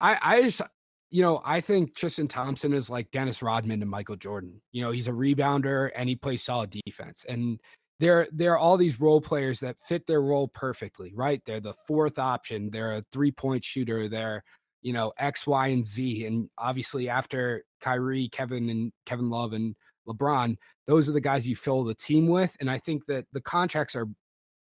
I 0.00 0.16
I 0.22 0.42
just 0.42 0.62
you 1.10 1.22
know 1.22 1.42
I 1.44 1.60
think 1.60 1.96
Tristan 1.96 2.28
Thompson 2.28 2.74
is 2.74 2.88
like 2.88 3.10
Dennis 3.10 3.42
Rodman 3.42 3.82
and 3.82 3.90
Michael 3.90 4.16
Jordan. 4.16 4.62
You 4.70 4.84
know, 4.84 4.92
he's 4.92 5.08
a 5.08 5.12
rebounder 5.12 5.90
and 5.96 6.08
he 6.08 6.14
plays 6.14 6.44
solid 6.44 6.70
defense. 6.86 7.24
And 7.28 7.60
there 8.00 8.28
there 8.32 8.52
are 8.52 8.58
all 8.58 8.76
these 8.76 9.00
role 9.00 9.20
players 9.20 9.60
that 9.60 9.76
fit 9.86 10.06
their 10.06 10.22
role 10.22 10.48
perfectly. 10.48 11.12
Right? 11.14 11.42
They're 11.44 11.60
the 11.60 11.74
fourth 11.86 12.18
option. 12.18 12.70
They're 12.70 12.94
a 12.94 13.04
three 13.12 13.32
point 13.32 13.64
shooter. 13.64 14.08
They're 14.08 14.42
you 14.82 14.92
know 14.92 15.12
X, 15.18 15.46
Y, 15.46 15.68
and 15.68 15.84
Z. 15.84 16.26
And 16.26 16.48
obviously 16.58 17.08
after 17.08 17.64
Kyrie, 17.80 18.28
Kevin, 18.28 18.68
and 18.70 18.92
Kevin 19.06 19.30
Love 19.30 19.52
and 19.52 19.74
LeBron, 20.08 20.56
those 20.86 21.08
are 21.08 21.12
the 21.12 21.20
guys 21.20 21.48
you 21.48 21.56
fill 21.56 21.84
the 21.84 21.94
team 21.94 22.28
with. 22.28 22.56
And 22.60 22.70
I 22.70 22.78
think 22.78 23.06
that 23.06 23.24
the 23.32 23.40
contracts 23.40 23.96
are 23.96 24.06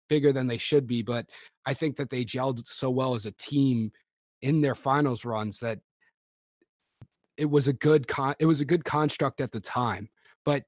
bigger 0.10 0.34
than 0.34 0.48
they 0.48 0.58
should 0.58 0.88
be, 0.88 1.02
but 1.02 1.26
I 1.66 1.74
think 1.74 1.96
that 1.98 2.10
they 2.10 2.26
gelled 2.26 2.68
so 2.68 2.90
well 2.90 3.16
as 3.16 3.26
a 3.26 3.32
team 3.32 3.92
in 4.42 4.62
their 4.62 4.76
finals 4.76 5.24
runs 5.24 5.60
that 5.60 5.80
it 7.38 7.50
was 7.50 7.68
a 7.68 7.74
good 7.74 8.08
con 8.08 8.36
it 8.40 8.46
was 8.46 8.60
a 8.60 8.66
good 8.66 8.84
construct 8.84 9.40
at 9.40 9.52
the 9.52 9.62
time. 9.62 10.10
But 10.44 10.64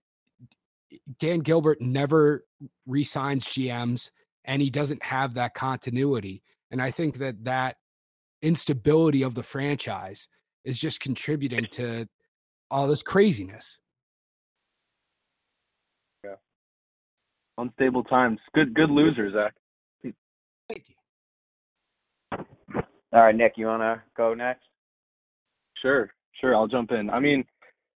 Dan 1.19 1.39
Gilbert 1.39 1.81
never 1.81 2.45
resigns 2.85 3.45
GMs 3.45 4.11
and 4.45 4.61
he 4.61 4.69
doesn't 4.69 5.03
have 5.03 5.33
that 5.35 5.53
continuity. 5.53 6.43
And 6.71 6.81
I 6.81 6.91
think 6.91 7.17
that 7.17 7.43
that 7.43 7.77
instability 8.41 9.23
of 9.23 9.35
the 9.35 9.43
franchise 9.43 10.27
is 10.63 10.79
just 10.79 10.99
contributing 10.99 11.67
to 11.71 12.07
all 12.69 12.87
this 12.87 13.03
craziness. 13.03 13.79
Yeah. 16.23 16.35
Unstable 17.57 18.03
times. 18.03 18.39
Good 18.53 18.73
good 18.73 18.89
loser, 18.89 19.31
Zach. 19.31 19.53
Thank 20.03 20.85
you. 20.87 20.95
All 23.13 23.21
right, 23.23 23.35
Nick, 23.35 23.53
you 23.57 23.65
wanna 23.65 24.01
go 24.15 24.33
next? 24.33 24.63
Sure, 25.81 26.09
sure. 26.39 26.55
I'll 26.55 26.67
jump 26.67 26.91
in. 26.91 27.09
I 27.09 27.19
mean, 27.19 27.43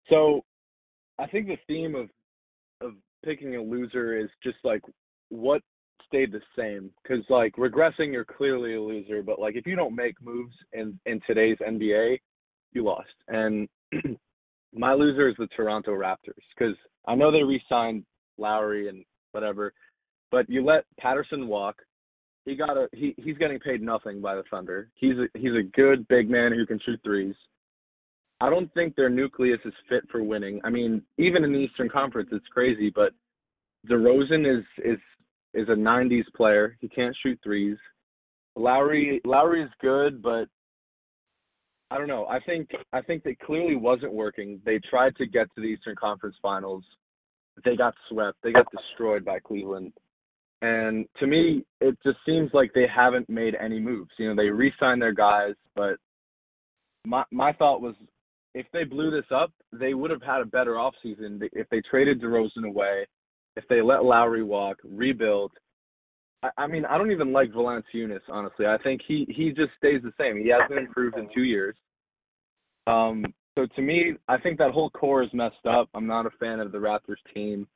so 0.09 0.43
I 1.19 1.27
think 1.27 1.49
the 1.49 1.59
theme 1.67 1.95
of 1.95 2.05
of 2.05 2.09
picking 3.25 3.57
a 3.57 3.63
loser 3.63 4.19
is 4.19 4.29
just 4.43 4.59
like 4.65 4.83
what 5.29 5.63
stayed 6.07 6.33
the 6.33 6.41
same 6.57 6.91
because 7.03 7.25
like 7.31 7.55
regressing 7.57 8.13
you're 8.13 8.25
clearly 8.25 8.75
a 8.75 8.81
loser 8.81 9.23
but 9.23 9.39
like 9.39 9.57
if 9.57 9.67
you 9.67 9.75
don't 9.75 9.95
make 9.95 10.15
moves 10.21 10.55
in 10.73 10.99
in 11.07 11.21
today's 11.27 11.57
nba 11.67 12.19
you 12.73 12.85
lost 12.85 13.09
and 13.29 13.69
my 14.75 14.93
loser 14.93 15.29
is 15.29 15.37
the 15.39 15.47
toronto 15.57 15.93
raptors 15.93 16.45
because 16.57 16.77
i 17.07 17.15
know 17.15 17.33
they 17.33 17.43
re-signed 17.43 18.05
lowry 18.39 18.89
and 18.89 19.05
whatever. 19.33 19.73
But 20.31 20.49
you 20.49 20.65
let 20.65 20.85
Patterson 20.99 21.49
walk. 21.49 21.77
He 22.45 22.57
got 22.57 22.77
a 22.77 22.89
he 22.93 23.15
he's 23.19 23.37
getting 23.39 23.59
paid 23.59 23.83
nothing 23.83 24.21
by 24.21 24.35
the 24.35 24.43
Thunder. 24.51 24.89
He's 24.95 25.17
a, 25.17 25.39
he's 25.39 25.53
a 25.53 25.71
good 25.75 26.07
big 26.09 26.29
man 26.31 26.53
who 26.53 26.67
can 26.67 26.81
shoot 26.85 27.01
threes. 27.05 27.35
I 28.43 28.51
don't 28.51 28.73
think 28.75 28.97
their 28.97 29.09
nucleus 29.09 29.61
is 29.65 29.75
fit 29.89 30.03
for 30.11 30.23
winning. 30.23 30.61
I 30.65 30.71
mean, 30.71 31.03
even 31.19 31.45
in 31.45 31.53
the 31.53 31.59
Eastern 31.59 31.89
Conference, 31.89 32.29
it's 32.33 32.47
crazy. 32.49 32.93
But 32.95 33.13
DeRozan 33.89 34.59
is 34.59 34.65
is 34.85 34.99
is 35.55 35.69
a 35.69 35.77
'90s 35.77 36.25
player. 36.37 36.77
He 36.81 36.89
can't 36.89 37.17
shoot 37.23 37.39
threes. 37.43 37.77
Lowry 38.57 39.21
Lowry 39.25 39.63
is 39.63 39.71
good, 39.81 40.23
but 40.23 40.47
I 41.91 41.99
don't 41.99 42.09
know. 42.09 42.27
I 42.27 42.41
think 42.41 42.71
I 42.93 43.01
think 43.01 43.23
they 43.23 43.37
clearly 43.47 43.77
wasn't 43.77 44.13
working. 44.13 44.61
They 44.65 44.81
tried 44.91 45.15
to 45.17 45.27
get 45.27 45.47
to 45.55 45.61
the 45.61 45.69
Eastern 45.69 45.97
Conference 45.97 46.37
Finals 46.43 46.85
they 47.65 47.77
got 47.77 47.95
swept. 48.09 48.39
They 48.43 48.53
got 48.53 48.67
destroyed 48.71 49.25
by 49.25 49.39
Cleveland. 49.41 49.93
And 50.63 51.07
to 51.19 51.27
me, 51.27 51.65
it 51.81 51.99
just 52.05 52.19
seems 52.25 52.51
like 52.53 52.71
they 52.75 52.87
haven't 52.93 53.29
made 53.29 53.55
any 53.61 53.81
moves. 53.81 54.11
You 54.19 54.29
know, 54.29 54.43
they 54.43 54.49
re-signed 54.49 55.03
their 55.03 55.13
guys, 55.13 55.55
but 55.75 55.97
my 57.05 57.25
my 57.33 57.53
thought 57.55 57.83
was 57.83 57.97
if 58.55 58.67
they 58.73 58.85
blew 58.85 59.11
this 59.11 59.31
up, 59.35 59.53
they 59.73 59.95
would 59.95 60.11
have 60.11 60.23
had 60.23 60.41
a 60.41 60.47
better 60.47 60.73
offseason 60.73 61.41
if 61.53 61.69
they 61.71 61.81
traded 61.91 62.21
DeRozan 62.21 62.67
away, 62.67 63.07
if 63.57 63.65
they 63.69 63.81
let 63.81 64.05
Lowry 64.05 64.43
walk, 64.43 64.77
rebuild. 64.85 65.53
I, 66.43 66.51
I 66.59 66.67
mean, 66.67 66.85
I 66.85 66.99
don't 66.99 67.13
even 67.13 67.33
like 67.33 67.51
Valanciunas, 67.53 68.21
honestly. 68.29 68.67
I 68.67 68.79
think 68.83 69.01
he 69.07 69.27
he 69.35 69.51
just 69.51 69.71
stays 69.79 70.03
the 70.03 70.13
same. 70.19 70.39
He 70.39 70.51
hasn't 70.51 70.79
improved 70.79 71.17
in 71.17 71.29
two 71.35 71.45
years. 71.45 71.77
Um, 72.87 73.25
so 73.57 73.67
to 73.77 73.83
me, 73.83 74.15
I 74.29 74.39
think 74.39 74.59
that 74.59 74.71
whole 74.71 74.91
core 74.91 75.23
is 75.23 75.33
messed 75.33 75.67
up. 75.69 75.89
I'm 75.95 76.07
not 76.07 76.27
a 76.27 76.31
fan 76.41 76.61
of 76.61 76.73
the 76.73 76.79
Raptors 76.79 77.23
team. 77.35 77.67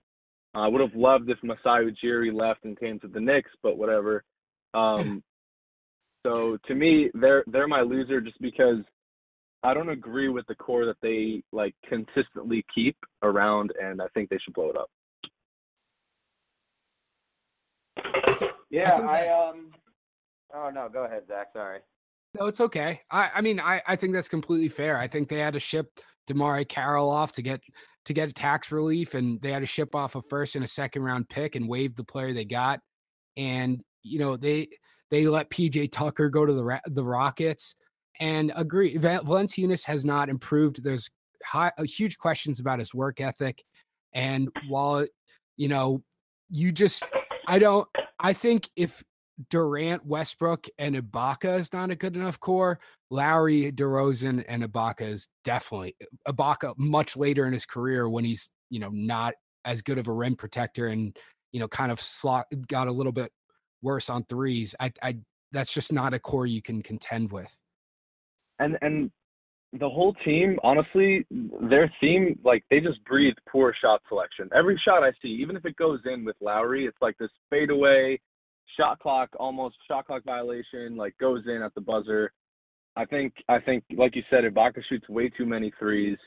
I 0.55 0.68
would 0.68 0.81
have 0.81 0.95
loved 0.95 1.29
if 1.29 1.39
Masai 1.43 1.91
Ujiri 1.91 2.33
left 2.33 2.64
and 2.64 2.79
came 2.81 2.99
to 3.01 3.09
the 3.09 3.20
Knicks, 3.20 3.51
but 3.62 3.77
whatever. 3.77 4.24
Um, 4.72 5.22
so 6.27 6.57
to 6.66 6.74
me, 6.74 7.11
they're 7.14 7.45
they're 7.47 7.68
my 7.68 7.83
loser 7.83 8.20
just 8.20 8.41
because 8.41 8.79
I 9.66 9.74
don't 9.74 9.88
agree 9.88 10.28
with 10.28 10.46
the 10.46 10.54
core 10.54 10.86
that 10.86 10.96
they 11.02 11.42
like 11.50 11.74
consistently 11.88 12.64
keep 12.72 12.96
around, 13.24 13.72
and 13.82 14.00
I 14.00 14.06
think 14.14 14.30
they 14.30 14.38
should 14.38 14.54
blow 14.54 14.70
it 14.70 14.76
up. 14.76 14.88
Yeah, 18.70 19.00
I, 19.00 19.26
I 19.26 19.48
um. 19.48 19.72
Oh 20.54 20.70
no, 20.72 20.88
go 20.88 21.04
ahead, 21.04 21.22
Zach. 21.26 21.48
Sorry. 21.52 21.80
No, 22.38 22.46
it's 22.46 22.60
okay. 22.60 23.00
I, 23.10 23.30
I 23.34 23.40
mean, 23.40 23.58
I, 23.58 23.82
I 23.88 23.96
think 23.96 24.12
that's 24.12 24.28
completely 24.28 24.68
fair. 24.68 24.98
I 24.98 25.08
think 25.08 25.28
they 25.28 25.38
had 25.38 25.54
to 25.54 25.60
ship 25.60 25.98
DeMarre 26.28 26.68
Carroll 26.68 27.10
off 27.10 27.32
to 27.32 27.42
get 27.42 27.60
to 28.04 28.12
get 28.12 28.28
a 28.28 28.32
tax 28.32 28.70
relief, 28.70 29.14
and 29.14 29.42
they 29.42 29.50
had 29.50 29.62
to 29.62 29.66
ship 29.66 29.96
off 29.96 30.14
a 30.14 30.22
first 30.22 30.54
and 30.54 30.64
a 30.64 30.68
second 30.68 31.02
round 31.02 31.28
pick 31.28 31.56
and 31.56 31.68
waive 31.68 31.96
the 31.96 32.04
player 32.04 32.32
they 32.32 32.44
got. 32.44 32.78
And 33.36 33.82
you 34.04 34.20
know 34.20 34.36
they 34.36 34.68
they 35.10 35.26
let 35.26 35.50
PJ 35.50 35.90
Tucker 35.90 36.30
go 36.30 36.46
to 36.46 36.52
the 36.52 36.80
the 36.86 37.04
Rockets 37.04 37.74
and 38.20 38.52
agree. 38.56 38.96
Valanciunas 38.96 39.84
has 39.86 40.04
not 40.04 40.28
improved. 40.28 40.82
There's 40.82 41.10
high, 41.44 41.72
uh, 41.78 41.82
huge 41.84 42.18
questions 42.18 42.60
about 42.60 42.78
his 42.78 42.94
work 42.94 43.20
ethic, 43.20 43.62
and 44.12 44.48
while 44.68 45.06
you 45.56 45.68
know 45.68 46.02
you 46.50 46.72
just 46.72 47.10
I 47.46 47.58
don't 47.58 47.88
I 48.18 48.32
think 48.32 48.68
if 48.76 49.02
Durant, 49.50 50.06
Westbrook, 50.06 50.66
and 50.78 50.96
Ibaka 50.96 51.58
is 51.58 51.72
not 51.72 51.90
a 51.90 51.96
good 51.96 52.16
enough 52.16 52.40
core. 52.40 52.80
Lowry, 53.10 53.70
DeRozan, 53.70 54.44
and 54.48 54.62
Ibaka 54.62 55.02
is 55.02 55.28
definitely 55.44 55.94
Ibaka 56.26 56.74
much 56.78 57.16
later 57.16 57.46
in 57.46 57.52
his 57.52 57.66
career 57.66 58.08
when 58.08 58.24
he's 58.24 58.50
you 58.70 58.80
know 58.80 58.90
not 58.92 59.34
as 59.64 59.82
good 59.82 59.98
of 59.98 60.08
a 60.08 60.12
rim 60.12 60.36
protector 60.36 60.88
and 60.88 61.16
you 61.52 61.60
know 61.60 61.68
kind 61.68 61.92
of 61.92 62.00
slot 62.00 62.46
got 62.68 62.88
a 62.88 62.92
little 62.92 63.12
bit 63.12 63.30
worse 63.82 64.08
on 64.08 64.24
threes. 64.24 64.74
I, 64.80 64.92
I 65.02 65.18
that's 65.52 65.72
just 65.72 65.92
not 65.92 66.14
a 66.14 66.18
core 66.18 66.46
you 66.46 66.62
can 66.62 66.82
contend 66.82 67.30
with. 67.30 67.62
And 68.59 68.78
and 68.82 69.11
the 69.72 69.88
whole 69.88 70.14
team, 70.24 70.59
honestly, 70.62 71.26
their 71.68 71.92
theme 72.00 72.38
like 72.44 72.64
they 72.70 72.80
just 72.80 73.04
breathe 73.04 73.34
poor 73.48 73.74
shot 73.80 74.00
selection. 74.09 74.48
Every 74.54 74.80
shot 74.84 75.02
I 75.02 75.12
see, 75.22 75.28
even 75.28 75.57
if 75.57 75.64
it 75.64 75.76
goes 75.76 76.00
in 76.04 76.24
with 76.24 76.36
Lowry, 76.40 76.86
it's 76.86 77.00
like 77.00 77.18
this 77.18 77.30
fadeaway 77.50 78.18
shot 78.76 78.98
clock 78.98 79.30
almost 79.38 79.76
shot 79.88 80.07
clock 80.07 80.24
violation 80.24 80.96
like 80.96 81.16
goes 81.18 81.42
in 81.46 81.62
at 81.62 81.74
the 81.74 81.80
buzzer. 81.80 82.32
I 82.96 83.04
think 83.04 83.34
I 83.48 83.61
think 83.61 83.84
like 83.96 84.16
you 84.16 84.22
said, 84.30 84.44
Ibaka 84.44 84.82
shoots 84.88 85.09
way 85.09 85.28
too 85.28 85.46
many 85.46 85.72
threes. 85.78 86.18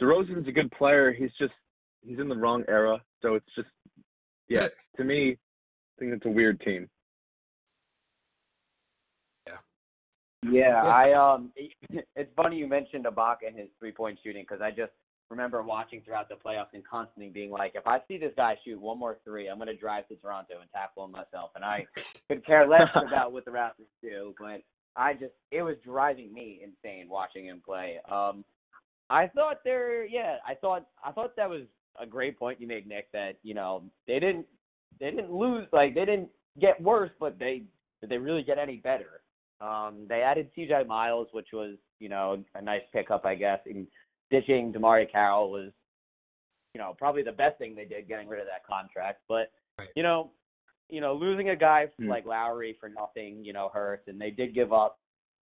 DeRozan's 0.00 0.48
a 0.48 0.52
good 0.52 0.70
player. 0.72 1.12
He's 1.12 1.30
just 1.38 1.52
he's 2.02 2.18
in 2.18 2.28
the 2.28 2.36
wrong 2.36 2.64
era. 2.68 3.00
So 3.22 3.34
it's 3.34 3.54
just 3.54 3.68
yeah, 4.48 4.68
to 4.96 5.04
me, 5.04 5.32
I 5.32 6.00
think 6.00 6.12
it's 6.12 6.26
a 6.26 6.30
weird 6.30 6.60
team. 6.60 6.88
Yeah. 9.46 9.58
Yeah, 10.48 10.82
I 10.82 11.12
um 11.12 11.52
it's 12.16 12.32
funny 12.36 12.56
you 12.56 12.66
mentioned 12.66 13.04
Ibaka 13.04 13.46
and 13.48 13.58
his 13.58 13.68
three 13.78 13.92
point 13.92 14.18
shooting 14.22 14.44
because 14.48 14.62
I 14.62 14.70
just 14.70 14.92
remember 15.30 15.62
watching 15.62 16.02
throughout 16.04 16.28
the 16.28 16.34
playoffs 16.34 16.72
and 16.74 16.86
constantly 16.86 17.30
being 17.30 17.50
like, 17.50 17.72
if 17.74 17.86
I 17.86 17.98
see 18.08 18.18
this 18.18 18.32
guy 18.36 18.56
shoot 18.64 18.80
one 18.80 18.98
more 18.98 19.18
three, 19.24 19.48
I'm 19.48 19.58
going 19.58 19.68
to 19.68 19.76
drive 19.76 20.08
to 20.08 20.16
Toronto 20.16 20.54
and 20.60 20.70
tackle 20.72 21.04
him 21.04 21.12
myself. 21.12 21.50
And 21.54 21.64
I 21.64 21.86
could 22.28 22.44
care 22.44 22.66
less 22.66 22.88
about 22.94 23.32
what 23.32 23.44
the 23.44 23.50
Raptors 23.50 23.90
do, 24.02 24.34
but 24.38 24.62
I 24.96 25.12
just 25.14 25.32
it 25.50 25.62
was 25.62 25.76
driving 25.84 26.32
me 26.32 26.62
insane 26.62 27.08
watching 27.08 27.46
him 27.46 27.62
play. 27.64 27.98
Um, 28.10 28.44
I 29.08 29.26
thought 29.28 29.58
there, 29.64 30.04
yeah, 30.06 30.36
I 30.46 30.54
thought 30.54 30.86
I 31.04 31.12
thought 31.12 31.36
that 31.36 31.48
was 31.50 31.62
a 32.00 32.06
great 32.06 32.38
point 32.38 32.60
you 32.60 32.66
made, 32.66 32.86
Nick. 32.86 33.10
That 33.12 33.32
you 33.42 33.54
know 33.54 33.84
they 34.06 34.18
didn't 34.18 34.46
they 34.98 35.10
didn't 35.10 35.32
lose 35.32 35.66
like 35.72 35.94
they 35.94 36.04
didn't 36.04 36.28
get 36.60 36.80
worse, 36.80 37.10
but 37.20 37.38
they 37.38 37.62
did 38.00 38.10
they 38.10 38.18
really 38.18 38.42
get 38.42 38.58
any 38.58 38.76
better? 38.76 39.20
Um, 39.60 40.06
they 40.08 40.22
added 40.22 40.50
C.J. 40.54 40.84
Miles, 40.86 41.28
which 41.32 41.48
was 41.52 41.76
you 41.98 42.08
know 42.08 42.42
a 42.54 42.62
nice 42.62 42.82
pickup, 42.92 43.24
I 43.24 43.34
guess. 43.34 43.60
And 43.66 43.86
ditching 44.30 44.72
DeMarre 44.72 45.10
Carroll 45.10 45.50
was, 45.50 45.70
you 46.74 46.80
know, 46.80 46.94
probably 46.96 47.22
the 47.22 47.32
best 47.32 47.58
thing 47.58 47.74
they 47.74 47.84
did 47.84 48.08
getting 48.08 48.28
rid 48.28 48.40
of 48.40 48.46
that 48.46 48.66
contract. 48.66 49.20
But 49.28 49.50
right. 49.78 49.88
you 49.96 50.02
know, 50.02 50.30
you 50.88 51.00
know, 51.00 51.14
losing 51.14 51.50
a 51.50 51.56
guy 51.56 51.86
mm. 52.00 52.08
like 52.08 52.26
Lowry 52.26 52.76
for 52.80 52.88
nothing, 52.88 53.44
you 53.44 53.52
know, 53.52 53.70
hurts. 53.72 54.08
And 54.08 54.20
they 54.20 54.30
did 54.30 54.54
give 54.54 54.72
up, 54.72 54.98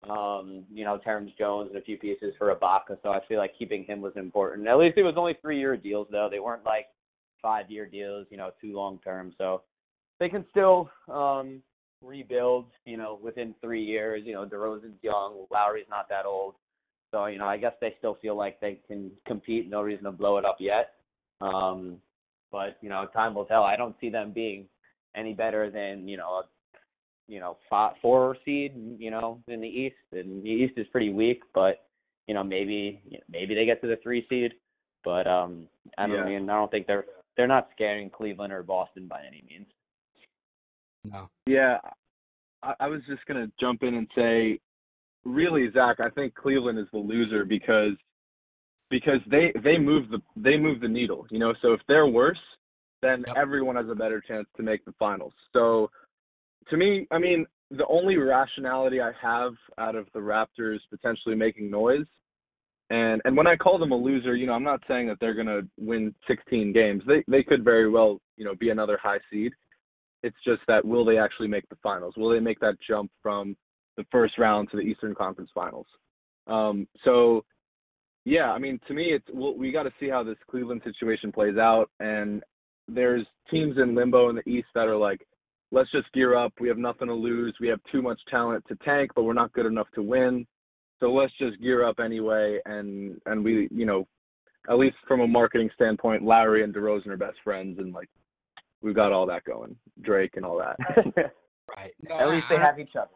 um, 0.09 0.65
you 0.73 0.85
know, 0.85 0.99
Terrence 0.99 1.31
Jones 1.39 1.71
and 1.71 1.79
a 1.81 1.85
few 1.85 1.97
pieces 1.97 2.35
for 2.39 2.55
Ibaka. 2.55 2.99
So 3.03 3.11
I 3.11 3.21
feel 3.29 3.39
like 3.39 3.53
keeping 3.59 3.85
him 3.85 4.01
was 4.01 4.13
important. 4.17 4.69
At 4.69 4.79
least 4.79 4.99
it 4.99 5.05
was 5.05 5.15
only 5.17 5.37
three 5.41 5.59
year 5.59 5.77
deals 5.77 6.09
though. 6.11 6.29
They 6.31 6.41
weren't 6.41 6.65
like 6.65 6.87
five 7.41 7.71
year 7.71 7.87
deals, 7.87 8.27
you 8.31 8.37
know, 8.37 8.51
too 8.61 8.75
long 8.75 8.99
term. 9.05 9.33
So 9.39 9.63
they 10.19 10.29
can 10.29 10.45
still 10.51 10.91
um 11.09 11.63
rebuild, 12.03 12.67
you 12.85 12.97
know, 12.97 13.19
within 13.23 13.55
three 13.61 13.83
years. 13.83 14.23
You 14.25 14.35
know, 14.35 14.47
DeRozan's 14.47 15.03
young, 15.03 15.47
Lowry's 15.51 15.87
not 15.91 16.09
that 16.09 16.27
old. 16.27 16.55
So, 17.11 17.27
you 17.27 17.39
know, 17.39 17.47
I 17.47 17.57
guess 17.57 17.73
they 17.81 17.95
still 17.99 18.19
feel 18.21 18.37
like 18.37 18.61
they 18.61 18.81
can 18.87 19.11
compete. 19.27 19.71
No 19.71 19.83
reason 19.83 20.05
to 20.05 20.13
blow 20.13 20.37
it 20.39 20.45
up 20.45 20.57
yet. 20.61 20.95
Um, 21.41 21.97
but, 22.53 22.77
you 22.83 22.89
know, 22.89 23.07
time 23.13 23.35
will 23.35 23.47
tell. 23.47 23.63
I 23.63 23.77
don't 23.77 23.97
see 24.01 24.11
them 24.11 24.33
being 24.33 24.67
any 25.17 25.33
better 25.33 25.71
than, 25.71 26.07
you 26.07 26.17
know, 26.17 26.29
a, 26.29 26.43
you 27.27 27.41
know, 27.41 27.57
five, 27.69 27.95
four 28.01 28.37
seed, 28.45 28.73
you 28.99 29.11
know, 29.11 29.41
in 29.49 29.61
the 29.61 29.69
East. 29.69 29.97
And 30.13 30.43
the 30.43 30.51
East 30.51 30.75
is 30.77 30.87
pretty 30.89 31.13
weak, 31.13 31.43
but, 31.55 31.87
you 32.27 32.35
know, 32.35 32.45
maybe 32.45 33.03
maybe 33.31 33.55
they 33.55 33.65
get 33.65 33.81
to 33.83 33.89
the 33.89 33.99
three 34.03 34.27
seed. 34.29 34.53
But 35.05 35.27
um 35.27 35.67
I 35.97 36.07
don't 36.07 36.17
yeah. 36.17 36.25
mean 36.25 36.51
I 36.51 36.55
don't 36.55 36.71
think 36.71 36.87
they're 36.87 37.07
they're 37.37 37.47
not 37.47 37.69
scaring 37.75 38.11
Cleveland 38.11 38.53
or 38.53 38.63
Boston 38.63 39.07
by 39.09 39.21
any 39.27 39.43
means. 39.49 39.67
No. 41.05 41.29
Yeah. 41.47 41.79
I, 42.63 42.75
I 42.81 42.87
was 42.89 43.01
just 43.09 43.25
gonna 43.27 43.51
jump 43.61 43.83
in 43.83 43.95
and 43.95 44.09
say 44.15 44.61
really, 45.25 45.71
Zach, 45.73 46.01
I 46.01 46.11
think 46.11 46.35
Cleveland 46.35 46.79
is 46.79 46.87
the 46.93 46.99
loser 46.99 47.45
because 47.45 47.93
because 48.91 49.21
they 49.31 49.53
they 49.63 49.79
move 49.79 50.11
the 50.11 50.21
they 50.37 50.57
move 50.57 50.81
the 50.81 50.89
needle. 50.89 51.27
You 51.31 51.39
know, 51.39 51.55
so 51.63 51.73
if 51.73 51.81
they're 51.89 52.07
worse, 52.07 52.39
then 53.03 53.25
yep. 53.27 53.37
everyone 53.37 53.77
has 53.77 53.89
a 53.91 53.95
better 53.95 54.21
chance 54.21 54.47
to 54.57 54.63
make 54.63 54.85
the 54.85 54.95
finals. 54.99 55.35
So 55.53 55.91
to 56.71 56.77
me, 56.77 57.07
I 57.11 57.19
mean, 57.19 57.47
the 57.71 57.87
only 57.87 58.17
rationality 58.17 59.01
I 59.01 59.13
have 59.21 59.53
out 59.79 59.95
of 59.95 60.07
the 60.15 60.21
Raptors 60.21 60.79
potentially 60.91 61.35
making 61.35 61.71
noise 61.71 62.07
and 62.91 63.21
and 63.25 63.37
when 63.37 63.47
I 63.47 63.57
call 63.57 63.79
them 63.79 63.93
a 63.93 63.97
loser, 63.97 64.35
you 64.35 64.47
know, 64.47 64.55
I'm 64.55 64.65
not 64.65 64.83
saying 64.89 65.09
that 65.09 65.19
they're 65.21 65.35
going 65.35 65.47
to 65.47 65.67
win 65.79 66.15
16 66.27 66.73
games. 66.73 67.03
They 67.07 67.23
they 67.29 67.43
could 67.43 67.65
very 67.65 67.89
well, 67.91 68.21
you 68.37 68.45
know, 68.45 68.55
be 68.55 68.71
another 68.71 68.99
high 69.03 69.19
seed. 69.31 69.53
It's 70.23 70.37
just 70.45 70.63
that 70.69 70.85
will 70.85 71.05
they 71.05 71.19
actually 71.19 71.49
make 71.49 71.69
the 71.69 71.77
finals? 71.83 72.15
Will 72.17 72.31
they 72.31 72.41
make 72.41 72.61
that 72.61 72.77
jump 72.87 73.11
from 73.23 73.57
the 73.99 74.07
first 74.11 74.39
round 74.39 74.71
to 74.71 74.79
the 74.79 74.83
Eastern 74.83 75.15
Conference 75.15 75.51
Finals. 75.53 75.87
Um, 76.47 76.89
so, 77.05 77.45
yeah, 78.25 78.53
I 78.53 78.59
mean, 78.59 78.81
to 78.89 78.95
me, 78.95 79.13
it's 79.13 79.27
well, 79.35 79.55
we 79.55 79.73
got 79.73 79.83
to 79.83 79.93
see 80.01 80.09
how 80.09 80.23
this 80.23 80.39
Cleveland 80.49 80.81
situation 80.85 81.31
plays 81.33 81.59
out. 81.59 81.91
And 82.01 82.43
there's 82.87 83.27
teams 83.51 83.77
in 83.77 83.95
limbo 83.95 84.31
in 84.31 84.37
the 84.37 84.49
East 84.49 84.69
that 84.75 84.87
are 84.87 84.97
like, 84.97 85.27
let's 85.73 85.91
just 85.91 86.11
gear 86.13 86.37
up. 86.37 86.53
We 86.61 86.69
have 86.69 86.79
nothing 86.79 87.09
to 87.09 87.15
lose. 87.15 87.55
We 87.61 87.69
have 87.69 87.81
too 87.93 88.01
much 88.01 88.21
talent 88.31 88.65
to 88.69 88.77
tank, 88.77 89.11
but 89.15 89.25
we're 89.25 89.35
not 89.35 89.53
good 89.53 89.67
enough 89.67 89.89
to 89.97 90.03
win. 90.03 90.47
So 91.01 91.13
let's 91.13 91.37
just 91.39 91.61
gear 91.61 91.87
up 91.87 91.99
anyway. 91.99 92.61
And 92.65 93.21
and 93.27 93.45
we, 93.45 93.69
you 93.73 93.85
know, 93.85 94.07
at 94.71 94.79
least 94.79 94.97
from 95.09 95.21
a 95.21 95.29
marketing 95.29 95.71
standpoint, 95.75 96.23
Lowry 96.23 96.63
and 96.63 96.73
DeRozan 96.73 97.09
are 97.09 97.17
best 97.17 97.39
friends, 97.43 97.79
and 97.81 97.93
like 97.93 98.09
we've 98.83 98.95
got 98.95 99.13
all 99.13 99.27
that 99.27 99.45
going, 99.45 99.77
Drake 100.01 100.37
and 100.37 100.45
all 100.45 100.59
that. 100.59 100.77
right. 101.77 101.93
No, 102.03 102.19
at 102.19 102.29
least 102.29 102.47
they 102.49 102.57
have 102.57 102.79
each 102.79 102.97
other. 102.97 103.11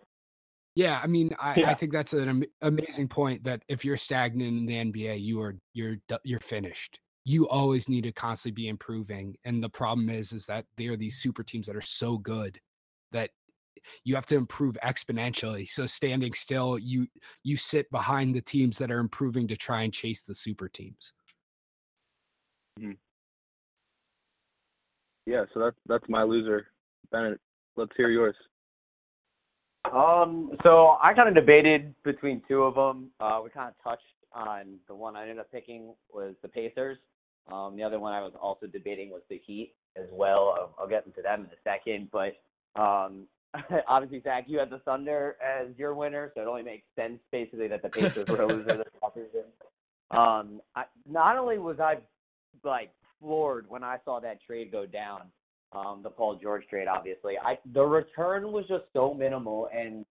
Yeah, 0.75 1.01
I 1.03 1.07
mean, 1.07 1.35
I, 1.39 1.55
yeah. 1.57 1.71
I 1.71 1.75
think 1.75 1.93
that's 1.93 2.15
an 2.15 2.29
am- 2.29 2.45
amazing 2.63 3.09
point. 3.09 3.45
That 3.45 3.63
if 3.69 3.85
you're 3.85 3.97
stagnant 3.97 4.57
in 4.59 4.67
the 4.67 4.75
NBA, 4.75 5.21
you 5.21 5.41
are 5.43 5.57
you're 5.75 5.97
you're 6.25 6.41
finished. 6.41 6.99
You 7.25 7.49
always 7.49 7.89
need 7.89 8.05
to 8.05 8.13
constantly 8.13 8.63
be 8.63 8.69
improving, 8.69 9.37
and 9.45 9.63
the 9.63 9.69
problem 9.69 10.09
is, 10.09 10.33
is 10.33 10.47
that 10.47 10.65
they 10.77 10.87
are 10.87 10.97
these 10.97 11.19
super 11.19 11.43
teams 11.43 11.67
that 11.67 11.77
are 11.77 11.83
so 11.83 12.17
good 12.17 12.59
that 13.13 13.31
you 14.05 14.15
have 14.15 14.27
to 14.27 14.37
improve 14.37 14.79
exponentially. 14.83 15.69
So 15.69 15.87
standing 15.87 16.33
still, 16.33 16.79
you 16.79 17.07
you 17.43 17.59
sit 17.59 17.91
behind 17.91 18.35
the 18.35 18.41
teams 18.41 18.79
that 18.79 18.91
are 18.91 18.99
improving 18.99 19.49
to 19.49 19.57
try 19.57 19.83
and 19.83 19.93
chase 19.93 20.23
the 20.23 20.35
super 20.35 20.69
teams. 20.69 21.13
Mm-hmm. 22.81 22.93
Yeah, 25.27 25.45
so 25.55 25.61
that's 25.61 25.77
that's 25.87 26.09
my 26.09 26.23
loser, 26.23 26.67
Bennett. 27.11 27.41
Let's 27.77 27.93
hear 27.97 28.11
yours. 28.11 28.35
Um, 29.93 30.53
so 30.63 30.97
I 31.03 31.13
kind 31.15 31.29
of 31.29 31.35
debated 31.35 31.95
between 32.05 32.43
two 32.49 32.63
of 32.63 32.75
them. 32.75 33.11
Uh, 33.21 33.41
we 33.43 33.51
kind 33.51 33.69
of 33.69 33.75
touched 33.83 34.03
on 34.33 34.79
the 34.89 34.95
one 34.95 35.17
I 35.17 35.23
ended 35.23 35.39
up 35.39 35.51
picking 35.51 35.95
was 36.13 36.35
the 36.43 36.49
Pacers. 36.49 36.99
Um, 37.51 37.77
the 37.77 37.83
other 37.83 37.99
one 37.99 38.13
I 38.13 38.21
was 38.21 38.33
also 38.41 38.67
debating 38.67 39.11
was 39.11 39.23
the 39.29 39.41
Heat 39.45 39.75
as 39.97 40.07
well. 40.13 40.55
I'll, 40.57 40.75
I'll 40.79 40.89
get 40.89 41.07
into 41.07 41.23
them 41.23 41.41
in 41.41 41.47
a 41.47 41.61
second, 41.65 42.09
but 42.13 42.37
um, 42.81 43.27
obviously, 43.89 44.23
Zach, 44.23 44.45
you 44.47 44.59
had 44.59 44.71
the 44.71 44.79
Thunder 44.79 45.37
as 45.43 45.77
your 45.77 45.95
winner, 45.95 46.33
so 46.35 46.43
it 46.43 46.49
only 46.49 46.63
makes 46.63 46.85
sense 46.97 47.19
basically 47.31 47.69
that 47.69 47.83
the 47.83 47.89
Pacers 47.89 48.29
were 48.29 48.43
a 48.43 48.47
loser 48.47 48.77
this 48.77 48.87
offseason. 49.03 50.17
Um, 50.17 50.61
I, 50.77 50.85
not 51.11 51.37
only 51.37 51.59
was 51.59 51.81
I 51.81 51.97
like 52.65 52.91
floored 53.23 53.67
when 53.69 53.83
I 53.83 53.97
saw 54.05 54.21
that 54.21 54.39
trade 54.47 54.71
go 54.71 54.85
down, 54.85 55.23
um, 55.73 56.01
the 56.03 56.11
Paul 56.11 56.39
George 56.43 56.67
trade, 56.69 56.89
obviously. 56.89 57.35
I 57.39 57.59
the 57.73 57.83
return 57.83 58.53
was 58.53 58.67
just 58.69 58.85
so 58.93 59.15
minimal, 59.15 59.69
and 59.75 60.05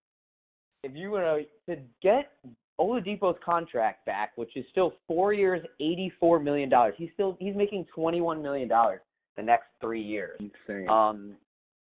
if 0.84 0.96
you 0.96 1.12
were 1.12 1.44
to 1.70 1.78
get 2.02 2.32
Oladipo's 2.80 3.38
contract 3.46 4.06
back, 4.06 4.32
which 4.36 4.56
is 4.58 4.66
still 4.72 4.94
four 5.08 5.34
years, 5.34 5.64
eighty-four 5.80 6.40
million 6.40 6.70
dollars. 6.70 6.96
He's 6.98 7.10
still 7.14 7.38
he's 7.40 7.56
making 7.56 7.86
twenty-one 7.94 8.42
million 8.42 8.68
dollars 8.68 9.02
the 9.38 9.44
next 9.44 9.68
three 9.80 10.02
years. 10.02 10.40
Insane. 10.40 10.90
Um, 10.90 11.34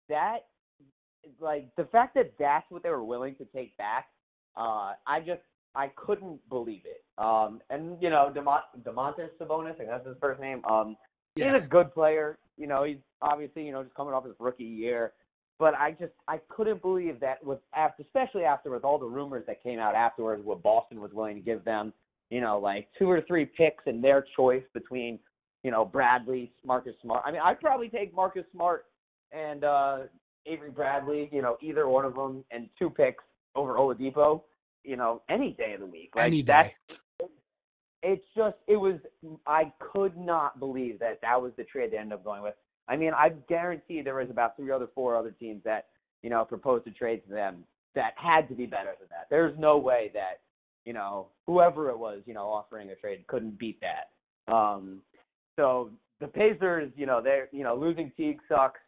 that 0.09 0.47
like 1.41 1.69
the 1.77 1.85
fact 1.85 2.15
that 2.15 2.33
that's 2.39 2.65
what 2.71 2.83
they 2.83 2.89
were 2.91 3.05
willing 3.05 3.35
to 3.37 3.45
take 3.47 3.77
back. 3.77 4.07
Uh, 4.57 4.95
I 5.07 5.21
just 5.25 5.43
I 5.75 5.89
couldn't 5.95 6.41
believe 6.49 6.83
it. 6.87 7.05
Um, 7.19 7.61
and 7.69 8.01
you 8.01 8.09
know, 8.09 8.33
Demont- 8.35 8.83
Demontis 8.83 9.29
Sabonis, 9.41 9.73
I 9.73 9.75
think 9.75 9.91
that's 9.91 10.07
his 10.07 10.17
first 10.21 10.41
name. 10.41 10.65
Um, 10.65 10.97
Yeah. 11.39 11.55
he's 11.55 11.65
a 11.65 11.67
good 11.67 11.93
player. 11.93 12.39
You 12.57 12.67
know, 12.67 12.85
he's 12.85 12.99
obviously 13.23 13.65
you 13.65 13.73
know 13.73 13.83
just 13.83 13.95
coming 13.95 14.15
off 14.15 14.25
his 14.25 14.35
rookie 14.39 14.65
year. 14.65 15.13
But 15.59 15.75
I 15.75 15.93
just 15.93 16.13
I 16.29 16.39
couldn't 16.49 16.83
believe 16.83 17.19
that 17.21 17.45
with 17.45 17.59
after 17.75 18.03
especially 18.03 18.45
after 18.45 18.71
with 18.71 18.85
all 18.85 18.99
the 18.99 19.07
rumors 19.07 19.45
that 19.47 19.63
came 19.63 19.79
out 19.79 19.95
afterwards, 19.95 20.45
what 20.45 20.63
Boston 20.63 21.01
was 21.01 21.13
willing 21.13 21.35
to 21.35 21.41
give 21.43 21.65
them, 21.65 21.93
you 22.31 22.41
know, 22.41 22.59
like 22.59 22.89
two 22.99 23.11
or 23.11 23.23
three 23.23 23.45
picks 23.45 23.85
and 23.87 24.03
their 24.03 24.25
choice 24.37 24.63
between, 24.73 25.19
you 25.65 25.73
know, 25.73 25.85
Bradley, 25.85 26.53
Marcus 26.65 26.95
Smart. 27.03 27.25
I 27.27 27.33
mean, 27.33 27.41
I'd 27.43 27.61
probably 27.61 27.89
take 27.89 28.15
Marcus 28.15 28.45
Smart 28.53 28.87
and 29.33 29.65
uh 29.65 29.99
Avery 30.47 30.71
Bradley, 30.71 31.29
you 31.33 31.43
know, 31.43 31.57
either 31.61 31.89
one 31.89 32.05
of 32.05 32.15
them 32.15 32.45
and 32.51 32.69
two 32.79 32.89
picks 32.89 33.25
over 33.55 33.75
Oladipo, 33.75 34.43
you 34.85 34.97
know, 34.97 35.23
any 35.29 35.53
day 35.53 35.75
of 35.75 35.81
the 35.81 35.87
week. 35.87 36.13
Like 36.15 36.27
Any 36.27 36.43
that's 36.43 36.71
day. 36.89 36.97
It's 38.03 38.25
just 38.37 38.57
it 38.67 38.77
was 38.77 38.97
I 39.47 39.73
could 39.81 40.17
not 40.17 40.61
believe 40.61 40.99
that 41.01 41.21
that 41.23 41.41
was 41.41 41.53
the 41.57 41.65
trade 41.65 41.93
they 41.93 41.99
ended 41.99 42.15
up 42.15 42.25
going 42.25 42.43
with. 42.43 42.55
I 42.89 42.97
mean, 42.97 43.13
I 43.13 43.31
guarantee 43.49 44.03
there 44.03 44.15
was 44.15 44.31
about 44.31 44.57
three 44.57 44.71
other 44.71 44.89
four 44.95 45.17
other 45.17 45.31
teams 45.31 45.63
that 45.65 45.87
you 46.23 46.31
know 46.31 46.45
proposed 46.45 46.85
to 46.85 46.91
trade 46.91 47.23
to 47.27 47.31
them 47.33 47.65
that 47.95 48.13
had 48.17 48.49
to 48.49 48.55
be 48.55 48.67
better 48.67 48.95
than 48.99 49.09
that. 49.11 49.27
There's 49.31 49.59
no 49.59 49.79
way 49.79 50.11
that 50.15 50.41
you 50.85 50.93
know 50.93 51.29
whoever 51.47 51.91
it 51.91 51.99
was 51.99 52.23
you 52.27 52.35
know 52.35 52.45
offering 52.49 52.91
a 52.91 52.95
trade 52.95 53.27
couldn't 53.27 53.59
beat 53.59 53.81
that. 53.81 54.53
Um, 54.53 55.03
so 55.57 55.91
the 56.21 56.29
Pacers, 56.29 56.93
you 56.97 57.07
know, 57.07 57.21
they're 57.23 57.49
you 57.53 57.65
know 57.65 57.77
losing 57.77 58.13
Teague 58.17 58.41
sucks. 58.49 58.81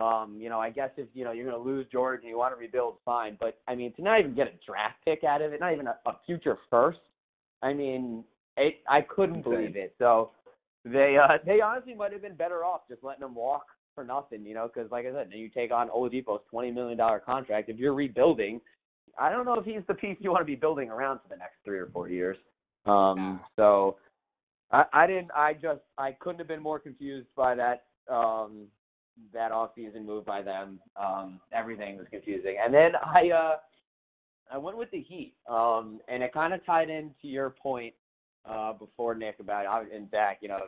Um, 0.00 0.38
you 0.40 0.48
know, 0.48 0.58
I 0.58 0.70
guess 0.70 0.90
if 0.96 1.08
you 1.12 1.24
know 1.24 1.32
you're 1.32 1.50
going 1.50 1.62
to 1.62 1.70
lose 1.70 1.86
George 1.92 2.20
and 2.20 2.28
you 2.30 2.38
want 2.38 2.54
to 2.54 2.60
rebuild, 2.60 2.94
fine. 3.04 3.36
But 3.38 3.58
I 3.68 3.74
mean, 3.74 3.92
to 3.94 4.02
not 4.02 4.20
even 4.20 4.34
get 4.34 4.46
a 4.46 4.52
draft 4.66 4.96
pick 5.04 5.24
out 5.24 5.42
of 5.42 5.52
it, 5.52 5.60
not 5.60 5.72
even 5.72 5.86
a, 5.86 5.96
a 6.06 6.16
future 6.24 6.58
first. 6.70 7.00
I 7.62 7.72
mean, 7.72 8.24
it, 8.56 8.76
I 8.88 9.00
couldn't 9.00 9.42
believe 9.42 9.76
it. 9.76 9.94
So 9.98 10.30
they 10.84 11.16
uh, 11.22 11.38
they 11.46 11.60
honestly 11.60 11.94
might 11.94 12.12
have 12.12 12.22
been 12.22 12.36
better 12.36 12.64
off 12.64 12.82
just 12.88 13.04
letting 13.04 13.24
him 13.24 13.34
walk 13.34 13.66
for 13.94 14.04
nothing, 14.04 14.46
you 14.46 14.54
know, 14.54 14.70
because 14.72 14.90
like 14.90 15.06
I 15.06 15.12
said, 15.12 15.28
then 15.30 15.38
you 15.38 15.48
take 15.48 15.72
on 15.72 15.88
Oladipo's 15.88 16.42
twenty 16.50 16.70
million 16.70 16.98
dollar 16.98 17.20
contract. 17.20 17.68
If 17.68 17.78
you're 17.78 17.94
rebuilding, 17.94 18.60
I 19.18 19.30
don't 19.30 19.44
know 19.44 19.54
if 19.54 19.64
he's 19.64 19.82
the 19.88 19.94
piece 19.94 20.16
you 20.20 20.30
want 20.30 20.42
to 20.42 20.46
be 20.46 20.54
building 20.54 20.90
around 20.90 21.18
for 21.18 21.28
the 21.28 21.36
next 21.36 21.56
three 21.64 21.78
or 21.78 21.88
four 21.92 22.08
years. 22.08 22.36
Um, 22.86 23.40
so 23.56 23.96
I, 24.70 24.84
I 24.92 25.06
didn't. 25.06 25.30
I 25.34 25.54
just 25.54 25.80
I 25.98 26.12
couldn't 26.12 26.38
have 26.38 26.48
been 26.48 26.62
more 26.62 26.78
confused 26.78 27.28
by 27.36 27.54
that 27.54 27.84
um, 28.10 28.66
that 29.32 29.52
off 29.52 29.70
season 29.74 30.06
move 30.06 30.24
by 30.24 30.42
them. 30.42 30.80
Um, 30.96 31.40
everything 31.52 31.96
was 31.96 32.06
confusing, 32.10 32.56
and 32.62 32.72
then 32.72 32.92
I 32.96 33.30
uh, 33.30 33.56
I 34.52 34.58
went 34.58 34.76
with 34.76 34.90
the 34.90 35.00
Heat, 35.00 35.34
um, 35.48 36.00
and 36.08 36.22
it 36.22 36.32
kind 36.32 36.52
of 36.52 36.64
tied 36.64 36.90
into 36.90 37.28
your 37.28 37.50
point 37.50 37.94
uh, 38.48 38.72
before 38.72 39.14
Nick 39.14 39.36
about 39.40 39.64
it. 39.64 39.68
I, 39.68 39.96
and 39.96 40.10
Zach, 40.10 40.38
you 40.40 40.48
know, 40.48 40.60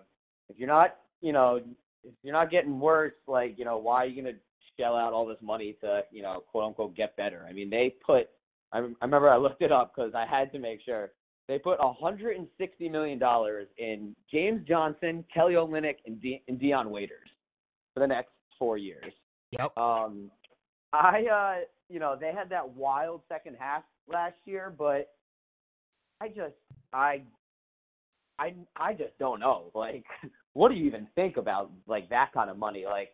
if 0.48 0.58
you're 0.58 0.68
not, 0.68 0.96
you 1.20 1.32
know, 1.32 1.60
if 2.02 2.14
you're 2.22 2.34
not 2.34 2.50
getting 2.50 2.78
worse, 2.78 3.14
like 3.26 3.54
you 3.58 3.64
know, 3.64 3.78
why 3.78 4.04
are 4.04 4.06
you 4.06 4.22
gonna 4.22 4.36
shell 4.78 4.96
out 4.96 5.12
all 5.12 5.26
this 5.26 5.38
money 5.42 5.76
to, 5.80 6.02
you 6.10 6.22
know, 6.22 6.42
quote 6.50 6.64
unquote 6.64 6.96
get 6.96 7.16
better? 7.16 7.46
I 7.48 7.52
mean, 7.52 7.70
they 7.70 7.94
put. 8.04 8.28
I, 8.72 8.78
I 8.78 9.04
remember 9.04 9.28
I 9.28 9.36
looked 9.36 9.62
it 9.62 9.72
up 9.72 9.92
because 9.94 10.12
I 10.14 10.26
had 10.26 10.52
to 10.52 10.58
make 10.58 10.80
sure 10.84 11.12
they 11.46 11.58
put 11.58 11.78
160 11.78 12.88
million 12.88 13.18
dollars 13.18 13.68
in 13.78 14.16
James 14.30 14.66
Johnson, 14.66 15.24
Kelly 15.32 15.54
Olynyk, 15.54 15.96
and, 16.06 16.20
De- 16.20 16.42
and 16.48 16.58
Dion 16.58 16.90
Waiters 16.90 17.28
for 17.92 18.00
the 18.00 18.06
next 18.06 18.30
four 18.58 18.78
years. 18.78 19.12
Yep. 19.50 19.76
Um, 19.76 20.30
I, 20.92 21.24
uh, 21.30 21.64
you 21.88 22.00
know, 22.00 22.16
they 22.18 22.32
had 22.32 22.48
that 22.50 22.68
wild 22.68 23.22
second 23.28 23.56
half 23.58 23.82
last 24.08 24.36
year, 24.44 24.74
but 24.76 25.12
I 26.20 26.28
just, 26.28 26.54
I, 26.92 27.22
I, 28.38 28.54
I 28.76 28.92
just 28.92 29.18
don't 29.18 29.40
know. 29.40 29.70
Like, 29.74 30.04
what 30.54 30.70
do 30.70 30.76
you 30.76 30.86
even 30.86 31.06
think 31.14 31.36
about 31.36 31.70
like 31.86 32.08
that 32.10 32.32
kind 32.32 32.48
of 32.48 32.56
money? 32.56 32.84
Like, 32.86 33.10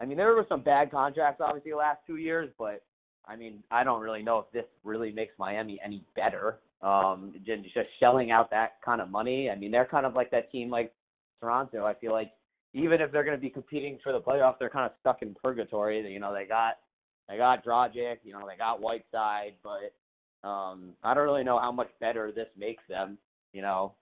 I 0.00 0.04
mean, 0.04 0.16
there 0.16 0.34
were 0.34 0.46
some 0.48 0.62
bad 0.62 0.90
contracts 0.90 1.40
obviously 1.44 1.72
the 1.72 1.76
last 1.76 2.00
two 2.06 2.16
years, 2.16 2.50
but 2.58 2.82
I 3.26 3.36
mean, 3.36 3.62
I 3.70 3.84
don't 3.84 4.00
really 4.00 4.22
know 4.22 4.38
if 4.38 4.46
this 4.52 4.64
really 4.84 5.12
makes 5.12 5.34
Miami 5.38 5.78
any 5.84 6.02
better. 6.16 6.60
Um, 6.80 7.34
just 7.44 7.88
shelling 8.00 8.30
out 8.30 8.50
that 8.50 8.80
kind 8.84 9.00
of 9.00 9.10
money. 9.10 9.50
I 9.50 9.56
mean, 9.56 9.70
they're 9.70 9.84
kind 9.84 10.06
of 10.06 10.14
like 10.14 10.30
that 10.30 10.50
team 10.50 10.70
like 10.70 10.92
Toronto. 11.40 11.84
I 11.84 11.94
feel 11.94 12.12
like 12.12 12.30
even 12.72 13.00
if 13.00 13.12
they're 13.12 13.24
going 13.24 13.36
to 13.36 13.40
be 13.40 13.50
competing 13.50 13.98
for 14.02 14.12
the 14.12 14.20
playoffs, 14.20 14.58
they're 14.58 14.70
kind 14.70 14.86
of 14.86 14.92
stuck 15.00 15.22
in 15.22 15.34
purgatory. 15.42 16.00
You 16.10 16.20
know, 16.20 16.32
they 16.32 16.44
got 16.46 16.78
they 17.28 17.36
got 17.36 17.64
Dragic, 17.64 18.18
you 18.24 18.32
know, 18.32 18.46
they 18.48 18.56
got 18.56 18.80
Whiteside, 18.80 19.54
but 19.62 20.48
um, 20.48 20.94
I 21.02 21.12
don't 21.14 21.24
really 21.24 21.44
know 21.44 21.58
how 21.58 21.72
much 21.72 21.90
better 22.00 22.32
this 22.32 22.48
makes 22.56 22.82
them. 22.88 23.18
You 23.52 23.62
know, 23.62 23.94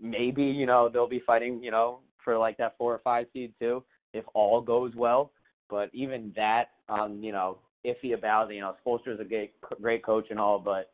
maybe 0.00 0.42
you 0.42 0.66
know 0.66 0.88
they'll 0.88 1.08
be 1.08 1.22
fighting, 1.26 1.62
you 1.62 1.70
know, 1.70 2.00
for 2.24 2.38
like 2.38 2.56
that 2.58 2.76
four 2.78 2.94
or 2.94 3.00
five 3.00 3.26
seed 3.32 3.52
too, 3.60 3.82
if 4.12 4.24
all 4.34 4.60
goes 4.60 4.94
well. 4.94 5.32
But 5.70 5.90
even 5.92 6.32
that, 6.36 6.70
um, 6.88 7.20
you 7.22 7.32
know, 7.32 7.58
iffy 7.84 8.14
about. 8.14 8.52
You 8.52 8.60
know, 8.60 8.74
Spoelstra's 8.84 9.20
a 9.20 9.24
great 9.24 9.52
great 9.80 10.04
coach 10.04 10.26
and 10.30 10.38
all, 10.38 10.58
but 10.58 10.92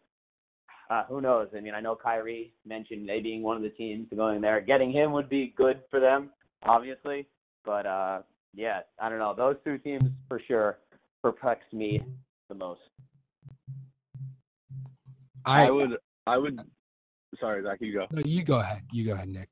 uh, 0.91 1.05
who 1.05 1.21
knows? 1.21 1.49
I 1.57 1.61
mean, 1.61 1.75
I 1.75 1.81
know 1.81 1.97
Kyrie 1.97 2.53
mentioned 2.67 3.09
they 3.09 3.21
being 3.21 3.43
one 3.43 3.57
of 3.57 3.63
the 3.63 3.71
teams 3.71 4.07
going 4.15 4.41
there. 4.41 4.61
Getting 4.61 4.93
him 4.93 5.13
would 5.13 5.29
be 5.29 5.55
good 5.57 5.81
for 5.91 6.01
them, 6.01 6.31
obviously. 6.63 7.27
But 7.65 7.87
uh, 7.87 8.23
yeah, 8.55 8.81
I 9.01 9.09
don't 9.09 9.19
know. 9.19 9.35
Those 9.37 9.57
two 9.65 9.79
teams 9.79 10.05
for 10.29 10.41
sure 10.47 10.79
perplexed 11.23 11.73
me 11.73 12.03
the 12.49 12.55
most. 12.55 12.81
I, 15.47 15.67
I 15.67 15.71
would 15.71 15.97
I 16.27 16.39
would 16.39 16.61
sorry, 17.41 17.63
Zach, 17.63 17.79
you 17.81 17.93
go. 17.93 18.07
no, 18.11 18.23
you 18.25 18.45
go 18.45 18.61
ahead. 18.61 18.83
You 18.93 19.07
go 19.07 19.13
ahead, 19.13 19.29
Nick. 19.29 19.49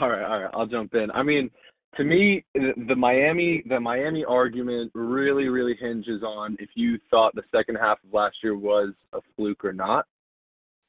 All 0.00 0.08
right, 0.08 0.22
all 0.22 0.42
right, 0.42 0.50
I'll 0.54 0.66
jump 0.66 0.94
in. 0.94 1.10
I 1.10 1.22
mean, 1.22 1.50
to 1.96 2.04
me, 2.04 2.44
the 2.54 2.94
Miami 2.94 3.62
the 3.68 3.80
Miami 3.80 4.24
argument 4.24 4.92
really, 4.94 5.48
really 5.48 5.76
hinges 5.80 6.22
on 6.22 6.56
if 6.60 6.70
you 6.74 6.98
thought 7.10 7.34
the 7.34 7.42
second 7.54 7.76
half 7.76 7.98
of 8.04 8.12
last 8.12 8.36
year 8.42 8.56
was 8.56 8.92
a 9.12 9.20
fluke 9.36 9.64
or 9.64 9.72
not. 9.72 10.06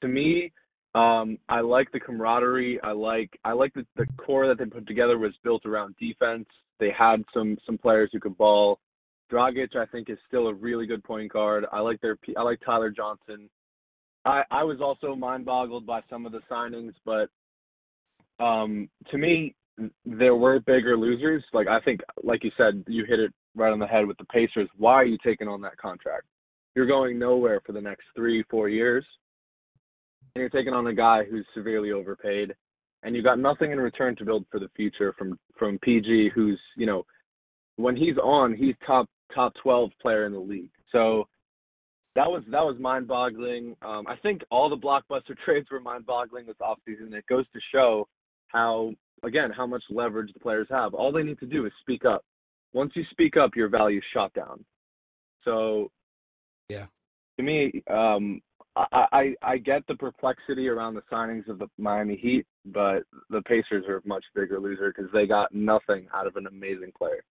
To 0.01 0.07
me, 0.07 0.51
um, 0.95 1.37
I 1.47 1.61
like 1.61 1.91
the 1.91 1.99
camaraderie. 1.99 2.79
I 2.83 2.91
like 2.91 3.39
I 3.43 3.53
like 3.53 3.73
the, 3.73 3.85
the 3.95 4.05
core 4.17 4.47
that 4.47 4.57
they 4.57 4.65
put 4.65 4.87
together 4.87 5.17
was 5.17 5.33
built 5.43 5.65
around 5.65 5.95
defense. 5.99 6.47
They 6.79 6.91
had 6.97 7.23
some 7.33 7.57
some 7.65 7.77
players 7.77 8.09
who 8.11 8.19
could 8.19 8.37
ball. 8.37 8.79
Dragic, 9.31 9.75
I 9.75 9.85
think, 9.85 10.09
is 10.09 10.17
still 10.27 10.47
a 10.47 10.53
really 10.53 10.87
good 10.87 11.03
point 11.03 11.31
guard. 11.31 11.65
I 11.71 11.79
like 11.79 12.01
their 12.01 12.17
I 12.37 12.41
like 12.41 12.59
Tyler 12.65 12.89
Johnson. 12.89 13.49
I 14.29 14.43
I 14.51 14.63
was 14.63 14.79
also 14.81 15.15
mind 15.15 15.45
boggled 15.45 15.85
by 15.85 16.01
some 16.09 16.25
of 16.25 16.31
the 16.31 16.41
signings, 16.49 16.93
but 17.05 17.29
um, 18.43 18.89
to 19.11 19.17
me, 19.17 19.55
there 20.05 20.35
were 20.35 20.59
bigger 20.59 20.97
losers. 20.97 21.43
Like 21.53 21.67
I 21.67 21.79
think, 21.81 22.01
like 22.23 22.43
you 22.43 22.51
said, 22.57 22.83
you 22.87 23.05
hit 23.05 23.19
it 23.19 23.33
right 23.55 23.71
on 23.71 23.79
the 23.79 23.87
head 23.87 24.05
with 24.07 24.17
the 24.17 24.25
Pacers. 24.25 24.69
Why 24.77 24.93
are 24.93 25.05
you 25.05 25.17
taking 25.23 25.47
on 25.47 25.61
that 25.61 25.77
contract? 25.77 26.25
You're 26.75 26.87
going 26.87 27.17
nowhere 27.17 27.61
for 27.65 27.71
the 27.71 27.81
next 27.81 28.03
three, 28.15 28.43
four 28.49 28.69
years, 28.69 29.05
and 30.35 30.41
you're 30.41 30.49
taking 30.49 30.73
on 30.73 30.87
a 30.87 30.93
guy 30.93 31.23
who's 31.29 31.45
severely 31.55 31.91
overpaid, 31.91 32.53
and 33.03 33.15
you 33.15 33.23
got 33.23 33.39
nothing 33.39 33.71
in 33.71 33.79
return 33.79 34.15
to 34.17 34.25
build 34.25 34.45
for 34.51 34.59
the 34.59 34.69
future 34.75 35.13
from 35.17 35.37
from 35.57 35.79
PG, 35.79 36.31
who's 36.35 36.59
you 36.77 36.85
know, 36.85 37.05
when 37.77 37.95
he's 37.95 38.17
on, 38.17 38.53
he's 38.53 38.75
top 38.85 39.09
top 39.33 39.53
12 39.61 39.91
player 40.01 40.25
in 40.25 40.33
the 40.33 40.39
league. 40.39 40.71
So 40.91 41.27
that 42.19 42.29
was 42.29 42.43
that 42.51 42.65
was 42.65 42.75
mind 42.79 43.07
boggling. 43.07 43.77
Um, 43.81 44.05
I 44.05 44.17
think 44.17 44.41
all 44.51 44.69
the 44.69 44.75
blockbuster 44.75 45.37
trades 45.45 45.67
were 45.71 45.79
mind 45.79 46.05
boggling 46.05 46.45
this 46.45 46.57
offseason. 46.61 47.13
It 47.13 47.25
goes 47.27 47.45
to 47.53 47.59
show 47.73 48.09
how 48.47 48.91
again 49.23 49.51
how 49.55 49.65
much 49.65 49.83
leverage 49.89 50.33
the 50.33 50.39
players 50.41 50.67
have. 50.69 50.93
All 50.93 51.13
they 51.13 51.23
need 51.23 51.39
to 51.39 51.45
do 51.45 51.65
is 51.65 51.71
speak 51.79 52.03
up. 52.03 52.25
Once 52.73 52.91
you 52.95 53.03
speak 53.11 53.37
up, 53.37 53.51
your 53.55 53.69
value 53.69 54.01
shot 54.13 54.33
down. 54.33 54.65
So 55.45 55.91
Yeah. 56.67 56.87
to 57.37 57.43
me, 57.43 57.83
um, 57.89 58.41
I, 58.75 59.05
I 59.13 59.35
I 59.41 59.57
get 59.57 59.87
the 59.87 59.95
perplexity 59.95 60.67
around 60.67 60.95
the 60.95 61.03
signings 61.09 61.47
of 61.47 61.57
the 61.57 61.67
Miami 61.77 62.17
Heat, 62.17 62.45
but 62.65 63.03
the 63.29 63.41
Pacers 63.43 63.85
are 63.87 63.97
a 63.97 64.01
much 64.05 64.25
bigger 64.35 64.59
loser 64.59 64.93
because 64.93 65.09
they 65.13 65.25
got 65.25 65.55
nothing 65.55 66.07
out 66.13 66.27
of 66.27 66.35
an 66.35 66.47
amazing 66.47 66.91
player. 66.97 67.23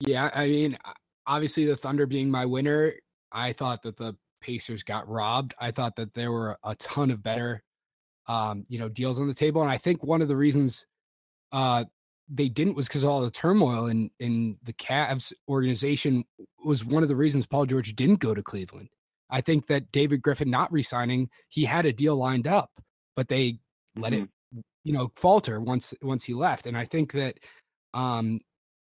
Yeah, 0.00 0.28
I 0.34 0.48
mean, 0.48 0.76
obviously 1.26 1.64
the 1.64 1.76
Thunder 1.76 2.06
being 2.06 2.30
my 2.30 2.44
winner, 2.44 2.92
I 3.32 3.52
thought 3.52 3.82
that 3.82 3.96
the 3.96 4.16
Pacers 4.40 4.82
got 4.82 5.08
robbed. 5.08 5.54
I 5.58 5.70
thought 5.70 5.96
that 5.96 6.14
there 6.14 6.30
were 6.30 6.58
a 6.62 6.74
ton 6.76 7.10
of 7.10 7.22
better, 7.22 7.62
um, 8.26 8.64
you 8.68 8.78
know, 8.78 8.88
deals 8.88 9.18
on 9.18 9.28
the 9.28 9.34
table, 9.34 9.62
and 9.62 9.70
I 9.70 9.78
think 9.78 10.04
one 10.04 10.22
of 10.22 10.28
the 10.28 10.36
reasons 10.36 10.86
uh, 11.52 11.84
they 12.28 12.48
didn't 12.48 12.74
was 12.74 12.88
because 12.88 13.04
all 13.04 13.20
the 13.20 13.30
turmoil 13.30 13.86
in 13.86 14.10
in 14.18 14.58
the 14.62 14.72
Cavs 14.72 15.32
organization 15.48 16.24
was 16.64 16.84
one 16.84 17.02
of 17.02 17.08
the 17.08 17.16
reasons 17.16 17.46
Paul 17.46 17.66
George 17.66 17.94
didn't 17.94 18.20
go 18.20 18.34
to 18.34 18.42
Cleveland. 18.42 18.88
I 19.30 19.40
think 19.40 19.66
that 19.66 19.92
David 19.92 20.22
Griffin 20.22 20.50
not 20.50 20.72
resigning, 20.72 21.28
he 21.48 21.64
had 21.64 21.86
a 21.86 21.92
deal 21.92 22.16
lined 22.16 22.46
up, 22.46 22.70
but 23.16 23.28
they 23.28 23.50
mm-hmm. 23.50 24.02
let 24.02 24.12
it, 24.12 24.22
mm-hmm. 24.22 24.60
you 24.84 24.92
know, 24.92 25.10
falter 25.16 25.60
once 25.60 25.94
once 26.02 26.24
he 26.24 26.34
left. 26.34 26.66
And 26.66 26.76
I 26.76 26.84
think 26.84 27.12
that 27.12 27.38
um 27.92 28.40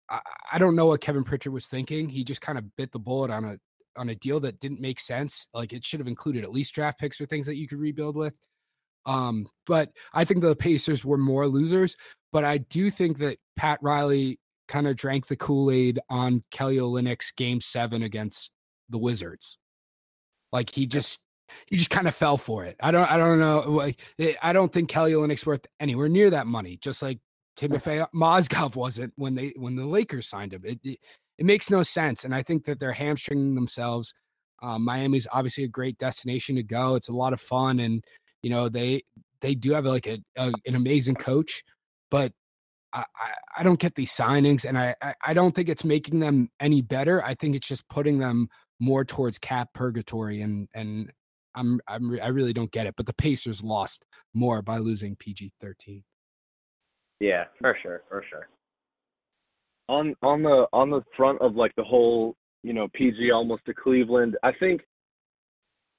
I, 0.09 0.21
I 0.53 0.59
don't 0.59 0.77
know 0.77 0.87
what 0.87 1.01
Kevin 1.01 1.25
Pritchard 1.25 1.53
was 1.53 1.69
thinking. 1.69 2.09
He 2.09 2.25
just 2.25 2.41
kind 2.41 2.59
of 2.59 2.77
bit 2.77 2.93
the 2.93 2.99
bullet 2.99 3.31
on 3.31 3.45
a 3.45 3.59
on 3.97 4.09
a 4.09 4.15
deal 4.15 4.41
that 4.41 4.61
didn't 4.61 4.81
make 4.81 5.01
sense. 5.01 5.47
Like 5.55 5.73
it 5.73 5.85
should 5.85 6.01
have 6.01 6.09
included 6.09 6.45
at 6.45 6.53
least 6.53 6.75
draft 6.75 6.99
picks 6.99 7.21
or 7.21 7.27
things 7.27 7.47
that 7.47 7.57
you 7.57 7.69
could 7.69 7.79
rebuild 7.79 8.17
with. 8.17 8.39
Um, 9.07 9.49
but 9.67 9.91
I 10.13 10.25
think 10.25 10.41
the 10.41 10.57
Pacers 10.57 11.05
were 11.05 11.17
more 11.17 11.47
losers. 11.47 11.97
But 12.33 12.45
I 12.45 12.59
do 12.59 12.91
think 12.91 13.19
that 13.19 13.39
Pat 13.57 13.79
Riley 13.81 14.39
kind 14.69 14.87
of 14.87 14.97
drank 14.97 15.27
the 15.27 15.37
Kool 15.37 15.71
Aid 15.71 16.01
on 16.11 16.43
Kelly 16.51 16.77
Olynyk's 16.77 17.33
Game 17.33 17.61
Seven 17.61 18.03
against 18.03 18.51
the 18.89 18.99
Wizards. 18.99 19.59
Like 20.53 20.75
he 20.75 20.87
just 20.87 21.21
he 21.67 21.77
just 21.77 21.91
kind 21.91 22.09
of 22.09 22.15
fell 22.15 22.37
for 22.37 22.65
it. 22.65 22.77
I 22.81 22.91
don't 22.91 23.11
I 23.11 23.17
don't 23.17 23.39
know. 23.39 23.93
Eh, 24.19 24.35
I 24.43 24.53
don't 24.53 24.73
think 24.73 24.89
Kelly 24.89 25.13
Olynyk's 25.13 25.47
worth 25.47 25.67
anywhere 25.81 26.09
near 26.09 26.31
that 26.31 26.47
money. 26.47 26.79
Just 26.81 27.03
like 27.03 27.21
Timofey 27.57 28.07
Mozgov 28.15 28.77
wasn't 28.77 29.13
when 29.17 29.35
they 29.35 29.53
when 29.57 29.77
the 29.77 29.87
Lakers 29.87 30.27
signed 30.27 30.53
him. 30.53 30.63
It, 30.65 30.81
it, 30.85 30.99
it 31.39 31.47
makes 31.47 31.71
no 31.71 31.83
sense, 31.83 32.25
and 32.25 32.35
I 32.35 32.43
think 32.43 32.65
that 32.65 32.81
they're 32.81 32.93
hamstringing 32.93 33.55
themselves. 33.55 34.15
Um, 34.63 34.85
Miami's 34.85 35.27
obviously 35.33 35.65
a 35.65 35.69
great 35.69 35.99
destination 35.99 36.57
to 36.57 36.63
go. 36.63 36.95
It's 36.95 37.09
a 37.09 37.15
lot 37.15 37.33
of 37.33 37.41
fun, 37.41 37.81
and 37.81 38.03
you 38.43 38.51
know 38.51 38.69
they 38.69 39.03
they 39.41 39.55
do 39.55 39.73
have 39.73 39.85
like 39.85 40.07
a, 40.07 40.19
a 40.37 40.53
an 40.67 40.75
amazing 40.75 41.17
coach, 41.17 41.63
but 42.11 42.33
I, 42.93 43.05
I 43.59 43.63
don't 43.63 43.79
get 43.79 43.95
these 43.95 44.13
signings, 44.13 44.65
and 44.65 44.79
I, 44.79 44.95
I 45.25 45.35
don't 45.35 45.55
think 45.55 45.69
it's 45.69 45.85
making 45.85 46.21
them 46.21 46.49
any 46.61 46.83
better. 46.83 47.23
I 47.23 47.35
think 47.35 47.55
it's 47.55 47.69
just 47.69 47.89
putting 47.89 48.19
them 48.19 48.49
more 48.81 49.05
towards 49.05 49.39
cap 49.39 49.69
purgatory, 49.75 50.41
and 50.41 50.69
and 50.75 51.13
I'm 51.55 51.81
I'm 51.89 52.19
I 52.23 52.29
really 52.29 52.53
don't 52.53 52.71
get 52.71 52.87
it. 52.87 52.95
But 52.97 53.07
the 53.07 53.15
Pacers 53.15 53.63
lost 53.63 54.05
more 54.35 54.63
by 54.63 54.79
losing 54.79 55.17
PG 55.17 55.53
thirteen. 55.61 56.05
Yeah, 57.21 57.45
for 57.61 57.77
sure, 57.83 58.03
for 58.09 58.25
sure. 58.29 58.49
On 59.89 60.15
on 60.23 60.43
the 60.43 60.67
on 60.73 60.91
the 60.91 61.03
front 61.17 61.41
of 61.41 61.55
like 61.55 61.75
the 61.77 61.85
whole 61.85 62.35
you 62.63 62.73
know 62.73 62.89
PG 62.95 63.31
almost 63.33 63.65
to 63.67 63.75
Cleveland, 63.75 64.37
I 64.43 64.53
think 64.59 64.83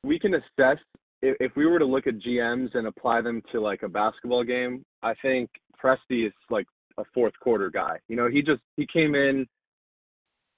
we 0.04 0.20
can 0.20 0.34
assess 0.34 0.78
if, 1.22 1.38
if 1.40 1.52
we 1.56 1.66
were 1.66 1.80
to 1.80 1.86
look 1.86 2.08
at 2.08 2.16
GMs 2.20 2.76
and 2.76 2.88
apply 2.88 3.22
them 3.22 3.42
to 3.52 3.62
like 3.62 3.84
a 3.84 3.90
basketball 3.90 4.44
game. 4.44 4.84
I 5.02 5.14
think 5.22 5.50
Presti 5.82 6.28
is 6.28 6.34
like 6.50 6.68
a 6.98 7.04
fourth 7.14 7.34
quarter 7.42 7.70
guy. 7.70 7.98
You 8.08 8.16
know, 8.16 8.30
he 8.30 8.42
just 8.42 8.62
he 8.76 8.86
came 8.92 9.16
in 9.16 9.48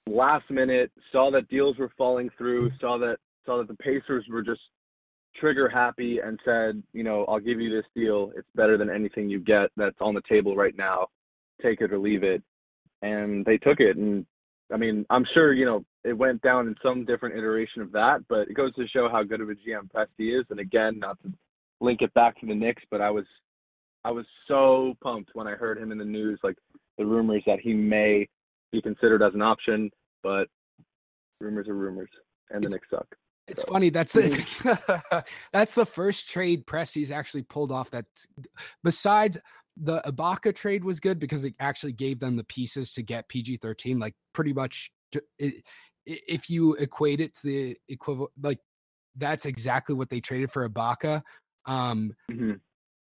last 0.06 0.50
minute, 0.50 0.90
saw 1.12 1.30
that 1.30 1.48
deals 1.48 1.78
were 1.78 1.92
falling 1.96 2.30
through, 2.36 2.70
saw 2.80 2.98
that 2.98 3.16
saw 3.46 3.58
that 3.58 3.68
the 3.68 3.74
Pacers 3.74 4.26
were 4.30 4.42
just 4.42 4.60
trigger 5.36 5.68
happy 5.68 6.18
and 6.18 6.38
said, 6.44 6.82
you 6.92 7.04
know, 7.04 7.24
I'll 7.26 7.40
give 7.40 7.60
you 7.60 7.70
this 7.70 7.86
deal. 7.94 8.32
It's 8.36 8.48
better 8.54 8.76
than 8.76 8.90
anything 8.90 9.30
you 9.30 9.40
get 9.40 9.70
that's 9.76 9.96
on 10.00 10.14
the 10.14 10.22
table 10.28 10.56
right 10.56 10.76
now. 10.76 11.06
Take 11.62 11.80
it 11.80 11.92
or 11.92 11.98
leave 11.98 12.24
it. 12.24 12.42
And 13.02 13.44
they 13.44 13.58
took 13.58 13.80
it 13.80 13.96
and 13.96 14.26
I 14.72 14.76
mean, 14.76 15.04
I'm 15.10 15.26
sure, 15.34 15.52
you 15.52 15.64
know, 15.64 15.84
it 16.04 16.12
went 16.12 16.42
down 16.42 16.68
in 16.68 16.74
some 16.82 17.04
different 17.04 17.36
iteration 17.36 17.82
of 17.82 17.92
that, 17.92 18.20
but 18.28 18.48
it 18.48 18.54
goes 18.54 18.74
to 18.76 18.86
show 18.88 19.08
how 19.10 19.22
good 19.22 19.40
of 19.40 19.50
a 19.50 19.54
GM 19.54 19.90
Presti 19.94 20.38
is. 20.38 20.46
And 20.50 20.60
again, 20.60 20.98
not 20.98 21.20
to 21.22 21.32
link 21.80 22.02
it 22.02 22.14
back 22.14 22.38
to 22.40 22.46
the 22.46 22.54
Knicks, 22.54 22.82
but 22.90 23.00
I 23.00 23.10
was 23.10 23.24
I 24.04 24.10
was 24.10 24.24
so 24.48 24.94
pumped 25.02 25.30
when 25.34 25.46
I 25.46 25.52
heard 25.52 25.76
him 25.76 25.92
in 25.92 25.98
the 25.98 26.04
news, 26.04 26.38
like 26.42 26.56
the 26.96 27.04
rumors 27.04 27.42
that 27.46 27.60
he 27.60 27.74
may 27.74 28.26
be 28.72 28.80
considered 28.80 29.22
as 29.22 29.34
an 29.34 29.42
option, 29.42 29.90
but 30.22 30.46
rumors 31.40 31.68
are 31.68 31.74
rumors, 31.74 32.08
and 32.50 32.64
the 32.64 32.68
Knicks 32.68 32.88
suck. 32.90 33.06
It's 33.46 33.62
so. 33.62 33.68
funny. 33.68 33.90
That's 33.90 34.16
it. 34.16 34.40
that's 35.52 35.74
the 35.74 35.84
first 35.84 36.30
trade 36.30 36.66
Presti's 36.66 37.10
actually 37.10 37.42
pulled 37.42 37.72
off. 37.72 37.90
That 37.90 38.06
besides 38.82 39.38
the 39.76 40.00
Ibaka 40.06 40.54
trade 40.54 40.84
was 40.84 41.00
good 41.00 41.18
because 41.18 41.44
it 41.44 41.54
actually 41.60 41.92
gave 41.92 42.18
them 42.18 42.36
the 42.36 42.44
pieces 42.44 42.92
to 42.94 43.02
get 43.02 43.28
PG 43.28 43.58
thirteen. 43.58 43.98
Like 43.98 44.14
pretty 44.32 44.52
much, 44.52 44.90
if 46.06 46.50
you 46.50 46.74
equate 46.74 47.20
it 47.20 47.34
to 47.36 47.46
the 47.46 47.76
equivalent, 47.88 48.32
like 48.42 48.58
that's 49.16 49.46
exactly 49.46 49.94
what 49.94 50.08
they 50.08 50.20
traded 50.20 50.50
for 50.50 50.68
Ibaka. 50.68 51.22
Um, 51.66 52.14
mm-hmm. 52.30 52.54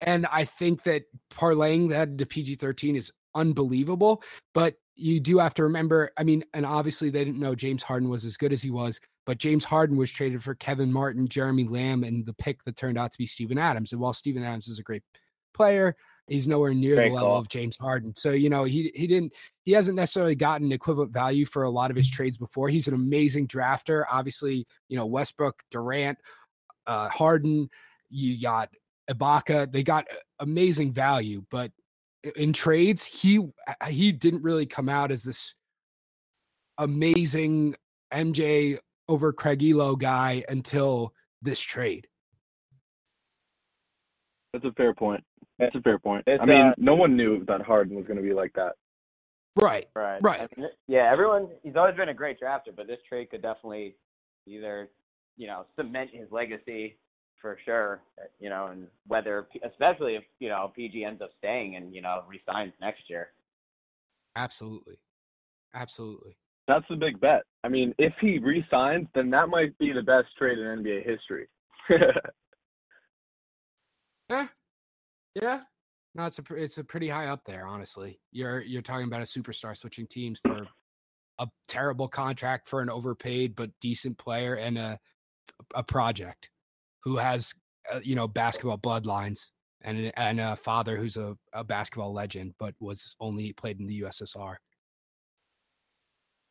And 0.01 0.27
I 0.31 0.45
think 0.45 0.83
that 0.83 1.03
parlaying 1.31 1.89
that 1.89 2.17
to 2.17 2.25
PG 2.25 2.55
13 2.55 2.95
is 2.95 3.11
unbelievable. 3.35 4.21
But 4.53 4.75
you 4.95 5.19
do 5.19 5.37
have 5.39 5.53
to 5.55 5.63
remember, 5.63 6.11
I 6.17 6.23
mean, 6.23 6.43
and 6.53 6.65
obviously 6.65 7.09
they 7.09 7.23
didn't 7.23 7.39
know 7.39 7.55
James 7.55 7.83
Harden 7.83 8.09
was 8.09 8.25
as 8.25 8.37
good 8.37 8.53
as 8.53 8.61
he 8.61 8.71
was, 8.71 8.99
but 9.25 9.37
James 9.37 9.63
Harden 9.63 9.97
was 9.97 10.11
traded 10.11 10.43
for 10.43 10.55
Kevin 10.55 10.91
Martin, 10.91 11.27
Jeremy 11.27 11.65
Lamb, 11.65 12.03
and 12.03 12.25
the 12.25 12.33
pick 12.33 12.63
that 12.63 12.77
turned 12.77 12.97
out 12.97 13.11
to 13.11 13.17
be 13.17 13.25
Steven 13.25 13.57
Adams. 13.57 13.91
And 13.91 14.01
while 14.01 14.13
Steven 14.13 14.43
Adams 14.43 14.67
is 14.67 14.79
a 14.79 14.83
great 14.83 15.03
player, 15.53 15.95
he's 16.27 16.47
nowhere 16.47 16.73
near 16.73 16.95
great 16.95 17.09
the 17.09 17.15
level 17.15 17.29
call. 17.29 17.37
of 17.39 17.49
James 17.49 17.77
Harden. 17.77 18.15
So, 18.15 18.31
you 18.31 18.49
know, 18.49 18.63
he 18.63 18.91
he 18.95 19.07
didn't 19.07 19.33
he 19.63 19.71
hasn't 19.71 19.95
necessarily 19.95 20.35
gotten 20.35 20.71
equivalent 20.71 21.11
value 21.11 21.45
for 21.45 21.63
a 21.63 21.69
lot 21.69 21.91
of 21.91 21.97
his 21.97 22.09
trades 22.09 22.37
before. 22.37 22.69
He's 22.69 22.87
an 22.87 22.93
amazing 22.93 23.47
drafter. 23.47 24.03
Obviously, 24.11 24.65
you 24.89 24.97
know, 24.97 25.05
Westbrook, 25.05 25.61
Durant, 25.71 26.19
uh, 26.85 27.09
Harden, 27.09 27.69
you 28.09 28.39
got 28.39 28.69
Ibaka, 29.09 29.71
they 29.71 29.83
got 29.83 30.05
amazing 30.39 30.93
value, 30.93 31.43
but 31.49 31.71
in 32.35 32.53
trades, 32.53 33.05
he 33.05 33.47
he 33.87 34.11
didn't 34.11 34.43
really 34.43 34.65
come 34.65 34.89
out 34.89 35.11
as 35.11 35.23
this 35.23 35.55
amazing 36.77 37.75
MJ 38.13 38.77
over 39.07 39.31
Craig 39.31 39.59
Ehlo 39.59 39.97
guy 39.97 40.43
until 40.49 41.13
this 41.41 41.59
trade. 41.59 42.07
That's 44.53 44.65
a 44.65 44.71
fair 44.73 44.93
point. 44.93 45.23
That's 45.59 45.75
a 45.75 45.81
fair 45.81 45.99
point. 45.99 46.23
It's, 46.27 46.41
I 46.41 46.45
mean, 46.45 46.67
uh, 46.67 46.73
no 46.77 46.95
one 46.95 47.15
knew 47.15 47.43
that 47.45 47.61
Harden 47.61 47.95
was 47.95 48.05
going 48.05 48.17
to 48.17 48.23
be 48.23 48.33
like 48.33 48.53
that. 48.53 48.73
Right. 49.55 49.87
Right. 49.95 50.21
Right. 50.21 50.41
I 50.41 50.47
mean, 50.55 50.69
yeah, 50.87 51.09
everyone. 51.11 51.49
He's 51.63 51.75
always 51.75 51.95
been 51.95 52.09
a 52.09 52.13
great 52.13 52.39
drafter, 52.39 52.75
but 52.75 52.87
this 52.87 52.99
trade 53.09 53.31
could 53.31 53.41
definitely 53.41 53.95
either, 54.45 54.89
you 55.35 55.47
know, 55.47 55.65
cement 55.75 56.11
his 56.13 56.31
legacy 56.31 56.97
for 57.41 57.57
sure. 57.65 58.01
You 58.39 58.49
know, 58.49 58.67
and 58.67 58.87
whether, 59.07 59.47
especially 59.65 60.15
if 60.15 60.23
you 60.39 60.49
know 60.49 60.71
PG 60.75 61.03
ends 61.03 61.21
up 61.21 61.31
staying 61.39 61.75
and 61.75 61.93
you 61.93 62.01
know 62.01 62.23
resigns 62.27 62.73
next 62.79 63.09
year. 63.09 63.29
Absolutely, 64.35 64.99
absolutely. 65.73 66.37
That's 66.67 66.85
the 66.89 66.95
big 66.95 67.19
bet. 67.19 67.43
I 67.63 67.69
mean, 67.69 67.95
if 67.97 68.13
he 68.19 68.39
resigns, 68.39 69.07
then 69.15 69.29
that 69.31 69.47
might 69.47 69.75
be 69.79 69.91
the 69.93 70.01
best 70.01 70.27
trade 70.37 70.59
in 70.59 70.83
NBA 70.83 71.05
history. 71.05 71.47
yeah, 74.29 74.47
yeah. 75.41 75.61
No, 76.15 76.25
it's 76.25 76.39
a 76.39 76.43
it's 76.55 76.77
a 76.77 76.83
pretty 76.83 77.09
high 77.09 77.27
up 77.27 77.43
there. 77.45 77.67
Honestly, 77.67 78.19
you're 78.31 78.61
you're 78.61 78.81
talking 78.81 79.07
about 79.07 79.21
a 79.21 79.25
superstar 79.25 79.77
switching 79.77 80.07
teams 80.07 80.39
for 80.39 80.67
a 81.39 81.47
terrible 81.67 82.07
contract 82.07 82.67
for 82.67 82.81
an 82.81 82.89
overpaid 82.89 83.55
but 83.55 83.69
decent 83.79 84.17
player 84.17 84.55
and 84.55 84.77
a 84.77 84.99
a 85.75 85.83
project 85.83 86.49
who 87.03 87.17
has 87.17 87.53
uh, 87.93 87.99
you 88.03 88.15
know 88.15 88.27
basketball 88.27 88.77
bloodlines 88.77 89.47
and 89.81 90.11
and 90.17 90.39
a 90.39 90.55
father 90.55 90.97
who's 90.97 91.17
a, 91.17 91.37
a 91.53 91.63
basketball 91.63 92.13
legend, 92.13 92.55
but 92.57 92.73
was 92.79 93.15
only 93.19 93.53
played 93.53 93.79
in 93.79 93.87
the 93.87 94.01
USSR. 94.01 94.55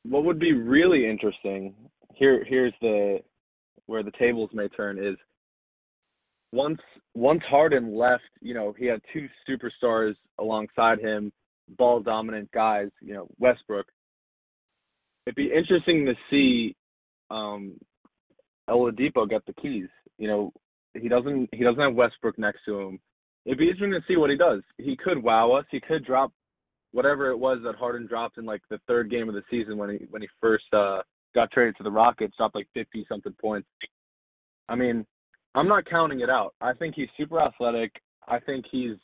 What 0.05 0.24
would 0.24 0.39
be 0.39 0.53
really 0.53 1.09
interesting 1.09 1.74
here 2.14 2.45
here's 2.49 2.72
the 2.80 3.18
where 3.87 4.03
the 4.03 4.12
tables 4.18 4.51
may 4.53 4.68
turn 4.68 4.99
is 4.99 5.16
once 6.57 6.80
once 7.14 7.42
Harden 7.48 7.96
left, 7.96 8.24
you 8.40 8.54
know, 8.54 8.74
he 8.78 8.86
had 8.86 9.00
two 9.12 9.28
superstars 9.48 10.14
alongside 10.38 10.98
him, 11.00 11.32
ball 11.78 12.00
dominant 12.00 12.50
guys, 12.52 12.88
you 13.00 13.14
know, 13.14 13.28
Westbrook. 13.38 13.86
It'd 15.26 15.36
be 15.36 15.52
interesting 15.52 16.07
to 16.07 16.14
see 16.30 16.74
um 17.30 17.74
Oladipo 18.68 19.28
get 19.28 19.44
the 19.46 19.52
keys 19.54 19.88
you 20.18 20.28
know, 20.28 20.52
he 20.94 21.09
doesn't 21.09 21.48
he 21.52 21.62
doesn't 21.62 21.80
have 21.80 21.94
Westbrook 21.94 22.38
next 22.38 22.61
to 22.66 22.80
him. 22.80 23.00
It'd 23.44 23.59
be 23.59 23.68
interesting 23.68 23.92
to 23.92 24.04
see 24.09 24.16
what 24.16 24.30
he 24.30 24.36
does. 24.36 24.62
He 24.78 24.96
could 24.96 25.22
wow 25.22 25.52
us. 25.52 25.64
He 25.70 25.80
could 25.80 26.04
drop 26.04 26.32
whatever 26.92 27.30
it 27.30 27.38
was 27.38 27.59
that 27.64 27.76
Harden 27.76 28.07
dropped 28.07 28.38
in 28.38 28.44
like 28.44 28.62
the 28.70 28.80
third 28.88 29.11
game 29.11 29.28
of 29.28 29.34
the 29.34 29.42
season 29.50 29.76
when 29.76 29.90
he 29.90 30.07
when 30.11 30.22
he 30.22 30.28
first 30.40 30.64
uh 30.72 31.02
got 31.34 31.50
traded 31.50 31.76
to 31.76 31.82
the 31.82 31.90
Rockets, 31.90 32.36
dropped 32.36 32.54
like 32.54 32.68
fifty 32.72 33.04
something 33.09 33.34
points. 33.40 33.68
I 34.68 34.74
mean, 34.74 35.07
I'm 35.57 35.68
not 35.68 35.86
counting 35.86 36.20
it 36.20 36.30
out. 36.30 36.54
I 36.61 36.74
think 36.74 36.94
he's 36.94 37.09
super 37.16 37.40
athletic. 37.40 37.90
I 38.28 38.38
think 38.40 38.66
he's 38.70 38.96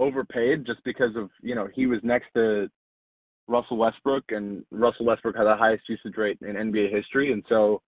overpaid 0.00 0.64
just 0.64 0.82
because 0.84 1.14
of, 1.16 1.30
you 1.42 1.54
know, 1.54 1.68
he 1.74 1.86
was 1.86 2.00
next 2.02 2.26
to 2.34 2.68
Russell 3.48 3.76
Westbrook 3.76 4.24
and 4.30 4.64
Russell 4.70 5.06
Westbrook 5.06 5.36
had 5.36 5.44
the 5.44 5.56
highest 5.56 5.88
usage 5.88 6.16
rate 6.16 6.38
in 6.40 6.54
NBA 6.54 6.92
history 6.92 7.32
and 7.32 7.44
so 7.48 7.82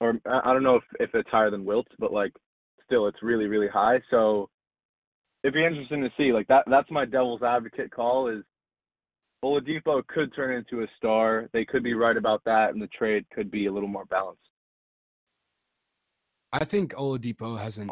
or 0.00 0.20
I 0.26 0.52
don't 0.52 0.62
know 0.62 0.76
if 0.76 0.82
if 1.00 1.14
it's 1.14 1.28
higher 1.30 1.50
than 1.50 1.64
Wilt's, 1.64 1.92
but 1.98 2.12
like 2.12 2.32
still 2.84 3.06
it's 3.06 3.22
really 3.22 3.46
really 3.46 3.68
high. 3.68 4.00
So 4.10 4.50
it'd 5.42 5.54
be 5.54 5.64
interesting 5.64 6.02
to 6.02 6.10
see. 6.16 6.32
Like 6.32 6.48
that 6.48 6.64
that's 6.68 6.90
my 6.90 7.04
devil's 7.04 7.42
advocate 7.42 7.90
call 7.90 8.28
is 8.28 8.44
Oladipo 9.44 10.06
could 10.06 10.34
turn 10.34 10.56
into 10.56 10.82
a 10.82 10.86
star. 10.96 11.48
They 11.52 11.64
could 11.64 11.82
be 11.82 11.94
right 11.94 12.16
about 12.16 12.42
that, 12.44 12.70
and 12.70 12.82
the 12.82 12.88
trade 12.88 13.24
could 13.32 13.50
be 13.50 13.66
a 13.66 13.72
little 13.72 13.88
more 13.88 14.06
balanced. 14.06 14.40
I 16.54 16.64
think 16.64 16.94
Oladipo 16.94 17.58
hasn't 17.58 17.90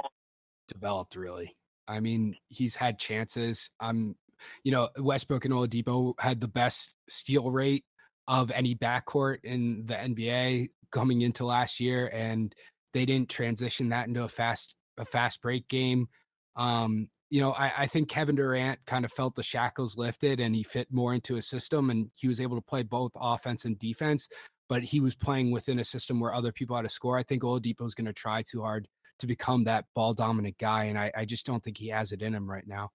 developed 0.68 1.16
really. 1.16 1.56
I 1.88 1.98
mean, 1.98 2.36
he's 2.46 2.76
had 2.76 3.00
chances. 3.00 3.70
I'm, 3.80 4.14
you 4.62 4.70
know, 4.70 4.88
Westbrook 4.96 5.44
and 5.44 5.52
Oladipo 5.52 6.14
had 6.20 6.40
the 6.40 6.46
best 6.46 6.94
steal 7.08 7.50
rate 7.50 7.84
of 8.28 8.52
any 8.52 8.76
backcourt 8.76 9.38
in 9.42 9.86
the 9.86 9.94
NBA 9.94 10.68
coming 10.92 11.22
into 11.22 11.44
last 11.44 11.80
year, 11.80 12.08
and 12.12 12.54
they 12.92 13.04
didn't 13.04 13.30
transition 13.30 13.88
that 13.88 14.06
into 14.06 14.22
a 14.22 14.28
fast 14.28 14.76
a 14.96 15.04
fast 15.04 15.42
break 15.42 15.66
game. 15.66 16.06
Um, 16.54 17.08
you 17.30 17.40
know, 17.40 17.52
I, 17.52 17.72
I, 17.78 17.86
think 17.86 18.10
Kevin 18.10 18.36
Durant 18.36 18.78
kind 18.86 19.06
of 19.06 19.10
felt 19.10 19.34
the 19.34 19.42
shackles 19.42 19.96
lifted 19.96 20.38
and 20.38 20.54
he 20.54 20.62
fit 20.62 20.88
more 20.92 21.14
into 21.14 21.36
a 21.36 21.42
system 21.42 21.88
and 21.88 22.10
he 22.14 22.28
was 22.28 22.42
able 22.42 22.56
to 22.56 22.62
play 22.62 22.82
both 22.82 23.12
offense 23.16 23.64
and 23.64 23.78
defense, 23.78 24.28
but 24.72 24.82
he 24.82 25.00
was 25.00 25.14
playing 25.14 25.50
within 25.50 25.78
a 25.80 25.84
system 25.84 26.18
where 26.18 26.32
other 26.32 26.50
people 26.50 26.74
had 26.74 26.80
to 26.80 26.88
score. 26.88 27.18
I 27.18 27.22
think 27.22 27.42
Oladipo 27.42 27.86
is 27.86 27.94
going 27.94 28.06
to 28.06 28.12
try 28.14 28.40
too 28.40 28.62
hard 28.62 28.88
to 29.18 29.26
become 29.26 29.64
that 29.64 29.84
ball 29.94 30.14
dominant 30.14 30.56
guy, 30.56 30.84
and 30.84 30.98
I, 30.98 31.12
I, 31.14 31.26
just 31.26 31.44
don't 31.44 31.62
think 31.62 31.76
he 31.76 31.88
has 31.88 32.10
it 32.10 32.22
in 32.22 32.32
him 32.32 32.50
right 32.50 32.66
now. 32.66 32.88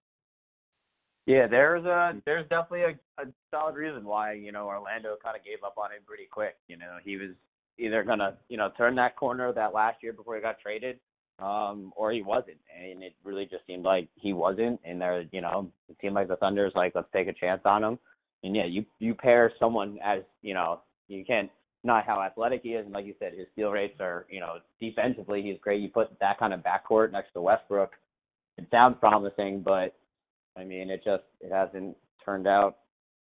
Yeah, 1.26 1.46
there's 1.46 1.84
a 1.84 2.20
there's 2.26 2.48
definitely 2.48 2.82
a, 2.82 3.22
a 3.22 3.26
solid 3.52 3.76
reason 3.76 4.04
why 4.04 4.32
you 4.32 4.50
know 4.50 4.66
Orlando 4.66 5.14
kind 5.22 5.36
of 5.36 5.44
gave 5.44 5.62
up 5.64 5.74
on 5.78 5.92
him 5.92 6.02
pretty 6.04 6.26
quick. 6.28 6.56
You 6.66 6.78
know, 6.78 6.96
he 7.04 7.16
was 7.16 7.30
either 7.78 8.02
gonna 8.02 8.38
you 8.48 8.56
know 8.56 8.72
turn 8.76 8.96
that 8.96 9.14
corner 9.14 9.52
that 9.52 9.72
last 9.72 10.02
year 10.02 10.12
before 10.12 10.34
he 10.34 10.42
got 10.42 10.58
traded, 10.58 10.98
um, 11.38 11.92
or 11.94 12.10
he 12.10 12.22
wasn't, 12.22 12.58
and 12.76 13.04
it 13.04 13.14
really 13.22 13.44
just 13.44 13.64
seemed 13.68 13.84
like 13.84 14.08
he 14.16 14.32
wasn't. 14.32 14.80
And 14.82 15.00
there, 15.00 15.26
you 15.30 15.42
know, 15.42 15.70
it 15.88 15.96
seemed 16.00 16.16
like 16.16 16.26
the 16.26 16.36
Thunder's 16.38 16.72
like, 16.74 16.96
let's 16.96 17.06
take 17.14 17.28
a 17.28 17.32
chance 17.32 17.60
on 17.64 17.84
him. 17.84 18.00
And 18.42 18.56
yeah, 18.56 18.66
you 18.66 18.84
you 18.98 19.14
pair 19.14 19.52
someone 19.60 20.00
as 20.02 20.22
you 20.42 20.54
know, 20.54 20.80
you 21.06 21.24
can't 21.24 21.50
not 21.84 22.04
how 22.06 22.20
athletic 22.20 22.62
he 22.62 22.70
is, 22.70 22.84
and 22.84 22.94
like 22.94 23.06
you 23.06 23.14
said, 23.18 23.32
his 23.34 23.46
steal 23.52 23.70
rates 23.70 24.00
are 24.00 24.26
you 24.30 24.40
know 24.40 24.56
defensively 24.80 25.42
he's 25.42 25.58
great. 25.60 25.80
You 25.80 25.88
put 25.88 26.18
that 26.20 26.38
kind 26.38 26.52
of 26.52 26.60
backcourt 26.60 27.12
next 27.12 27.32
to 27.32 27.40
Westbrook, 27.40 27.92
it 28.58 28.66
sounds 28.70 28.96
promising, 29.00 29.62
but 29.62 29.96
I 30.56 30.64
mean 30.64 30.90
it 30.90 31.02
just 31.04 31.24
it 31.40 31.52
hasn't 31.52 31.96
turned 32.24 32.46
out 32.46 32.78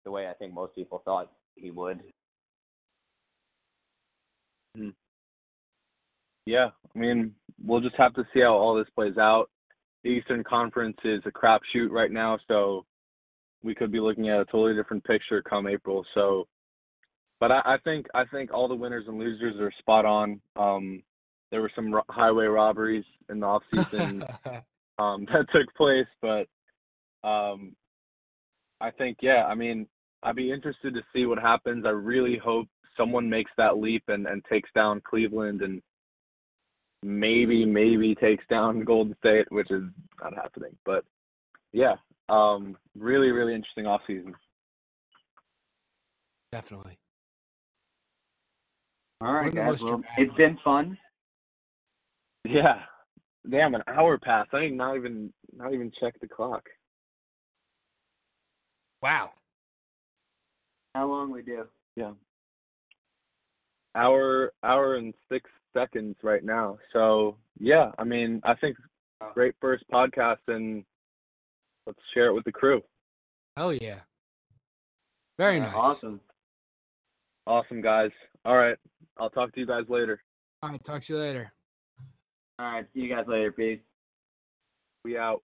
the 0.04 0.10
way 0.10 0.26
I 0.28 0.34
think 0.34 0.52
most 0.52 0.74
people 0.74 1.02
thought 1.04 1.30
he 1.54 1.70
would. 1.70 2.00
Hmm. 4.76 4.90
Yeah, 6.46 6.70
I 6.94 6.98
mean, 6.98 7.34
we'll 7.64 7.80
just 7.80 7.96
have 7.96 8.14
to 8.14 8.24
see 8.34 8.40
how 8.40 8.54
all 8.54 8.74
this 8.74 8.88
plays 8.94 9.16
out. 9.16 9.48
The 10.02 10.10
Eastern 10.10 10.42
Conference 10.42 10.96
is 11.04 11.22
a 11.24 11.30
crapshoot 11.30 11.90
right 11.90 12.10
now, 12.10 12.38
so 12.48 12.84
we 13.62 13.74
could 13.74 13.92
be 13.92 14.00
looking 14.00 14.28
at 14.28 14.40
a 14.40 14.44
totally 14.46 14.74
different 14.74 15.04
picture 15.04 15.42
come 15.42 15.68
April. 15.68 16.04
So, 16.14 16.48
but 17.42 17.50
I, 17.50 17.60
I 17.64 17.76
think 17.82 18.06
I 18.14 18.24
think 18.26 18.54
all 18.54 18.68
the 18.68 18.76
winners 18.76 19.06
and 19.08 19.18
losers 19.18 19.56
are 19.58 19.72
spot 19.80 20.04
on. 20.04 20.40
Um, 20.54 21.02
there 21.50 21.60
were 21.60 21.72
some 21.74 21.92
ro- 21.92 22.04
highway 22.08 22.44
robberies 22.44 23.04
in 23.28 23.40
the 23.40 23.46
off 23.46 23.64
season 23.68 24.22
um, 25.00 25.26
that 25.32 25.46
took 25.52 25.74
place, 25.74 26.06
but 26.20 26.46
um, 27.28 27.74
I 28.80 28.92
think 28.92 29.18
yeah, 29.22 29.44
I 29.46 29.56
mean, 29.56 29.88
I'd 30.22 30.36
be 30.36 30.52
interested 30.52 30.94
to 30.94 31.00
see 31.12 31.26
what 31.26 31.40
happens. 31.40 31.84
I 31.84 31.88
really 31.88 32.38
hope 32.38 32.68
someone 32.96 33.28
makes 33.28 33.50
that 33.58 33.76
leap 33.76 34.04
and, 34.06 34.28
and 34.28 34.44
takes 34.48 34.70
down 34.72 35.02
Cleveland 35.04 35.62
and 35.62 35.82
maybe 37.02 37.66
maybe 37.66 38.14
takes 38.14 38.44
down 38.48 38.84
Golden 38.84 39.16
State, 39.18 39.50
which 39.50 39.72
is 39.72 39.82
not 40.22 40.32
happening. 40.36 40.76
But 40.86 41.04
yeah, 41.72 41.94
um, 42.28 42.76
really 42.96 43.32
really 43.32 43.56
interesting 43.56 43.88
off 43.88 44.02
season. 44.06 44.32
Definitely. 46.52 47.00
All 49.22 49.34
right, 49.34 49.54
guys. 49.54 49.80
Well, 49.84 50.02
it's 50.18 50.34
been 50.34 50.58
fun. 50.64 50.98
Yeah. 52.44 52.80
Damn, 53.48 53.76
an 53.76 53.82
hour 53.86 54.18
passed. 54.18 54.50
I 54.52 54.62
ain't 54.62 54.74
not 54.74 54.96
even 54.96 55.32
not 55.56 55.72
even 55.72 55.92
check 56.00 56.18
the 56.20 56.26
clock. 56.26 56.64
Wow. 59.00 59.30
How 60.96 61.06
long 61.06 61.30
we 61.30 61.42
do? 61.42 61.66
Yeah. 61.94 62.12
Hour 63.94 64.52
hour 64.64 64.96
and 64.96 65.14
six 65.30 65.48
seconds 65.72 66.16
right 66.24 66.42
now. 66.42 66.78
So 66.92 67.36
yeah, 67.60 67.92
I 67.98 68.04
mean, 68.04 68.40
I 68.42 68.54
think 68.54 68.76
oh. 69.20 69.30
great 69.34 69.54
first 69.60 69.84
podcast, 69.92 70.38
and 70.48 70.84
let's 71.86 71.98
share 72.12 72.26
it 72.26 72.34
with 72.34 72.44
the 72.44 72.52
crew. 72.52 72.82
Hell 73.56 73.72
yeah! 73.72 74.00
Very 75.38 75.60
nice. 75.60 75.74
Awesome. 75.74 76.20
Awesome, 77.46 77.82
guys. 77.82 78.10
All 78.44 78.56
right, 78.56 78.76
I'll 79.18 79.30
talk 79.30 79.52
to 79.54 79.60
you 79.60 79.66
guys 79.66 79.84
later. 79.88 80.22
All 80.62 80.70
right, 80.70 80.82
talk 80.82 81.02
to 81.02 81.12
you 81.12 81.18
later. 81.18 81.52
All 82.58 82.66
right, 82.72 82.86
see 82.94 83.00
you 83.00 83.14
guys 83.14 83.24
later. 83.28 83.52
Peace. 83.52 83.80
We 85.04 85.18
out. 85.18 85.42